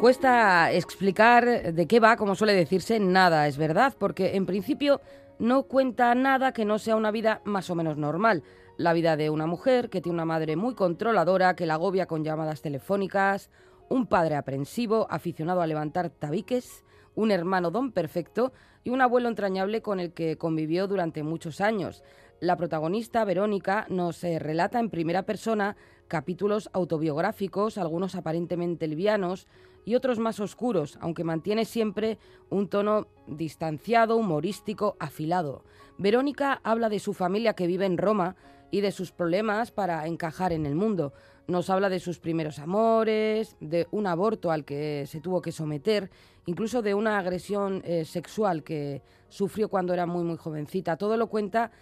Cuesta 0.00 0.70
explicar 0.70 1.74
de 1.74 1.86
qué 1.88 1.98
va, 1.98 2.16
como 2.16 2.36
suele 2.36 2.54
decirse, 2.54 3.00
nada 3.00 3.48
es 3.48 3.58
verdad, 3.58 3.96
porque 3.98 4.36
en 4.36 4.46
principio 4.46 5.00
no 5.40 5.64
cuenta 5.64 6.14
nada 6.14 6.52
que 6.52 6.64
no 6.64 6.78
sea 6.78 6.94
una 6.94 7.10
vida 7.10 7.40
más 7.44 7.68
o 7.68 7.74
menos 7.74 7.96
normal. 7.96 8.44
La 8.76 8.92
vida 8.92 9.16
de 9.16 9.28
una 9.28 9.46
mujer 9.46 9.90
que 9.90 10.00
tiene 10.00 10.14
una 10.14 10.24
madre 10.24 10.54
muy 10.54 10.76
controladora, 10.76 11.56
que 11.56 11.66
la 11.66 11.74
agobia 11.74 12.06
con 12.06 12.22
llamadas 12.22 12.62
telefónicas, 12.62 13.50
un 13.88 14.06
padre 14.06 14.36
aprensivo, 14.36 15.08
aficionado 15.10 15.62
a 15.62 15.66
levantar 15.66 16.10
tabiques, 16.10 16.84
un 17.16 17.32
hermano 17.32 17.72
don 17.72 17.90
perfecto 17.90 18.52
y 18.84 18.90
un 18.90 19.00
abuelo 19.00 19.28
entrañable 19.28 19.82
con 19.82 19.98
el 19.98 20.12
que 20.12 20.38
convivió 20.38 20.86
durante 20.86 21.24
muchos 21.24 21.60
años. 21.60 22.04
La 22.40 22.56
protagonista, 22.56 23.24
Verónica, 23.24 23.86
nos 23.88 24.22
eh, 24.22 24.38
relata 24.38 24.78
en 24.78 24.90
primera 24.90 25.24
persona 25.24 25.76
capítulos 26.06 26.70
autobiográficos, 26.72 27.78
algunos 27.78 28.14
aparentemente 28.14 28.86
livianos 28.86 29.48
y 29.84 29.96
otros 29.96 30.20
más 30.20 30.38
oscuros, 30.38 30.98
aunque 31.00 31.24
mantiene 31.24 31.64
siempre 31.64 32.16
un 32.48 32.68
tono 32.68 33.08
distanciado, 33.26 34.16
humorístico, 34.16 34.96
afilado. 35.00 35.64
Verónica 35.98 36.60
habla 36.62 36.88
de 36.88 37.00
su 37.00 37.12
familia 37.12 37.54
que 37.54 37.66
vive 37.66 37.86
en 37.86 37.98
Roma 37.98 38.36
y 38.70 38.82
de 38.82 38.92
sus 38.92 39.10
problemas 39.10 39.72
para 39.72 40.06
encajar 40.06 40.52
en 40.52 40.64
el 40.64 40.76
mundo. 40.76 41.12
Nos 41.48 41.70
habla 41.70 41.88
de 41.88 41.98
sus 41.98 42.20
primeros 42.20 42.60
amores, 42.60 43.56
de 43.58 43.88
un 43.90 44.06
aborto 44.06 44.52
al 44.52 44.64
que 44.64 45.06
se 45.08 45.20
tuvo 45.20 45.42
que 45.42 45.50
someter, 45.50 46.08
incluso 46.46 46.82
de 46.82 46.94
una 46.94 47.18
agresión 47.18 47.82
eh, 47.84 48.04
sexual 48.04 48.62
que 48.62 49.02
sufrió 49.28 49.68
cuando 49.68 49.92
era 49.92 50.06
muy 50.06 50.22
muy 50.22 50.36
jovencita. 50.36 50.96
Todo 50.96 51.16
lo 51.16 51.26
cuenta 51.26 51.72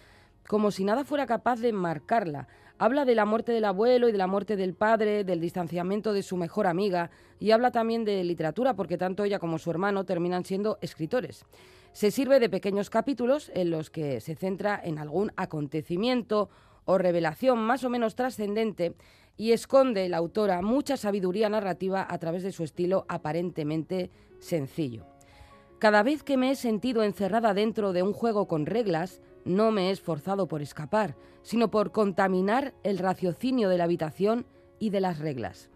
como 0.49 0.71
si 0.71 0.85
nada 0.85 1.05
fuera 1.05 1.27
capaz 1.27 1.61
de 1.61 1.73
marcarla. 1.73 2.49
Habla 2.79 3.05
de 3.05 3.15
la 3.15 3.25
muerte 3.25 3.53
del 3.53 3.65
abuelo 3.65 4.09
y 4.09 4.13
de 4.13 4.19
la 4.19 4.27
muerte 4.27 4.57
del 4.57 4.75
padre, 4.75 5.25
del 5.25 5.41
distanciamiento 5.41 6.13
de 6.13 6.23
su 6.23 6.37
mejor 6.37 6.67
amiga 6.67 7.11
y 7.39 7.53
habla 7.53 7.71
también 7.71 8.05
de 8.05 8.23
literatura 8.23 8.75
porque 8.75 8.99
tanto 8.99 9.25
ella 9.25 9.39
como 9.39 9.59
su 9.59 9.71
hermano 9.71 10.05
terminan 10.05 10.45
siendo 10.45 10.79
escritores. 10.83 11.45
Se 11.93 12.11
sirve 12.11 12.39
de 12.39 12.51
pequeños 12.51 12.91
capítulos 12.91 13.51
en 13.55 13.71
los 13.71 13.89
que 13.89 14.21
se 14.21 14.35
centra 14.35 14.79
en 14.83 14.99
algún 14.99 15.33
acontecimiento 15.37 16.51
o 16.85 16.99
revelación 16.99 17.59
más 17.59 17.83
o 17.85 17.91
menos 17.91 18.15
trascendente 18.15 18.95
y 19.39 19.53
esconde 19.53 20.09
la 20.09 20.19
autora 20.19 20.61
mucha 20.61 20.97
sabiduría 20.97 21.49
narrativa 21.49 22.07
a 22.09 22.19
través 22.19 22.43
de 22.43 22.53
su 22.53 22.63
estilo 22.63 23.07
aparentemente 23.09 24.11
sencillo. 24.39 25.07
Cada 25.79 26.03
vez 26.03 26.23
que 26.23 26.37
me 26.37 26.51
he 26.51 26.57
sentido 26.57 27.03
encerrada 27.03 27.53
dentro 27.53 27.93
de 27.93 28.03
un 28.03 28.13
juego 28.13 28.49
con 28.49 28.65
reglas, 28.65 29.21
no 29.47 29.71
me 29.71 29.89
he 29.89 29.91
esforzado 29.93 30.49
por 30.49 30.61
escapar, 30.61 31.17
sino 31.43 31.71
por 31.71 31.93
contaminar 31.93 32.75
el 32.83 32.99
raciocinio 32.99 33.69
de 33.69 33.79
la 33.79 33.85
habitación 33.85 34.45
y 34.79 34.91
de 34.91 35.01
las 35.01 35.19
reglas. 35.19 35.71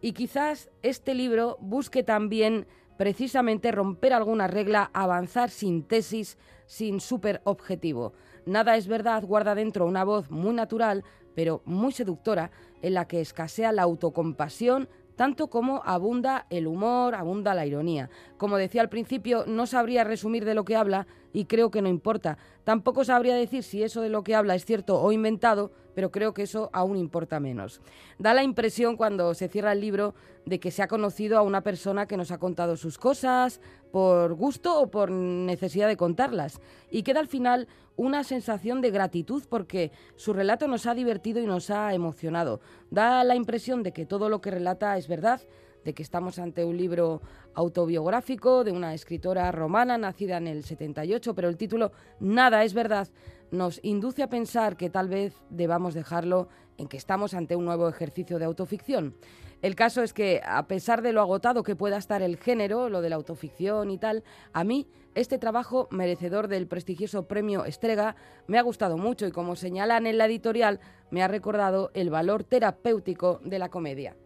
Y 0.00 0.12
quizás 0.12 0.70
este 0.82 1.14
libro 1.14 1.58
busque 1.60 2.02
también 2.02 2.66
precisamente 2.96 3.70
romper 3.70 4.12
alguna 4.12 4.46
regla, 4.46 4.90
avanzar 4.92 5.50
sin 5.50 5.84
tesis, 5.84 6.38
sin 6.66 7.00
super 7.00 7.42
objetivo. 7.44 8.14
Nada 8.46 8.76
es 8.76 8.88
verdad 8.88 9.24
guarda 9.24 9.54
dentro 9.54 9.86
una 9.86 10.04
voz 10.04 10.30
muy 10.30 10.54
natural, 10.54 11.04
pero 11.34 11.62
muy 11.64 11.92
seductora, 11.92 12.50
en 12.82 12.94
la 12.94 13.06
que 13.06 13.20
escasea 13.20 13.72
la 13.72 13.82
autocompasión, 13.82 14.88
tanto 15.20 15.48
como 15.48 15.82
abunda 15.84 16.46
el 16.48 16.66
humor, 16.66 17.14
abunda 17.14 17.52
la 17.52 17.66
ironía. 17.66 18.08
Como 18.38 18.56
decía 18.56 18.80
al 18.80 18.88
principio, 18.88 19.44
no 19.46 19.66
sabría 19.66 20.02
resumir 20.02 20.46
de 20.46 20.54
lo 20.54 20.64
que 20.64 20.76
habla 20.76 21.06
y 21.34 21.44
creo 21.44 21.70
que 21.70 21.82
no 21.82 21.90
importa. 21.90 22.38
Tampoco 22.64 23.04
sabría 23.04 23.34
decir 23.34 23.62
si 23.62 23.82
eso 23.82 24.00
de 24.00 24.08
lo 24.08 24.24
que 24.24 24.34
habla 24.34 24.54
es 24.54 24.64
cierto 24.64 24.98
o 24.98 25.12
inventado, 25.12 25.72
pero 25.94 26.10
creo 26.10 26.34
que 26.34 26.42
eso 26.42 26.70
aún 26.72 26.96
importa 26.96 27.40
menos. 27.40 27.80
Da 28.18 28.34
la 28.34 28.42
impresión 28.42 28.96
cuando 28.96 29.34
se 29.34 29.48
cierra 29.48 29.72
el 29.72 29.80
libro 29.80 30.14
de 30.46 30.60
que 30.60 30.70
se 30.70 30.82
ha 30.82 30.88
conocido 30.88 31.38
a 31.38 31.42
una 31.42 31.62
persona 31.62 32.06
que 32.06 32.16
nos 32.16 32.30
ha 32.30 32.38
contado 32.38 32.76
sus 32.76 32.98
cosas 32.98 33.60
por 33.90 34.34
gusto 34.34 34.80
o 34.80 34.90
por 34.90 35.10
necesidad 35.10 35.88
de 35.88 35.96
contarlas. 35.96 36.60
Y 36.90 37.02
queda 37.02 37.20
al 37.20 37.28
final 37.28 37.68
una 37.96 38.24
sensación 38.24 38.80
de 38.80 38.90
gratitud 38.90 39.44
porque 39.48 39.92
su 40.16 40.32
relato 40.32 40.66
nos 40.68 40.86
ha 40.86 40.94
divertido 40.94 41.40
y 41.40 41.46
nos 41.46 41.70
ha 41.70 41.92
emocionado. 41.94 42.60
Da 42.90 43.24
la 43.24 43.34
impresión 43.34 43.82
de 43.82 43.92
que 43.92 44.06
todo 44.06 44.28
lo 44.28 44.40
que 44.40 44.50
relata 44.50 44.96
es 44.96 45.06
verdad, 45.06 45.40
de 45.84 45.94
que 45.94 46.02
estamos 46.02 46.38
ante 46.38 46.64
un 46.64 46.76
libro 46.76 47.20
autobiográfico 47.54 48.64
de 48.64 48.72
una 48.72 48.94
escritora 48.94 49.50
romana 49.50 49.98
nacida 49.98 50.36
en 50.36 50.46
el 50.46 50.64
78, 50.64 51.34
pero 51.34 51.48
el 51.48 51.56
título 51.56 51.92
Nada 52.20 52.64
es 52.64 52.74
verdad 52.74 53.08
nos 53.50 53.80
induce 53.82 54.22
a 54.22 54.30
pensar 54.30 54.76
que 54.76 54.90
tal 54.90 55.08
vez 55.08 55.34
debamos 55.50 55.94
dejarlo 55.94 56.48
en 56.78 56.88
que 56.88 56.96
estamos 56.96 57.34
ante 57.34 57.56
un 57.56 57.64
nuevo 57.64 57.88
ejercicio 57.88 58.38
de 58.38 58.44
autoficción. 58.44 59.14
El 59.62 59.74
caso 59.74 60.02
es 60.02 60.14
que, 60.14 60.40
a 60.42 60.66
pesar 60.66 61.02
de 61.02 61.12
lo 61.12 61.20
agotado 61.20 61.62
que 61.62 61.76
pueda 61.76 61.98
estar 61.98 62.22
el 62.22 62.38
género, 62.38 62.88
lo 62.88 63.02
de 63.02 63.10
la 63.10 63.16
autoficción 63.16 63.90
y 63.90 63.98
tal, 63.98 64.24
a 64.54 64.64
mí 64.64 64.86
este 65.14 65.38
trabajo, 65.38 65.88
merecedor 65.90 66.48
del 66.48 66.66
prestigioso 66.66 67.26
premio 67.26 67.66
Estrega, 67.66 68.16
me 68.46 68.58
ha 68.58 68.62
gustado 68.62 68.96
mucho 68.96 69.26
y, 69.26 69.32
como 69.32 69.56
señalan 69.56 70.06
en 70.06 70.16
la 70.16 70.26
editorial, 70.26 70.80
me 71.10 71.22
ha 71.22 71.28
recordado 71.28 71.90
el 71.92 72.08
valor 72.08 72.44
terapéutico 72.44 73.40
de 73.44 73.58
la 73.58 73.68
comedia. 73.68 74.16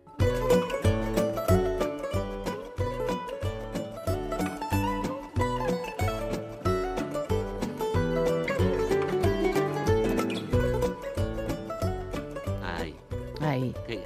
Ahí. 13.51 13.75
que 13.87 14.05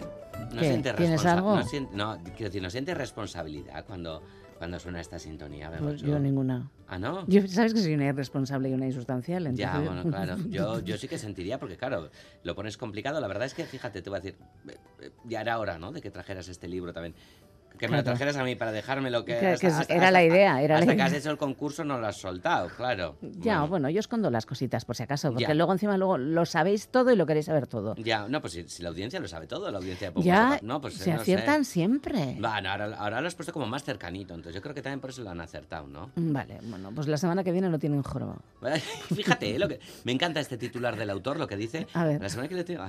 no 0.55 0.61
siente 0.63 0.93
¿Tienes 0.95 1.25
algo? 1.27 1.57
No, 1.57 1.63
sien- 1.65 1.89
no, 1.93 2.19
quiero 2.37 2.45
decir, 2.51 2.63
no 2.63 2.71
siente 2.71 2.95
responsabilidad 2.95 3.85
cuando, 3.87 4.23
cuando 4.57 4.79
suena 4.79 5.01
esta 5.01 5.19
sintonía. 5.19 5.71
Pues 5.79 6.01
yo 6.01 6.19
ninguna. 6.19 6.71
Ah, 6.87 6.99
¿no? 6.99 7.27
Yo, 7.27 7.47
sabes 7.49 7.75
que 7.75 7.81
soy 7.81 7.95
una 7.95 8.07
irresponsable 8.07 8.71
y 8.71 8.73
una 8.75 8.87
insustancial. 8.87 9.45
Ya, 9.55 9.77
entonces- 9.77 9.93
bueno, 9.95 10.11
claro. 10.11 10.37
Yo, 10.49 10.81
yo 10.81 10.97
sí 10.97 11.07
que 11.09 11.19
sentiría, 11.19 11.59
porque 11.59 11.77
claro, 11.77 12.11
lo 12.45 12.55
pones 12.55 12.77
complicado. 12.79 13.21
La 13.21 13.29
verdad 13.29 13.47
es 13.47 13.55
que, 13.55 13.65
fíjate, 13.65 14.01
te 14.01 14.09
voy 14.09 14.19
a 14.19 14.23
decir, 14.23 14.39
eh, 14.69 14.77
eh, 15.03 15.11
ya 15.25 15.41
era 15.43 15.59
hora, 15.59 15.79
¿no? 15.79 15.93
De 15.93 16.01
que 16.01 16.11
trajeras 16.11 16.49
este 16.49 16.67
libro 16.69 16.93
también. 16.95 17.15
Que 17.79 17.87
me 17.89 17.97
lo 17.97 18.03
Claro. 18.03 18.17
trajeras 18.17 18.37
a 18.37 18.45
mí 18.45 18.55
para 18.57 18.73
dejarme 18.73 19.11
lo 19.11 19.25
que... 19.25 19.35
Que- 19.39 19.57
que 19.61 19.67
es- 19.69 19.89
era 19.89 20.11
la 20.11 20.23
idea, 20.25 20.61
era 20.63 20.75
la 20.75 20.81
hasta 20.81 20.93
que 20.93 20.97
idea. 20.97 21.05
has 21.07 21.13
hecho 21.13 21.31
el 21.31 21.39
concurso 21.39 21.85
no 21.85 21.99
lo 21.99 22.07
has 22.07 22.17
soltado, 22.17 22.69
claro. 22.77 23.17
Ya, 23.23 23.63
bueno. 23.63 23.89
yo 23.91 24.01
escondo 24.01 24.31
las 24.31 24.47
cositas 24.47 24.85
por 24.85 24.97
si 24.97 25.05
acaso, 25.05 25.29
porque 25.31 25.45
Ya. 25.47 25.55
luego 25.55 25.73
encima 25.73 25.97
luego 25.97 26.19
lo 26.19 26.45
sabéis 26.45 26.89
todo 26.89 27.13
y 27.13 27.17
lo 27.17 27.25
queréis 27.27 27.47
saber 27.47 27.67
todo. 27.67 27.95
Ya, 27.97 28.27
no, 28.29 28.41
pues 28.41 28.53
si, 28.55 28.69
si 28.69 28.83
la 28.83 28.89
audiencia 28.91 29.21
lo 29.21 29.29
sabe 29.29 29.47
todo, 29.47 29.71
la 29.71 29.79
audiencia 29.79 30.09
de 30.09 30.13
Pum, 30.13 30.23
Ya, 30.23 30.59
no, 30.63 30.81
pues, 30.81 30.95
se 30.95 31.11
no 31.11 31.17
sé. 31.17 31.23
aciertan 31.23 31.65
siempre. 31.65 32.37
Bueno, 32.41 32.71
ahora, 32.71 32.97
ahora 32.99 33.21
lo 33.21 33.27
has 33.29 33.35
puesto 33.35 33.53
como 33.53 33.67
más 33.67 33.85
cercanito, 33.85 34.35
entonces 34.35 34.55
yo 34.55 34.61
creo 34.63 34.75
que 34.75 34.83
también 34.83 35.01
por 35.01 35.11
eso 35.11 35.23
lo 35.23 35.31
han 35.31 35.41
acertado, 35.41 35.87
¿no? 35.87 36.11
Vale, 36.17 36.59
bueno, 36.65 36.91
pues 36.95 37.07
la 37.07 37.17
semana 37.17 37.45
que 37.45 37.53
viene 37.53 37.69
no 37.69 37.79
tienen 37.79 38.03
joroba. 38.03 38.37
Fíjate, 39.15 39.55
¿eh? 39.55 39.59
lo 39.59 39.69
que, 39.69 39.79
me 40.05 40.13
encanta 40.13 40.41
este 40.41 40.59
titular 40.59 40.97
del 40.97 41.11
autor, 41.11 41.39
lo 41.39 41.47
que 41.47 41.57
dice. 41.57 41.87
A 41.95 42.05
ver. 42.05 42.21
La 42.21 42.29
semana 42.29 42.49
que 42.49 42.55
le 42.55 42.65
tengo- 42.65 42.85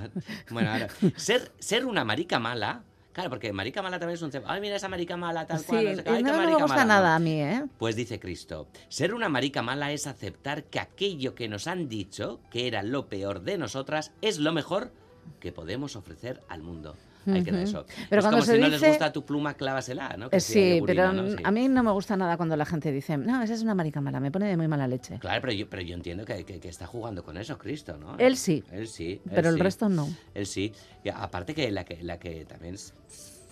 Bueno, 0.50 0.70
ahora, 0.72 0.88
ser, 1.16 1.52
ser 1.58 1.86
una 1.86 2.04
marica 2.04 2.38
mala. 2.38 2.82
Claro, 3.12 3.28
porque 3.30 3.52
marica 3.52 3.82
mala 3.82 3.98
también 3.98 4.14
es 4.14 4.22
un... 4.22 4.30
Ay, 4.46 4.60
mira 4.60 4.76
esa 4.76 4.88
marica 4.88 5.16
mala, 5.16 5.46
tal 5.46 5.58
Sí, 5.58 5.66
cual. 5.66 5.84
No, 5.84 5.96
sé 5.96 6.04
qué. 6.04 6.10
Ay, 6.10 6.22
no, 6.22 6.32
no 6.32 6.38
me 6.38 6.52
gusta 6.52 6.66
mala, 6.68 6.82
no. 6.82 6.88
nada 6.88 7.14
a 7.16 7.18
mí, 7.18 7.42
¿eh? 7.42 7.64
Pues 7.78 7.96
dice 7.96 8.20
Cristo, 8.20 8.68
ser 8.88 9.14
una 9.14 9.28
marica 9.28 9.62
mala 9.62 9.90
es 9.90 10.06
aceptar 10.06 10.64
que 10.64 10.78
aquello 10.78 11.34
que 11.34 11.48
nos 11.48 11.66
han 11.66 11.88
dicho, 11.88 12.40
que 12.50 12.68
era 12.68 12.82
lo 12.84 13.08
peor 13.08 13.42
de 13.42 13.58
nosotras, 13.58 14.12
es 14.22 14.38
lo 14.38 14.52
mejor 14.52 14.92
que 15.40 15.50
podemos 15.52 15.96
ofrecer 15.96 16.42
al 16.48 16.62
mundo. 16.62 16.96
Queda 17.24 17.40
Ujú. 17.40 17.56
eso. 17.56 17.86
Pero 18.08 18.20
es 18.20 18.24
cuando 18.24 18.30
como 18.30 18.42
se 18.44 18.54
si 18.54 18.58
no 18.60 18.68
les 18.68 18.80
dice- 18.80 18.88
gusta 18.88 19.12
tu 19.12 19.24
pluma, 19.24 19.54
clávasela, 19.54 20.16
¿no? 20.16 20.30
Que 20.30 20.38
Eh, 20.38 20.40
sí, 20.40 20.80
pero 20.86 21.12
¿no? 21.12 21.30
Sí. 21.30 21.36
a 21.44 21.50
mí 21.50 21.68
no 21.68 21.82
me 21.82 21.90
gusta 21.92 22.16
nada 22.16 22.36
cuando 22.36 22.56
la 22.56 22.64
gente 22.64 22.90
dice, 22.92 23.16
no, 23.18 23.42
esa 23.42 23.54
es 23.54 23.62
una 23.62 23.74
marica 23.74 24.00
mala, 24.00 24.20
me 24.20 24.30
pone 24.30 24.46
de 24.46 24.56
muy 24.56 24.68
mala 24.68 24.88
leche. 24.88 25.18
Claro, 25.18 25.40
pero 25.40 25.52
yo, 25.52 25.68
pero 25.68 25.82
yo 25.82 25.94
entiendo 25.94 26.24
que, 26.24 26.44
que- 26.44 26.60
que 26.60 26.68
está 26.68 26.86
jugando 26.86 27.22
con 27.22 27.36
eso, 27.36 27.58
Cristo, 27.58 27.96
¿no? 27.98 28.16
Él 28.18 28.36
sí. 28.36 28.64
Él 28.72 28.88
sí. 28.88 29.20
él 29.24 29.32
Pero 29.34 29.48
el 29.50 29.58
resto 29.58 29.88
no. 29.88 30.08
Él 30.34 30.46
sí. 30.46 30.72
Y 31.04 31.08
aparte 31.10 31.54
que 31.54 31.70
la 31.70 31.84
que, 31.84 32.02
la 32.02 32.18
que 32.18 32.44
también 32.46 32.76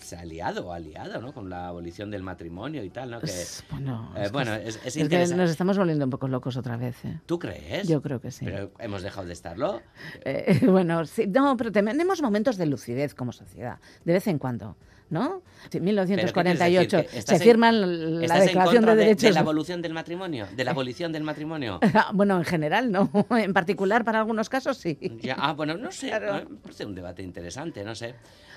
s- 0.08 0.16
se 0.16 0.16
ha 0.16 0.24
liado, 0.24 0.72
ha 0.72 0.78
liado, 0.78 1.20
¿no? 1.20 1.32
Con 1.32 1.48
la 1.50 1.68
abolición 1.68 2.10
del 2.10 2.22
matrimonio 2.22 2.82
y 2.84 2.90
tal, 2.90 3.10
¿no? 3.10 3.20
Que, 3.20 3.30
bueno, 3.70 4.12
eh, 4.16 4.20
es 4.22 4.28
que 4.28 4.32
bueno, 4.32 4.54
es- 4.54 4.66
es, 4.66 4.76
es 4.76 4.86
es 4.86 4.94
que 4.94 5.00
interesante. 5.00 5.36
nos 5.42 5.50
estamos 5.50 5.78
volviendo 5.78 6.04
un 6.04 6.10
poco 6.10 6.28
locos 6.28 6.56
otra 6.56 6.76
vez. 6.76 7.04
¿eh? 7.04 7.20
¿Tú 7.26 7.38
crees? 7.38 7.86
Yo 7.88 8.00
creo 8.02 8.20
que 8.20 8.30
sí. 8.30 8.44
Pero 8.44 8.72
hemos 8.78 9.02
dejado 9.02 9.26
de 9.26 9.32
estarlo. 9.32 9.82
Eh, 10.24 10.60
bueno, 10.66 11.04
sí, 11.06 11.26
no, 11.26 11.56
pero 11.56 11.70
tenemos 11.72 12.22
momentos 12.22 12.56
de 12.56 12.66
lucidez 12.66 13.14
como 13.14 13.32
sociedad, 13.32 13.78
de 14.04 14.12
vez 14.12 14.26
en 14.28 14.38
cuando, 14.38 14.76
¿no? 15.10 15.42
Sí, 15.70 15.80
1948 15.80 16.16
¿Pero 16.16 16.32
qué 16.32 16.42
quieres 16.42 16.58
decir? 16.58 16.88
¿Que 16.88 17.08
se 17.12 17.18
estás 17.18 17.40
en- 17.40 17.46
firma 17.46 17.72
la 17.72 18.22
¿Estás 18.24 18.44
Declaración 18.44 18.84
en 18.84 18.86
de 18.90 18.94
de, 18.96 18.96
Derechos 19.04 19.22
de 19.22 19.32
la 19.32 19.40
evolución 19.40 19.82
del 19.82 19.94
matrimonio? 19.94 20.46
¿De 20.56 20.64
la 20.64 20.70
abolición 20.70 21.12
del 21.12 21.22
matrimonio? 21.24 21.80
bueno, 22.14 22.38
en 22.38 22.44
general 22.44 22.90
no, 22.92 23.10
en 23.30 23.52
particular 23.52 24.04
para 24.04 24.18
algunos 24.20 24.48
casos 24.48 24.76
sí. 24.76 24.98
Ya, 25.22 25.34
ah, 25.38 25.52
bueno, 25.54 25.76
no 25.76 25.90
sé. 25.92 26.08
Claro. 26.08 26.48
Me 26.48 26.56
parece 26.56 26.84
un 26.86 26.94
debate 26.94 27.22
interesante, 27.22 27.84
no 27.84 27.94
sé. 27.94 28.14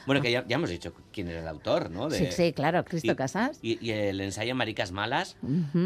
Bueno, 0.07 0.19
que 0.19 0.31
ya, 0.31 0.43
ya 0.47 0.55
hemos 0.55 0.69
dicho 0.71 0.93
quién 1.13 1.27
era 1.27 1.41
el 1.41 1.47
autor, 1.47 1.91
¿no? 1.91 2.09
De- 2.09 2.17
Sí, 2.17 2.27
sí, 2.31 2.53
claro, 2.53 2.83
Cristo 2.83 3.11
y- 3.11 3.15
Casas. 3.15 3.59
Y, 3.61 3.77
y 3.85 3.91
el 3.91 4.19
ensayo 4.21 4.55
Maricas 4.55 4.91
Malas, 4.91 5.37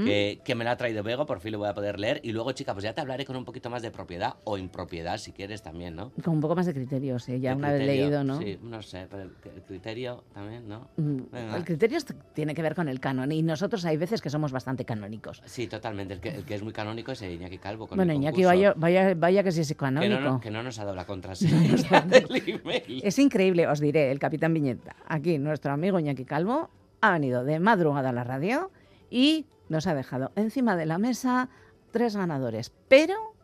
que, 0.05 0.39
que 0.45 0.55
me 0.55 0.63
lo 0.63 0.70
ha 0.70 0.78
traído 0.78 1.03
Bego, 1.03 1.26
por 1.26 1.41
fin 1.41 1.51
lo 1.51 1.59
voy 1.59 1.68
a 1.68 1.74
poder 1.74 1.99
leer. 1.99 2.22
Y 2.24 2.32
luego, 2.32 2.53
chica, 2.53 2.72
pues 2.74 2.84
ya 2.84 2.93
te 2.93 3.01
hablaré 3.01 3.26
con 3.26 3.36
un 3.36 3.43
poquito 3.43 3.70
más 3.70 3.82
de 3.82 3.91
propiedad 3.91 4.36
o 4.45 4.57
impropiedad, 4.57 5.18
si 5.18 5.34
quieres 5.34 5.61
también, 5.63 5.95
¿no? 5.97 6.11
Con 6.24 6.36
un 6.36 6.39
poco 6.41 6.55
más 6.55 6.66
de 6.66 6.74
criterio, 6.74 7.20
sí, 7.20 7.41
ya 7.41 7.49
De 7.51 7.55
una 7.57 7.72
vez 7.74 7.86
leído, 7.86 8.24
¿no? 8.24 8.39
Sí, 8.39 8.57
no 8.63 8.82
sé, 8.82 9.05
pero 9.11 9.24
el 9.24 9.32
criterio 9.68 10.24
también. 10.34 10.55
¿Eh? 10.56 10.62
¿No? 10.66 10.88
Mm, 10.97 11.22
Venga. 11.32 11.58
El 11.58 11.64
criterio 11.66 11.99
tiene 12.34 12.53
que 12.56 12.62
ver 12.62 12.76
con 12.76 12.88
el 12.89 12.99
canon 12.99 13.32
y 13.32 13.41
nosotros 13.43 13.86
hay 13.86 13.97
veces 13.97 14.22
que 14.22 14.30
somos 14.30 14.51
bastante 14.51 14.86
canónicos. 14.86 15.41
Sí, 15.45 15.68
totalmente. 15.68 16.14
El 16.16 16.20
que, 16.20 16.30
el 16.30 16.45
que 16.45 16.56
es 16.56 16.64
muy 16.64 16.74
canónico 16.74 17.12
es 17.12 17.22
Iñaki 17.22 17.58
Calvo. 17.58 17.88
Con 17.88 17.97
Bueno, 17.97 18.12
el 18.14 18.18
Iñaki, 18.20 18.43
vaya, 18.43 18.74
vaya, 18.76 19.14
vaya 19.16 19.43
que 19.43 19.51
sí 19.51 19.62
es 19.62 19.74
canónico. 19.76 20.20
no- 20.22 20.39
que 20.39 20.51
no 20.51 20.64
nos 20.64 20.80
ha 20.80 20.84
dado 20.86 20.95
la 20.95 21.06
contraseña 21.06 22.01
del 22.08 22.43
email. 22.47 23.01
Es 23.03 23.20
increíble, 23.20 23.68
os 23.68 23.80
diré, 23.80 24.12
el 24.12 24.20
capitán 24.20 24.53
Viñeta. 24.53 24.95
Aquí 25.08 25.38
nuestro 25.38 25.72
amigo 25.72 25.99
Iñaki 25.99 26.26
Calvo 26.26 26.70
ha 27.01 27.12
venido 27.12 27.43
de 27.43 27.60
madrugada 27.60 28.10
a 28.10 28.14
la 28.14 28.24
radio 28.24 28.72
y 29.10 29.45
nos 29.70 29.88
ha 29.88 29.93
dejado 29.95 30.32
encima 30.36 30.76
de 30.76 30.86
la 30.86 30.97
mesa 30.97 31.49
tres 31.91 32.16
ganadores, 32.16 32.72
pero 32.88 33.35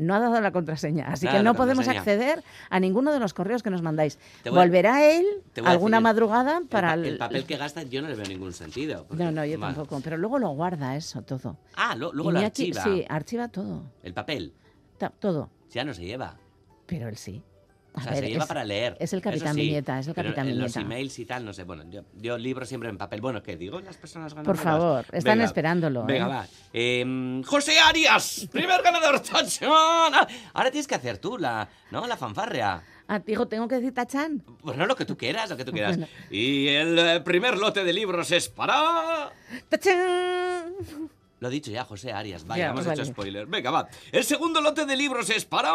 no 0.00 0.14
ha 0.14 0.18
dado 0.20 0.40
la 0.40 0.50
contraseña, 0.52 1.06
así 1.08 1.26
que 1.28 1.42
no 1.42 1.54
podemos 1.54 1.86
acceder 1.88 2.42
a 2.70 2.80
ninguno 2.80 3.12
de 3.12 3.20
los 3.20 3.34
correos 3.34 3.62
que 3.62 3.70
nos 3.70 3.82
mandáis. 3.82 4.18
A- 4.44 4.50
Volverá 4.50 5.04
él 5.10 5.24
alguna 5.64 5.98
decir, 5.98 6.02
madrugada 6.04 6.58
El, 6.58 6.66
para 6.66 6.88
pa- 6.88 6.94
el- 6.94 7.04
el 7.04 7.18
papel 7.18 7.44
que 7.44 7.56
gasta 7.56 7.82
yo 7.82 8.02
no 8.02 8.08
le 8.08 8.14
veo 8.14 8.26
ningún 8.26 8.52
sentido. 8.52 9.04
porque- 9.06 9.22
No, 9.22 9.30
no, 9.30 9.44
yo 9.44 9.58
tampoco, 9.60 10.00
pero 10.02 10.16
luego 10.16 10.38
lo 10.38 10.48
guarda 10.50 10.96
eso 10.96 11.22
todo. 11.22 11.56
Ah, 11.76 11.94
lo- 11.96 12.12
luego 12.12 12.32
lo 12.32 12.40
Iñaki- 12.40 12.44
archiva. 12.46 12.82
Sí, 12.84 13.04
archiva 13.08 13.48
todo, 13.48 13.82
El 14.02 14.14
papel. 14.14 14.52
ta- 14.98 15.12
todo, 15.18 15.50
Ya 15.70 15.84
no 15.84 15.94
se 15.94 16.04
lleva. 16.04 16.36
pero 16.86 17.08
él 17.08 17.16
sí. 17.16 17.42
O 17.92 18.00
sea, 18.00 18.12
ver, 18.12 18.20
se 18.24 18.28
lleva 18.30 18.42
es- 18.44 18.48
para 18.48 18.64
leer. 18.64 18.96
es 19.00 19.12
el 19.12 19.20
Capitán 19.20 19.54
sí, 19.54 19.62
Viñeta, 19.62 19.98
es 19.98 20.06
el 20.06 20.14
pero 20.14 20.28
Capitán 20.28 20.48
en 20.48 20.58
los 20.60 20.74
Viñeta. 20.74 20.80
emails 20.94 21.18
y 21.18 21.26
tal, 21.26 21.44
no 21.44 21.52
sé. 21.52 21.64
Bueno, 21.64 21.84
yo, 21.90 22.02
yo 22.16 22.38
libro 22.38 22.64
siempre 22.64 22.88
en 22.88 22.96
papel. 22.96 23.20
Bueno, 23.20 23.42
¿qué 23.42 23.56
digo? 23.56 23.80
Las 23.80 23.96
personas 23.96 24.32
Por 24.34 24.44
ganadoras. 24.56 24.62
favor, 24.62 25.04
están 25.12 25.34
Venga, 25.38 25.44
esperándolo. 25.44 26.04
Venga, 26.04 26.24
¿eh? 26.26 26.28
va. 26.28 26.46
Em, 26.72 27.42
José 27.42 27.80
Arias, 27.80 28.48
primer 28.52 28.80
ganador. 28.82 29.20
¡Tachán! 29.20 29.68
Ah, 29.72 30.26
Ahora 30.54 30.70
tienes 30.70 30.86
que 30.86 30.94
hacer 30.94 31.18
tú 31.18 31.36
la, 31.36 31.68
¿no? 31.90 32.06
la 32.06 32.16
fanfarria. 32.16 32.82
Ah, 33.08 33.18
digo, 33.18 33.48
tengo 33.48 33.66
que 33.66 33.74
decir 33.74 33.92
tachán. 33.92 34.40
Bueno, 34.62 34.86
lo 34.86 34.94
que 34.94 35.04
tú 35.04 35.16
quieras, 35.16 35.50
lo 35.50 35.56
que 35.56 35.64
tú 35.64 35.72
quieras. 35.72 35.96
Bueno. 35.98 36.06
Y 36.30 36.68
el 36.68 36.96
eh, 36.96 37.20
primer 37.20 37.58
lote 37.58 37.82
de 37.82 37.92
libros 37.92 38.30
es 38.30 38.48
para... 38.48 39.32
¡Tachán! 39.68 40.74
Lo 41.40 41.48
he 41.48 41.50
dicho 41.50 41.70
ya, 41.70 41.84
José 41.84 42.12
Arias. 42.12 42.46
Vaya, 42.46 42.64
Ya, 42.66 42.70
hemos 42.70 42.84
vale. 42.86 43.02
hecho 43.02 43.10
spoiler. 43.10 43.46
Venga, 43.46 43.70
va. 43.70 43.88
El 44.12 44.24
segundo 44.24 44.60
lote 44.60 44.84
de 44.84 44.94
libros 44.96 45.28
es 45.30 45.44
para... 45.44 45.70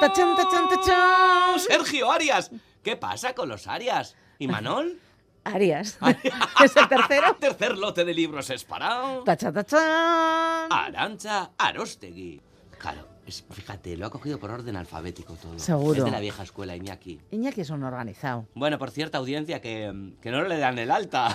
¡Tachán, 0.00 0.34
tachán, 0.34 0.68
tachán! 0.68 1.60
Sergio 1.60 2.10
Arias. 2.10 2.50
¿Qué 2.82 2.96
pasa 2.96 3.34
con 3.34 3.48
los 3.48 3.66
Arias? 3.66 4.16
¿Y 4.38 4.48
Manol? 4.48 4.98
Arias. 5.44 5.98
es 6.64 6.76
el 6.76 6.88
tercero. 6.88 7.36
Tercer 7.40 7.76
lote 7.76 8.04
de 8.04 8.14
libros 8.14 8.48
es 8.50 8.64
para... 8.64 9.22
¡Tachán, 9.24 9.52
tachán! 9.52 10.72
Arancha 10.72 11.50
Arostegui. 11.58 12.40
Claro, 12.78 13.06
es- 13.32 13.44
fíjate, 13.50 13.96
lo 13.96 14.06
ha 14.06 14.10
cogido 14.10 14.38
por 14.38 14.50
orden 14.50 14.76
alfabético 14.76 15.34
todo. 15.34 15.58
Seguro. 15.58 15.98
Es 15.98 16.04
de 16.04 16.10
la 16.10 16.20
vieja 16.20 16.42
escuela, 16.42 16.76
Iñaki. 16.76 17.20
Iñaki 17.30 17.62
es 17.62 17.70
un 17.70 17.82
organizado. 17.82 18.46
Bueno, 18.54 18.78
por 18.78 18.90
cierta 18.90 19.18
audiencia 19.18 19.60
que, 19.60 20.12
que 20.20 20.30
no 20.30 20.42
le 20.44 20.58
dan 20.58 20.78
el 20.78 20.90
alta. 20.90 21.34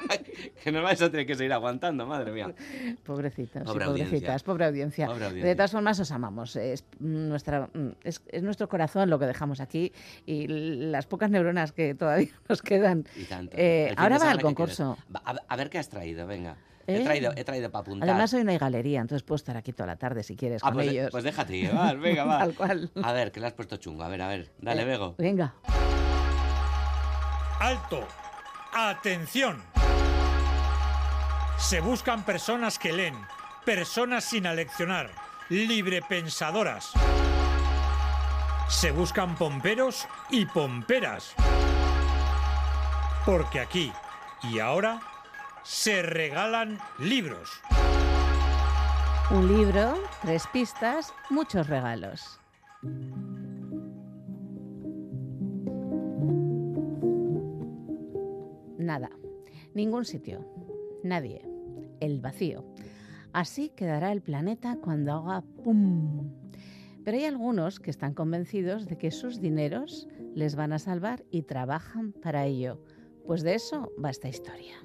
que 0.62 0.72
no 0.72 0.82
vais 0.82 1.00
a 1.02 1.10
tener 1.10 1.26
que 1.26 1.34
seguir 1.34 1.52
aguantando, 1.52 2.06
madre 2.06 2.32
mía. 2.32 2.54
Pobrecitos 3.04 3.62
Pobre 3.64 3.84
pobrecitas, 3.86 4.12
audiencia. 4.12 4.44
pobre 4.44 4.64
audiencia. 4.66 5.08
De 5.48 5.54
todas 5.54 5.72
formas, 5.72 6.00
os 6.00 6.10
amamos. 6.10 6.56
Es 6.56 6.84
nuestra, 7.00 7.68
es, 8.02 8.22
es 8.28 8.42
nuestro 8.42 8.68
corazón 8.68 9.10
lo 9.10 9.18
que 9.18 9.26
dejamos 9.26 9.60
aquí 9.60 9.92
y 10.26 10.46
las 10.46 11.06
pocas 11.06 11.30
neuronas 11.30 11.72
que 11.72 11.94
todavía 11.94 12.28
nos 12.48 12.62
quedan. 12.62 13.04
Y 13.16 13.24
tanto. 13.24 13.56
Eh, 13.56 13.92
ahora 13.96 14.10
va 14.10 14.14
al 14.14 14.20
semana, 14.20 14.36
¿qué 14.38 14.42
concurso. 14.42 14.96
a 15.48 15.56
ver 15.56 15.70
qué 15.70 15.78
has 15.78 15.88
traído, 15.88 16.26
venga. 16.26 16.56
¿Eh? 16.86 16.98
He 17.00 17.04
traído, 17.04 17.32
he 17.36 17.44
traído 17.44 17.70
para 17.70 17.80
apuntar. 17.82 18.08
Además, 18.08 18.32
hoy 18.34 18.44
no 18.44 18.50
hay 18.50 18.58
galería, 18.58 19.00
entonces 19.00 19.22
puedo 19.22 19.36
estar 19.36 19.56
aquí 19.56 19.72
toda 19.72 19.86
la 19.86 19.96
tarde 19.96 20.22
si 20.22 20.36
quieres 20.36 20.62
Ah, 20.62 20.66
con 20.68 20.74
pues, 20.74 20.88
ellos. 20.88 21.08
pues 21.10 21.24
déjate 21.24 21.52
llevar, 21.60 21.98
venga, 21.98 22.24
va. 22.24 22.38
Tal 22.40 22.54
cual. 22.54 22.90
A 23.02 23.12
ver, 23.12 23.32
que 23.32 23.40
le 23.40 23.46
has 23.46 23.52
puesto 23.54 23.76
chungo. 23.76 24.02
A 24.04 24.08
ver, 24.08 24.22
a 24.22 24.28
ver. 24.28 24.50
Dale, 24.58 24.82
Eh, 24.82 24.84
Bego. 24.84 25.14
Venga. 25.18 25.54
Alto. 27.60 28.06
Atención. 28.74 29.62
Se 31.56 31.80
buscan 31.80 32.24
personas 32.24 32.78
que 32.78 32.92
leen, 32.92 33.14
personas 33.64 34.24
sin 34.24 34.46
aleccionar, 34.46 35.10
librepensadoras. 35.48 36.90
Se 38.68 38.90
buscan 38.90 39.36
pomperos 39.36 40.06
y 40.30 40.44
pomperas. 40.46 41.34
Porque 43.24 43.60
aquí 43.60 43.92
y 44.42 44.58
ahora 44.58 45.00
se 45.64 46.02
regalan 46.02 46.78
libros. 46.98 47.50
Un 49.30 49.48
libro, 49.48 49.94
tres 50.20 50.46
pistas, 50.52 51.12
muchos 51.30 51.66
regalos. 51.68 52.38
Nada, 58.78 59.10
ningún 59.72 60.04
sitio, 60.04 60.46
nadie, 61.02 61.40
el 62.00 62.20
vacío. 62.20 62.66
Así 63.32 63.70
quedará 63.70 64.12
el 64.12 64.20
planeta 64.20 64.76
cuando 64.82 65.14
haga 65.14 65.40
¡pum! 65.64 66.30
Pero 67.04 67.16
hay 67.16 67.24
algunos 67.24 67.80
que 67.80 67.90
están 67.90 68.12
convencidos 68.12 68.86
de 68.86 68.98
que 68.98 69.10
sus 69.10 69.40
dineros 69.40 70.08
les 70.34 70.56
van 70.56 70.74
a 70.74 70.78
salvar 70.78 71.24
y 71.30 71.42
trabajan 71.42 72.12
para 72.12 72.44
ello. 72.44 72.82
Pues 73.26 73.42
de 73.42 73.54
eso 73.54 73.90
va 74.02 74.10
esta 74.10 74.28
historia. 74.28 74.76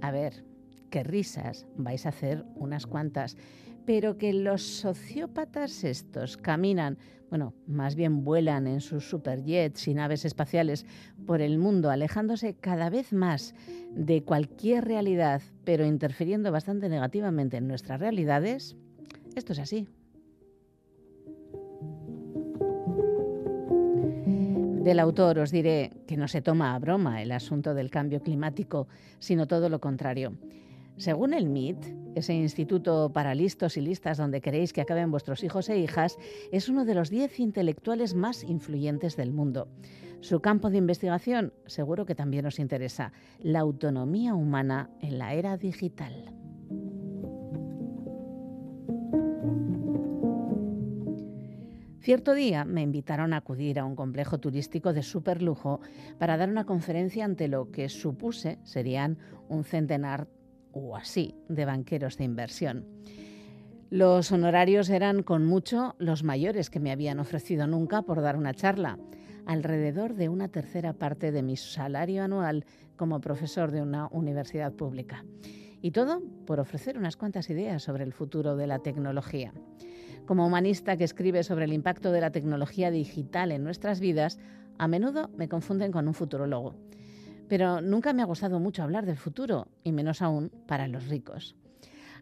A 0.00 0.10
ver, 0.10 0.44
qué 0.90 1.02
risas, 1.02 1.66
vais 1.76 2.06
a 2.06 2.10
hacer 2.10 2.44
unas 2.56 2.86
cuantas, 2.86 3.36
pero 3.86 4.18
que 4.18 4.32
los 4.32 4.62
sociópatas 4.62 5.84
estos 5.84 6.36
caminan, 6.36 6.98
bueno, 7.28 7.54
más 7.66 7.94
bien 7.94 8.24
vuelan 8.24 8.66
en 8.66 8.80
sus 8.80 9.08
superjets 9.08 9.88
y 9.88 9.94
naves 9.94 10.24
espaciales 10.24 10.86
por 11.26 11.40
el 11.40 11.58
mundo, 11.58 11.90
alejándose 11.90 12.54
cada 12.54 12.90
vez 12.90 13.12
más 13.12 13.54
de 13.94 14.22
cualquier 14.22 14.84
realidad, 14.84 15.42
pero 15.64 15.86
interfiriendo 15.86 16.52
bastante 16.52 16.88
negativamente 16.88 17.56
en 17.56 17.68
nuestras 17.68 18.00
realidades, 18.00 18.76
esto 19.36 19.52
es 19.52 19.58
así. 19.58 19.86
Del 24.80 24.98
autor 24.98 25.38
os 25.38 25.52
diré 25.52 25.92
que 26.08 26.16
no 26.16 26.26
se 26.26 26.40
toma 26.40 26.74
a 26.74 26.78
broma 26.78 27.20
el 27.20 27.32
asunto 27.32 27.74
del 27.74 27.90
cambio 27.90 28.22
climático, 28.22 28.88
sino 29.18 29.46
todo 29.46 29.68
lo 29.68 29.78
contrario. 29.78 30.32
Según 30.96 31.34
el 31.34 31.50
MIT, 31.50 31.84
ese 32.14 32.32
instituto 32.32 33.12
para 33.12 33.34
listos 33.34 33.76
y 33.76 33.82
listas 33.82 34.16
donde 34.16 34.40
queréis 34.40 34.72
que 34.72 34.80
acaben 34.80 35.10
vuestros 35.10 35.44
hijos 35.44 35.68
e 35.68 35.78
hijas, 35.78 36.16
es 36.50 36.70
uno 36.70 36.86
de 36.86 36.94
los 36.94 37.10
10 37.10 37.40
intelectuales 37.40 38.14
más 38.14 38.42
influyentes 38.42 39.16
del 39.16 39.32
mundo. 39.32 39.68
Su 40.20 40.40
campo 40.40 40.70
de 40.70 40.78
investigación 40.78 41.52
seguro 41.66 42.06
que 42.06 42.14
también 42.14 42.46
os 42.46 42.58
interesa, 42.58 43.12
la 43.38 43.60
autonomía 43.60 44.34
humana 44.34 44.88
en 45.02 45.18
la 45.18 45.34
era 45.34 45.58
digital. 45.58 46.39
Cierto 52.00 52.32
día 52.32 52.64
me 52.64 52.80
invitaron 52.80 53.34
a 53.34 53.38
acudir 53.38 53.78
a 53.78 53.84
un 53.84 53.94
complejo 53.94 54.38
turístico 54.38 54.94
de 54.94 55.02
superlujo 55.02 55.80
para 56.18 56.38
dar 56.38 56.48
una 56.48 56.64
conferencia 56.64 57.26
ante 57.26 57.46
lo 57.46 57.70
que 57.70 57.90
supuse 57.90 58.58
serían 58.64 59.18
un 59.50 59.64
centenar 59.64 60.26
o 60.72 60.96
así 60.96 61.34
de 61.50 61.66
banqueros 61.66 62.16
de 62.16 62.24
inversión. 62.24 62.86
Los 63.90 64.32
honorarios 64.32 64.88
eran 64.88 65.22
con 65.22 65.44
mucho 65.44 65.94
los 65.98 66.22
mayores 66.22 66.70
que 66.70 66.80
me 66.80 66.90
habían 66.90 67.18
ofrecido 67.18 67.66
nunca 67.66 68.00
por 68.00 68.22
dar 68.22 68.36
una 68.36 68.54
charla, 68.54 68.98
alrededor 69.44 70.14
de 70.14 70.30
una 70.30 70.48
tercera 70.48 70.94
parte 70.94 71.32
de 71.32 71.42
mi 71.42 71.58
salario 71.58 72.22
anual 72.22 72.64
como 72.96 73.20
profesor 73.20 73.72
de 73.72 73.82
una 73.82 74.08
universidad 74.10 74.72
pública. 74.72 75.24
Y 75.82 75.92
todo 75.92 76.22
por 76.46 76.60
ofrecer 76.60 76.98
unas 76.98 77.16
cuantas 77.16 77.48
ideas 77.50 77.82
sobre 77.82 78.04
el 78.04 78.12
futuro 78.12 78.56
de 78.56 78.66
la 78.66 78.80
tecnología. 78.80 79.52
Como 80.26 80.46
humanista 80.46 80.96
que 80.96 81.04
escribe 81.04 81.42
sobre 81.42 81.64
el 81.64 81.72
impacto 81.72 82.12
de 82.12 82.20
la 82.20 82.30
tecnología 82.30 82.90
digital 82.90 83.50
en 83.52 83.64
nuestras 83.64 84.00
vidas, 84.00 84.38
a 84.78 84.88
menudo 84.88 85.30
me 85.36 85.48
confunden 85.48 85.92
con 85.92 86.06
un 86.06 86.14
futurólogo. 86.14 86.76
Pero 87.48 87.80
nunca 87.80 88.12
me 88.12 88.22
ha 88.22 88.26
gustado 88.26 88.60
mucho 88.60 88.82
hablar 88.82 89.06
del 89.06 89.16
futuro, 89.16 89.68
y 89.82 89.92
menos 89.92 90.22
aún 90.22 90.50
para 90.66 90.86
los 90.86 91.08
ricos. 91.08 91.56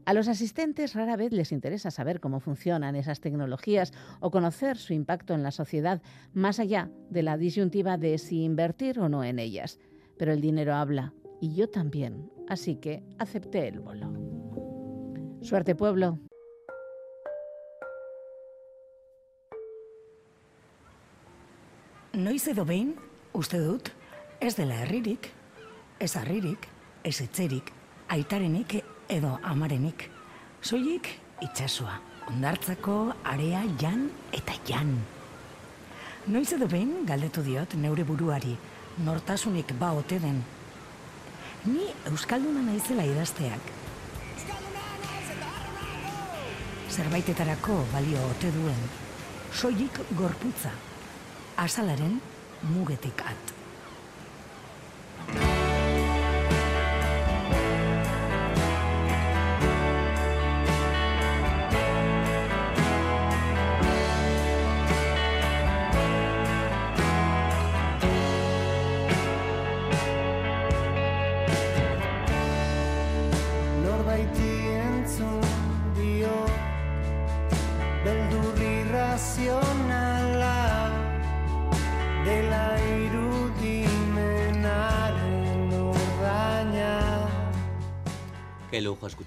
A 0.07 0.15
los 0.15 0.29
asistentes 0.29 0.95
rara 0.95 1.17
vez 1.17 1.33
les 1.33 1.53
interesa 1.53 1.91
saber 1.91 2.21
cómo 2.21 2.41
funcionan 2.41 2.97
esas 2.97 3.21
tecnologías 3.21 3.93
o 4.21 4.31
conocer 4.31 4.79
su 4.79 4.95
impacto 4.95 5.35
en 5.35 5.43
la 5.43 5.51
sociedad, 5.51 6.01
más 6.33 6.61
allá 6.61 6.91
de 7.11 7.23
la 7.23 7.37
disyuntiva 7.37 7.99
de 7.99 8.17
si 8.17 8.43
invertir 8.43 9.01
o 9.01 9.09
no 9.09 9.23
en 9.23 9.39
ellas. 9.39 9.79
Pero 10.17 10.33
el 10.33 10.41
dinero 10.41 10.75
habla, 10.75 11.13
y 11.41 11.55
yo 11.55 11.69
también, 11.69 12.31
así 12.49 12.77
que 12.77 13.03
acepté 13.19 13.69
el 13.69 13.81
bolo. 13.81 14.13
Suerte 15.43 15.75
pueblo. 15.75 16.19
Noiz 22.13 22.49
edo 22.49 22.65
behin, 22.65 22.97
uste 23.33 23.61
dut, 23.63 23.93
ez 24.41 24.57
dela 24.57 24.81
herririk, 24.83 25.29
ez 26.01 26.17
harririk, 26.17 26.67
ez 27.05 27.21
etxerik, 27.23 27.71
aitarenik 28.09 28.81
edo 29.09 29.37
amarenik. 29.45 30.09
Soilik 30.61 31.13
itxasua, 31.45 32.01
ondartzako 32.27 33.13
area 33.23 33.63
jan 33.79 34.09
eta 34.33 34.57
jan. 34.67 34.97
Noiz 36.27 36.51
edo 36.57 36.67
behin 36.67 37.07
galdetu 37.07 37.45
diot 37.47 37.79
neure 37.79 38.03
buruari, 38.05 38.57
nortasunik 39.05 39.77
ba 39.79 39.93
ote 39.95 40.19
den. 40.19 40.43
Ni 41.67 41.89
Euskalduna 42.07 42.63
naizela 42.63 43.03
idazteak. 43.03 43.73
Zerbaitetarako 46.89 47.81
balio 47.93 48.23
ote 48.31 48.51
duen, 48.55 48.81
soilik 49.53 50.01
gorputza, 50.19 50.73
asalaren 51.57 52.21
mugetik 52.73 53.23
at. 53.27 53.58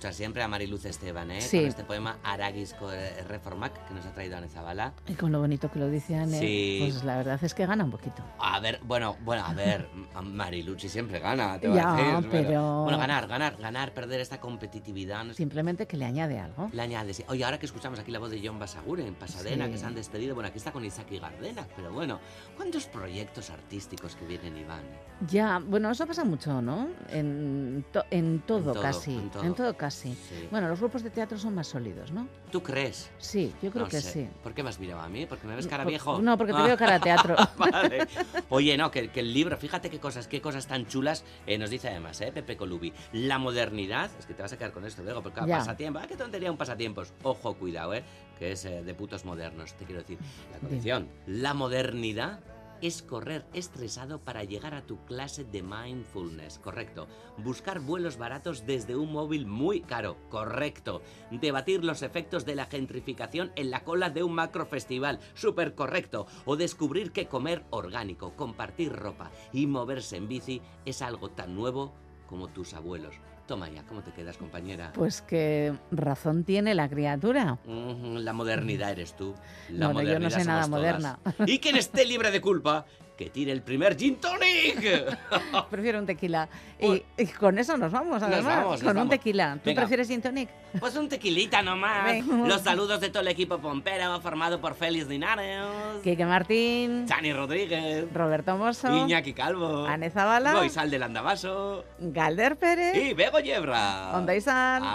Escuchar 0.01 0.13
siempre 0.15 0.41
a 0.41 0.47
Mariluz 0.47 0.83
Esteban, 0.85 1.29
¿eh? 1.29 1.41
Sí. 1.41 1.59
Con 1.59 1.67
este 1.67 1.83
poema 1.83 2.17
Aragisco 2.23 2.91
eh, 2.91 3.23
Reformac 3.27 3.87
que 3.87 3.93
nos 3.93 4.03
ha 4.03 4.11
traído 4.11 4.35
Ane 4.35 4.49
Zabala. 4.49 4.93
Y 5.07 5.13
con 5.13 5.31
lo 5.31 5.39
bonito 5.39 5.69
que 5.69 5.77
lo 5.77 5.89
dice 5.89 6.15
Anne, 6.15 6.39
Sí. 6.39 6.79
pues 6.81 7.03
la 7.03 7.17
verdad 7.17 7.39
es 7.43 7.53
que 7.53 7.67
gana 7.67 7.83
un 7.83 7.91
poquito. 7.91 8.23
A 8.39 8.59
ver, 8.59 8.79
bueno, 8.83 9.15
bueno, 9.23 9.45
a 9.45 9.53
ver, 9.53 9.87
Mariluchi 10.23 10.89
siempre 10.89 11.19
gana, 11.19 11.59
te 11.59 11.67
voy 11.67 11.77
a 11.77 11.93
decir. 12.15 12.29
pero- 12.31 12.81
Bueno, 12.81 12.97
ganar, 12.97 13.27
ganar, 13.27 13.57
ganar, 13.57 13.93
perder 13.93 14.21
esta 14.21 14.39
competitividad. 14.41 15.23
no. 15.23 15.35
Simplemente 15.35 15.85
que 15.85 15.97
le 15.97 16.05
añade 16.05 16.39
algo. 16.39 16.71
Le 16.73 16.81
añade, 16.81 17.13
sí. 17.13 17.23
Oye, 17.27 17.43
ahora 17.45 17.59
que 17.59 17.67
escuchamos 17.67 17.99
aquí 17.99 18.09
la 18.09 18.17
voz 18.17 18.31
de 18.31 18.41
John 18.43 18.57
Basaguren 18.57 19.05
en 19.05 19.13
Pasadena, 19.13 19.65
Sí. 19.67 19.73
que 19.73 19.77
se 19.77 19.85
han 19.85 19.93
despedido, 19.93 20.33
bueno, 20.33 20.47
aquí 20.47 20.57
está 20.57 20.71
con 20.71 20.83
Isaac 20.83 21.11
y 21.11 21.19
Gardena, 21.19 21.67
pero 21.75 21.93
bueno, 21.93 22.19
¿cuántos 22.57 22.87
proyectos 22.87 23.51
artísticos 23.51 24.15
que 24.15 24.25
vienen, 24.25 24.57
Iván? 24.57 24.81
Ya, 25.29 25.59
bueno, 25.63 25.91
eso 25.91 26.07
pasa 26.07 26.23
mucho, 26.23 26.59
¿no? 26.59 26.87
En, 27.09 27.85
to- 27.93 28.03
en 28.09 28.39
todo, 28.39 28.73
todo, 28.73 28.81
casi. 28.81 29.13
en 29.43 29.53
todo. 29.53 29.77
casi. 29.77 29.90
Sí. 29.93 30.47
Bueno, 30.49 30.67
los 30.69 30.79
grupos 30.79 31.03
de 31.03 31.09
teatro 31.09 31.37
son 31.37 31.55
más 31.55 31.67
sólidos, 31.67 32.11
¿no? 32.11 32.27
¿Tú 32.51 32.61
crees? 32.63 33.09
Sí, 33.17 33.53
yo 33.61 33.71
creo 33.71 33.83
No 33.85 33.89
que 33.89 34.01
sé. 34.01 34.11
sí. 34.11 34.29
¿Por 34.43 34.53
qué 34.53 34.63
me 34.63 34.69
has 34.69 34.79
mirado 34.79 35.01
a 35.01 35.09
mí? 35.09 35.25
¿Porque 35.25 35.47
me 35.47 35.55
ves 35.55 35.67
cara 35.67 35.83
Por- 35.83 35.91
viejo? 35.91 36.21
no, 36.21 36.37
porque 36.37 36.53
te 36.53 36.61
veo 36.61 36.77
cara 36.77 36.95
a 36.95 36.99
teatro. 36.99 37.35
vale. 37.57 38.07
Oye, 38.49 38.77
no, 38.77 38.89
que, 38.91 39.09
que 39.09 39.19
el 39.21 39.33
libro, 39.33 39.55
fíjate 39.57 39.89
qué 39.89 39.99
cosas, 39.99 40.27
qué 40.27 40.41
cosas 40.41 40.67
tan 40.67 40.85
chulas 40.87 41.23
eh, 41.47 41.57
nos 41.57 41.69
dice 41.69 41.89
además, 41.89 42.19
¿eh? 42.21 42.31
Pepe 42.31 42.57
Colubi. 42.57 42.93
La 43.13 43.37
modernidad, 43.37 44.09
es 44.19 44.25
que 44.25 44.33
te 44.33 44.41
vas 44.41 44.51
a 44.53 44.57
quedar 44.57 44.71
con 44.71 44.85
esto 44.85 45.03
luego, 45.03 45.21
porque 45.21 45.35
claro, 45.35 45.49
Ya. 45.49 45.57
pasatiempo, 45.59 45.99
ah, 45.99 46.07
qué 46.07 46.15
tontería 46.17 46.51
un 46.51 46.57
pasatiempos. 46.57 47.13
Ojo, 47.23 47.53
cuidado, 47.55 47.93
¿eh? 47.93 48.03
Que 48.39 48.53
es 48.53 48.65
eh, 48.65 48.83
de 48.83 48.93
putos 48.93 49.25
modernos, 49.25 49.73
te 49.75 49.85
quiero 49.85 50.01
decir. 50.01 50.17
La 50.51 50.59
colección. 50.59 51.07
La 51.27 51.53
modernidad 51.53 52.39
es 52.81 53.01
correr 53.01 53.45
estresado 53.53 54.19
para 54.19 54.43
llegar 54.43 54.73
a 54.73 54.81
tu 54.81 55.03
clase 55.05 55.43
de 55.43 55.63
mindfulness, 55.63 56.59
correcto. 56.59 57.07
Buscar 57.37 57.79
vuelos 57.79 58.17
baratos 58.17 58.65
desde 58.65 58.95
un 58.95 59.11
móvil 59.11 59.45
muy 59.45 59.81
caro, 59.81 60.17
correcto. 60.29 61.01
Debatir 61.29 61.83
los 61.83 62.01
efectos 62.01 62.45
de 62.45 62.55
la 62.55 62.65
gentrificación 62.65 63.51
en 63.55 63.71
la 63.71 63.83
cola 63.83 64.09
de 64.09 64.23
un 64.23 64.33
macro 64.33 64.65
festival, 64.65 65.19
súper 65.33 65.75
correcto. 65.75 66.27
O 66.45 66.57
descubrir 66.57 67.11
que 67.11 67.27
comer 67.27 67.63
orgánico, 67.69 68.35
compartir 68.35 68.93
ropa 68.93 69.31
y 69.53 69.67
moverse 69.67 70.17
en 70.17 70.27
bici 70.27 70.61
es 70.85 71.01
algo 71.01 71.29
tan 71.29 71.55
nuevo 71.55 71.93
como 72.27 72.47
tus 72.47 72.73
abuelos. 72.73 73.15
Toma 73.51 73.67
ya, 73.67 73.83
¿cómo 73.83 74.01
te 74.01 74.11
quedas, 74.13 74.37
compañera? 74.37 74.93
Pues 74.93 75.21
que 75.21 75.73
razón 75.91 76.45
tiene 76.45 76.73
la 76.73 76.87
criatura. 76.87 77.59
Mm, 77.65 78.19
La 78.19 78.31
modernidad 78.31 78.91
eres 78.91 79.13
tú. 79.17 79.35
La 79.69 79.87
Bueno, 79.87 80.03
yo 80.09 80.19
no 80.19 80.29
modernidad 80.29 80.39
sé 80.39 80.45
nada 80.45 80.67
moderna. 80.67 81.19
todas. 81.21 81.49
Y 81.49 81.59
quien 81.59 81.75
esté 81.75 82.05
libre 82.05 82.31
de 82.31 82.39
culpa, 82.39 82.85
que 83.21 83.29
tire 83.29 83.51
el 83.51 83.61
primer 83.61 83.95
gin 83.95 84.15
tonic. 84.15 84.81
Prefiero 85.69 85.99
un 85.99 86.07
tequila. 86.07 86.49
Y, 86.79 87.03
y 87.17 87.27
con 87.27 87.59
eso 87.59 87.77
nos 87.77 87.91
vamos, 87.91 88.19
Nos 88.19 88.43
vamos, 88.43 88.81
nos 88.81 88.83
con 88.83 88.97
un 88.97 89.09
tequila. 89.09 89.55
¿Tú 89.55 89.61
Venga. 89.65 89.81
prefieres 89.81 90.07
gin 90.07 90.23
tonic? 90.23 90.49
Pues 90.79 90.95
un 90.95 91.07
tequilita 91.07 91.61
nomás. 91.61 92.05
Venga. 92.11 92.47
Los 92.47 92.61
saludos 92.61 92.99
de 92.99 93.09
todo 93.09 93.21
el 93.21 93.27
equipo 93.27 93.59
pompero 93.59 94.19
formado 94.21 94.59
por 94.59 94.73
Félix 94.73 95.07
Linares, 95.07 95.61
Quique 96.03 96.25
Martín, 96.25 97.05
Chani 97.05 97.31
Rodríguez, 97.31 98.11
Roberto 98.11 98.57
Mosso, 98.57 98.91
Iñaki 98.91 99.33
Calvo, 99.33 99.85
Ane 99.85 100.09
Zabala, 100.09 100.53
Goizal 100.53 100.89
del 100.89 101.03
Andabaso 101.03 101.85
Galder 101.99 102.57
Pérez, 102.57 102.95
y 102.95 103.13
Bego 103.13 103.39
Yebra. 103.39 104.17
Onda. 104.17 104.31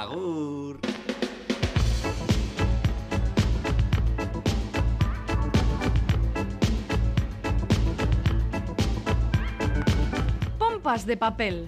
Agur. 0.02 0.80
Pompas 10.86 11.04
de 11.04 11.16
papel. 11.16 11.66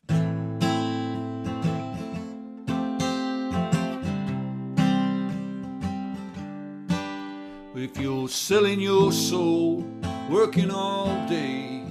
If 7.75 7.99
you're 7.99 8.29
selling 8.29 8.81
your 8.81 9.11
soul, 9.11 9.85
working 10.31 10.71
all 10.71 11.09
day, 11.27 11.83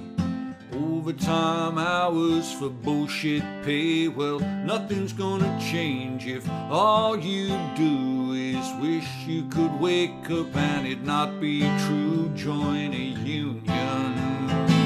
overtime 0.72 1.76
hours 1.76 2.50
for 2.50 2.70
bullshit 2.70 3.42
pay, 3.62 4.08
well, 4.08 4.40
nothing's 4.64 5.12
gonna 5.12 5.54
change 5.60 6.26
if 6.26 6.48
all 6.70 7.18
you 7.18 7.48
do 7.76 8.32
is 8.32 8.64
wish 8.80 9.08
you 9.26 9.42
could 9.50 9.78
wake 9.78 10.30
up 10.30 10.56
and 10.56 10.86
it 10.86 11.02
not 11.04 11.38
be 11.42 11.60
true. 11.84 12.30
Join 12.34 12.94
a 12.94 13.08
union. 13.22 14.77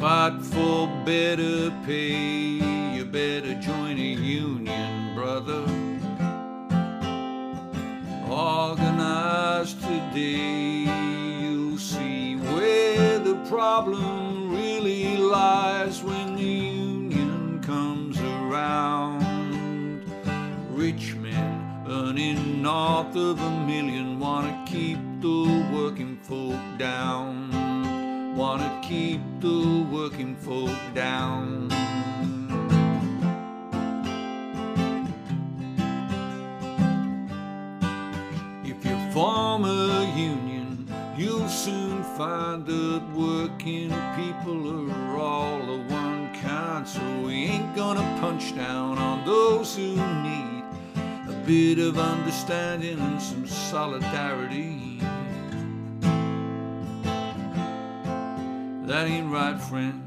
Fight 0.00 0.40
for 0.40 0.86
better 1.04 1.70
pay, 1.84 2.96
you 2.96 3.04
better 3.04 3.52
join 3.60 3.98
a 3.98 4.12
union, 4.40 5.14
brother 5.14 5.62
organized 8.30 9.78
today, 9.82 10.88
you'll 11.42 11.76
see 11.76 12.36
where 12.36 13.18
the 13.18 13.34
problem 13.46 14.50
really 14.50 15.18
lies 15.18 16.02
when 16.02 16.34
the 16.34 16.44
union 16.44 17.60
comes 17.62 18.18
around. 18.20 19.20
Rich 20.70 21.14
men 21.16 21.84
earning 21.86 22.62
north 22.62 23.14
of 23.16 23.38
a 23.38 23.50
million 23.66 24.18
wanna 24.18 24.64
keep 24.66 24.98
the 25.20 25.66
working 25.74 26.16
folk 26.22 26.58
down. 26.78 28.34
Wanna 28.34 28.80
keep 28.82 29.20
the 29.40 29.86
working 29.90 30.36
folk 30.36 30.76
down. 30.94 31.70
If 38.62 38.84
you 38.84 39.12
form 39.12 39.64
a 39.64 40.12
union, 40.14 40.86
you'll 41.16 41.48
soon 41.48 42.02
find 42.18 42.66
that 42.66 43.02
working 43.14 43.88
people 44.14 44.90
are 44.92 45.16
all 45.16 45.62
of 45.74 45.90
one 45.90 46.34
kind. 46.34 46.86
So 46.86 47.00
we 47.24 47.44
ain't 47.44 47.74
gonna 47.74 48.04
punch 48.20 48.54
down 48.54 48.98
on 48.98 49.24
those 49.24 49.74
who 49.74 49.96
need 50.22 50.64
a 51.28 51.42
bit 51.46 51.78
of 51.78 51.98
understanding 51.98 52.98
and 52.98 53.22
some 53.22 53.46
solidarity. 53.46 54.89
That 58.90 59.06
ain't 59.06 59.30
right, 59.30 59.56
friend. 59.56 60.02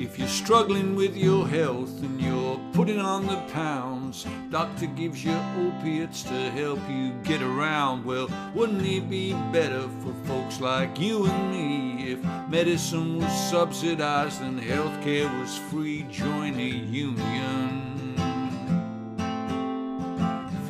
If 0.00 0.18
you're 0.18 0.26
struggling 0.26 0.96
with 0.96 1.14
your 1.14 1.46
health 1.46 2.02
and 2.02 2.18
you're 2.18 2.58
putting 2.72 2.98
on 2.98 3.26
the 3.26 3.36
pounds, 3.52 4.26
doctor 4.48 4.86
gives 4.86 5.22
you 5.22 5.38
opiates 5.58 6.22
to 6.22 6.50
help 6.52 6.78
you 6.88 7.12
get 7.24 7.42
around. 7.42 8.06
Well, 8.06 8.30
wouldn't 8.54 8.86
it 8.86 9.10
be 9.10 9.34
better 9.52 9.82
for 10.00 10.14
folks 10.26 10.62
like 10.62 10.98
you 10.98 11.26
and 11.26 11.50
me 11.52 12.12
if 12.12 12.24
medicine 12.48 13.18
was 13.18 13.50
subsidized 13.50 14.40
and 14.40 14.58
healthcare 14.58 15.28
was 15.40 15.58
free? 15.70 16.06
Join 16.10 16.58
a 16.58 16.68
union. 16.68 17.92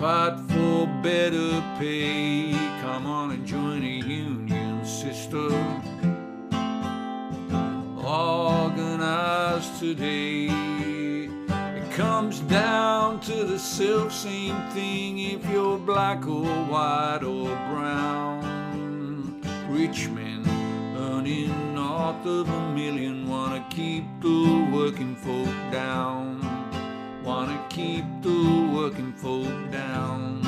Fight 0.01 0.37
for 0.49 0.89
better 1.01 1.63
pay. 1.79 2.51
Come 2.81 3.07
on 3.07 3.31
and 3.31 3.47
join 3.47 3.85
a 3.85 3.87
union, 3.87 4.42
sister 5.03 5.49
organized 8.07 9.77
today. 9.81 10.47
It 10.47 11.91
comes 11.91 12.39
down 12.39 13.19
to 13.23 13.43
the 13.43 13.59
self 13.59 14.13
same 14.13 14.63
thing 14.71 15.19
if 15.19 15.45
you're 15.51 15.77
black 15.77 16.25
or 16.29 16.47
white 16.71 17.25
or 17.25 17.49
brown. 17.73 19.43
Rich 19.69 20.09
men 20.11 20.45
earning 20.97 21.75
north 21.75 22.25
of 22.25 22.49
a 22.49 22.73
million 22.73 23.29
wanna 23.29 23.67
keep 23.71 24.05
the 24.21 24.71
working 24.73 25.17
folk 25.17 25.57
down. 25.73 26.39
Wanna 27.25 27.61
keep 27.71 28.05
the 28.21 28.71
working 28.73 29.13
folk 29.15 29.73
down. 29.73 30.42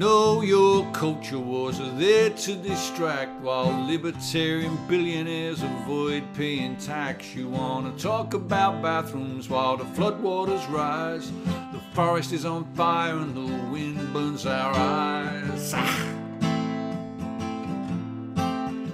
Know 0.00 0.40
your 0.40 0.90
culture 0.92 1.38
wars 1.38 1.78
are 1.78 1.94
there 1.98 2.30
to 2.30 2.56
distract 2.56 3.38
while 3.42 3.66
libertarian 3.86 4.74
billionaires 4.88 5.62
avoid 5.62 6.24
paying 6.32 6.74
tax. 6.76 7.34
You 7.34 7.50
want 7.50 7.98
to 7.98 8.02
talk 8.02 8.32
about 8.32 8.80
bathrooms 8.80 9.50
while 9.50 9.76
the 9.76 9.84
floodwaters 9.84 10.66
rise. 10.70 11.30
The 11.74 11.82
forest 11.92 12.32
is 12.32 12.46
on 12.46 12.64
fire 12.72 13.18
and 13.18 13.36
the 13.36 13.70
wind 13.70 14.10
burns 14.14 14.46
our 14.46 14.72
eyes. 14.74 15.74
Ah! 15.76 16.16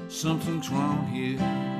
Something's 0.08 0.68
wrong 0.70 1.06
here. 1.06 1.75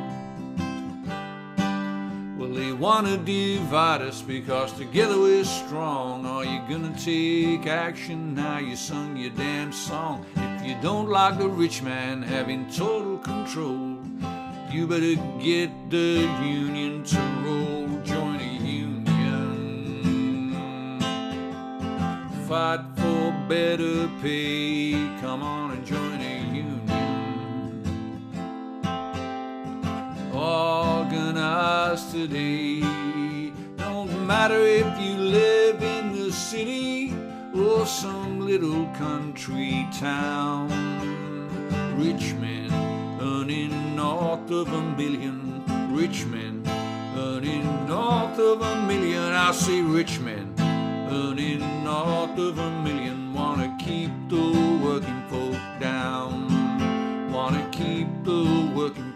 They 2.57 2.73
wanna 2.73 3.19
divide 3.19 4.01
us 4.01 4.23
because 4.23 4.73
together 4.73 5.19
we're 5.21 5.45
strong. 5.45 6.25
Are 6.25 6.43
you 6.43 6.63
gonna 6.71 6.97
take 6.99 7.67
action 7.67 8.35
now? 8.35 8.57
You 8.57 8.77
sung 8.77 9.15
your 9.15 9.29
damn 9.33 9.73
song. 9.73 10.25
If 10.37 10.67
you 10.67 10.75
don't 10.81 11.11
like 11.11 11.37
the 11.37 11.49
rich 11.51 11.83
man 11.83 12.23
having 12.23 12.67
total 12.71 13.19
control, 13.19 13.99
you 14.73 14.87
better 14.87 15.17
get 15.39 15.71
the 15.91 16.27
union 16.43 17.05
to 17.05 17.21
roll. 17.45 17.89
Join 18.05 18.41
a 18.41 18.55
union. 18.65 19.05
Fight 22.49 22.81
for 22.97 23.35
better 23.51 24.09
pay. 24.23 24.93
Come 25.21 25.43
on 25.43 25.73
and 25.73 25.85
join 25.85 26.06
organized 30.47 32.13
today. 32.13 32.81
Don't 33.77 34.27
matter 34.27 34.61
if 34.61 34.87
you 35.01 35.15
live 35.17 35.83
in 35.83 36.13
the 36.13 36.31
city 36.31 37.13
or 37.55 37.85
some 37.85 38.41
little 38.41 38.87
country 38.95 39.89
town. 39.99 40.69
Rich 41.97 42.35
men 42.35 42.71
earning 43.21 43.97
north 43.97 44.51
of 44.51 44.73
a 44.73 44.83
million. 44.97 45.65
Rich 45.91 46.27
men 46.27 46.63
earning 47.17 47.65
north 47.87 48.39
of 48.39 48.63
a 48.63 48.83
million. 48.87 49.33
I 49.33 49.51
say 49.53 49.81
rich 49.81 50.21
men 50.21 50.55
earning 51.11 51.61
north 51.83 52.39
of 52.39 52.59
a 52.59 52.71
million. 52.83 53.35
Wanna 53.35 53.77
keep 53.81 54.13
the 54.29 54.47
working 54.85 55.23
folk 55.29 55.59
down. 55.81 57.33
Wanna 57.33 57.69
keep 57.73 58.09
the 58.23 58.71
working 58.75 59.16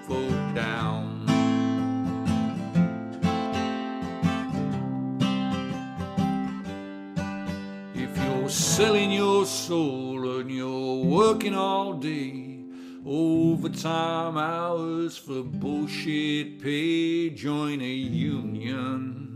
selling 8.50 9.12
your 9.12 9.46
soul 9.46 10.40
and 10.40 10.50
you're 10.50 11.04
working 11.04 11.54
all 11.54 11.92
day, 11.92 12.58
overtime 13.06 14.36
hours 14.36 15.16
for 15.16 15.42
bullshit 15.42 16.60
pay, 16.60 17.30
join 17.30 17.80
a 17.80 17.84
union. 17.84 19.29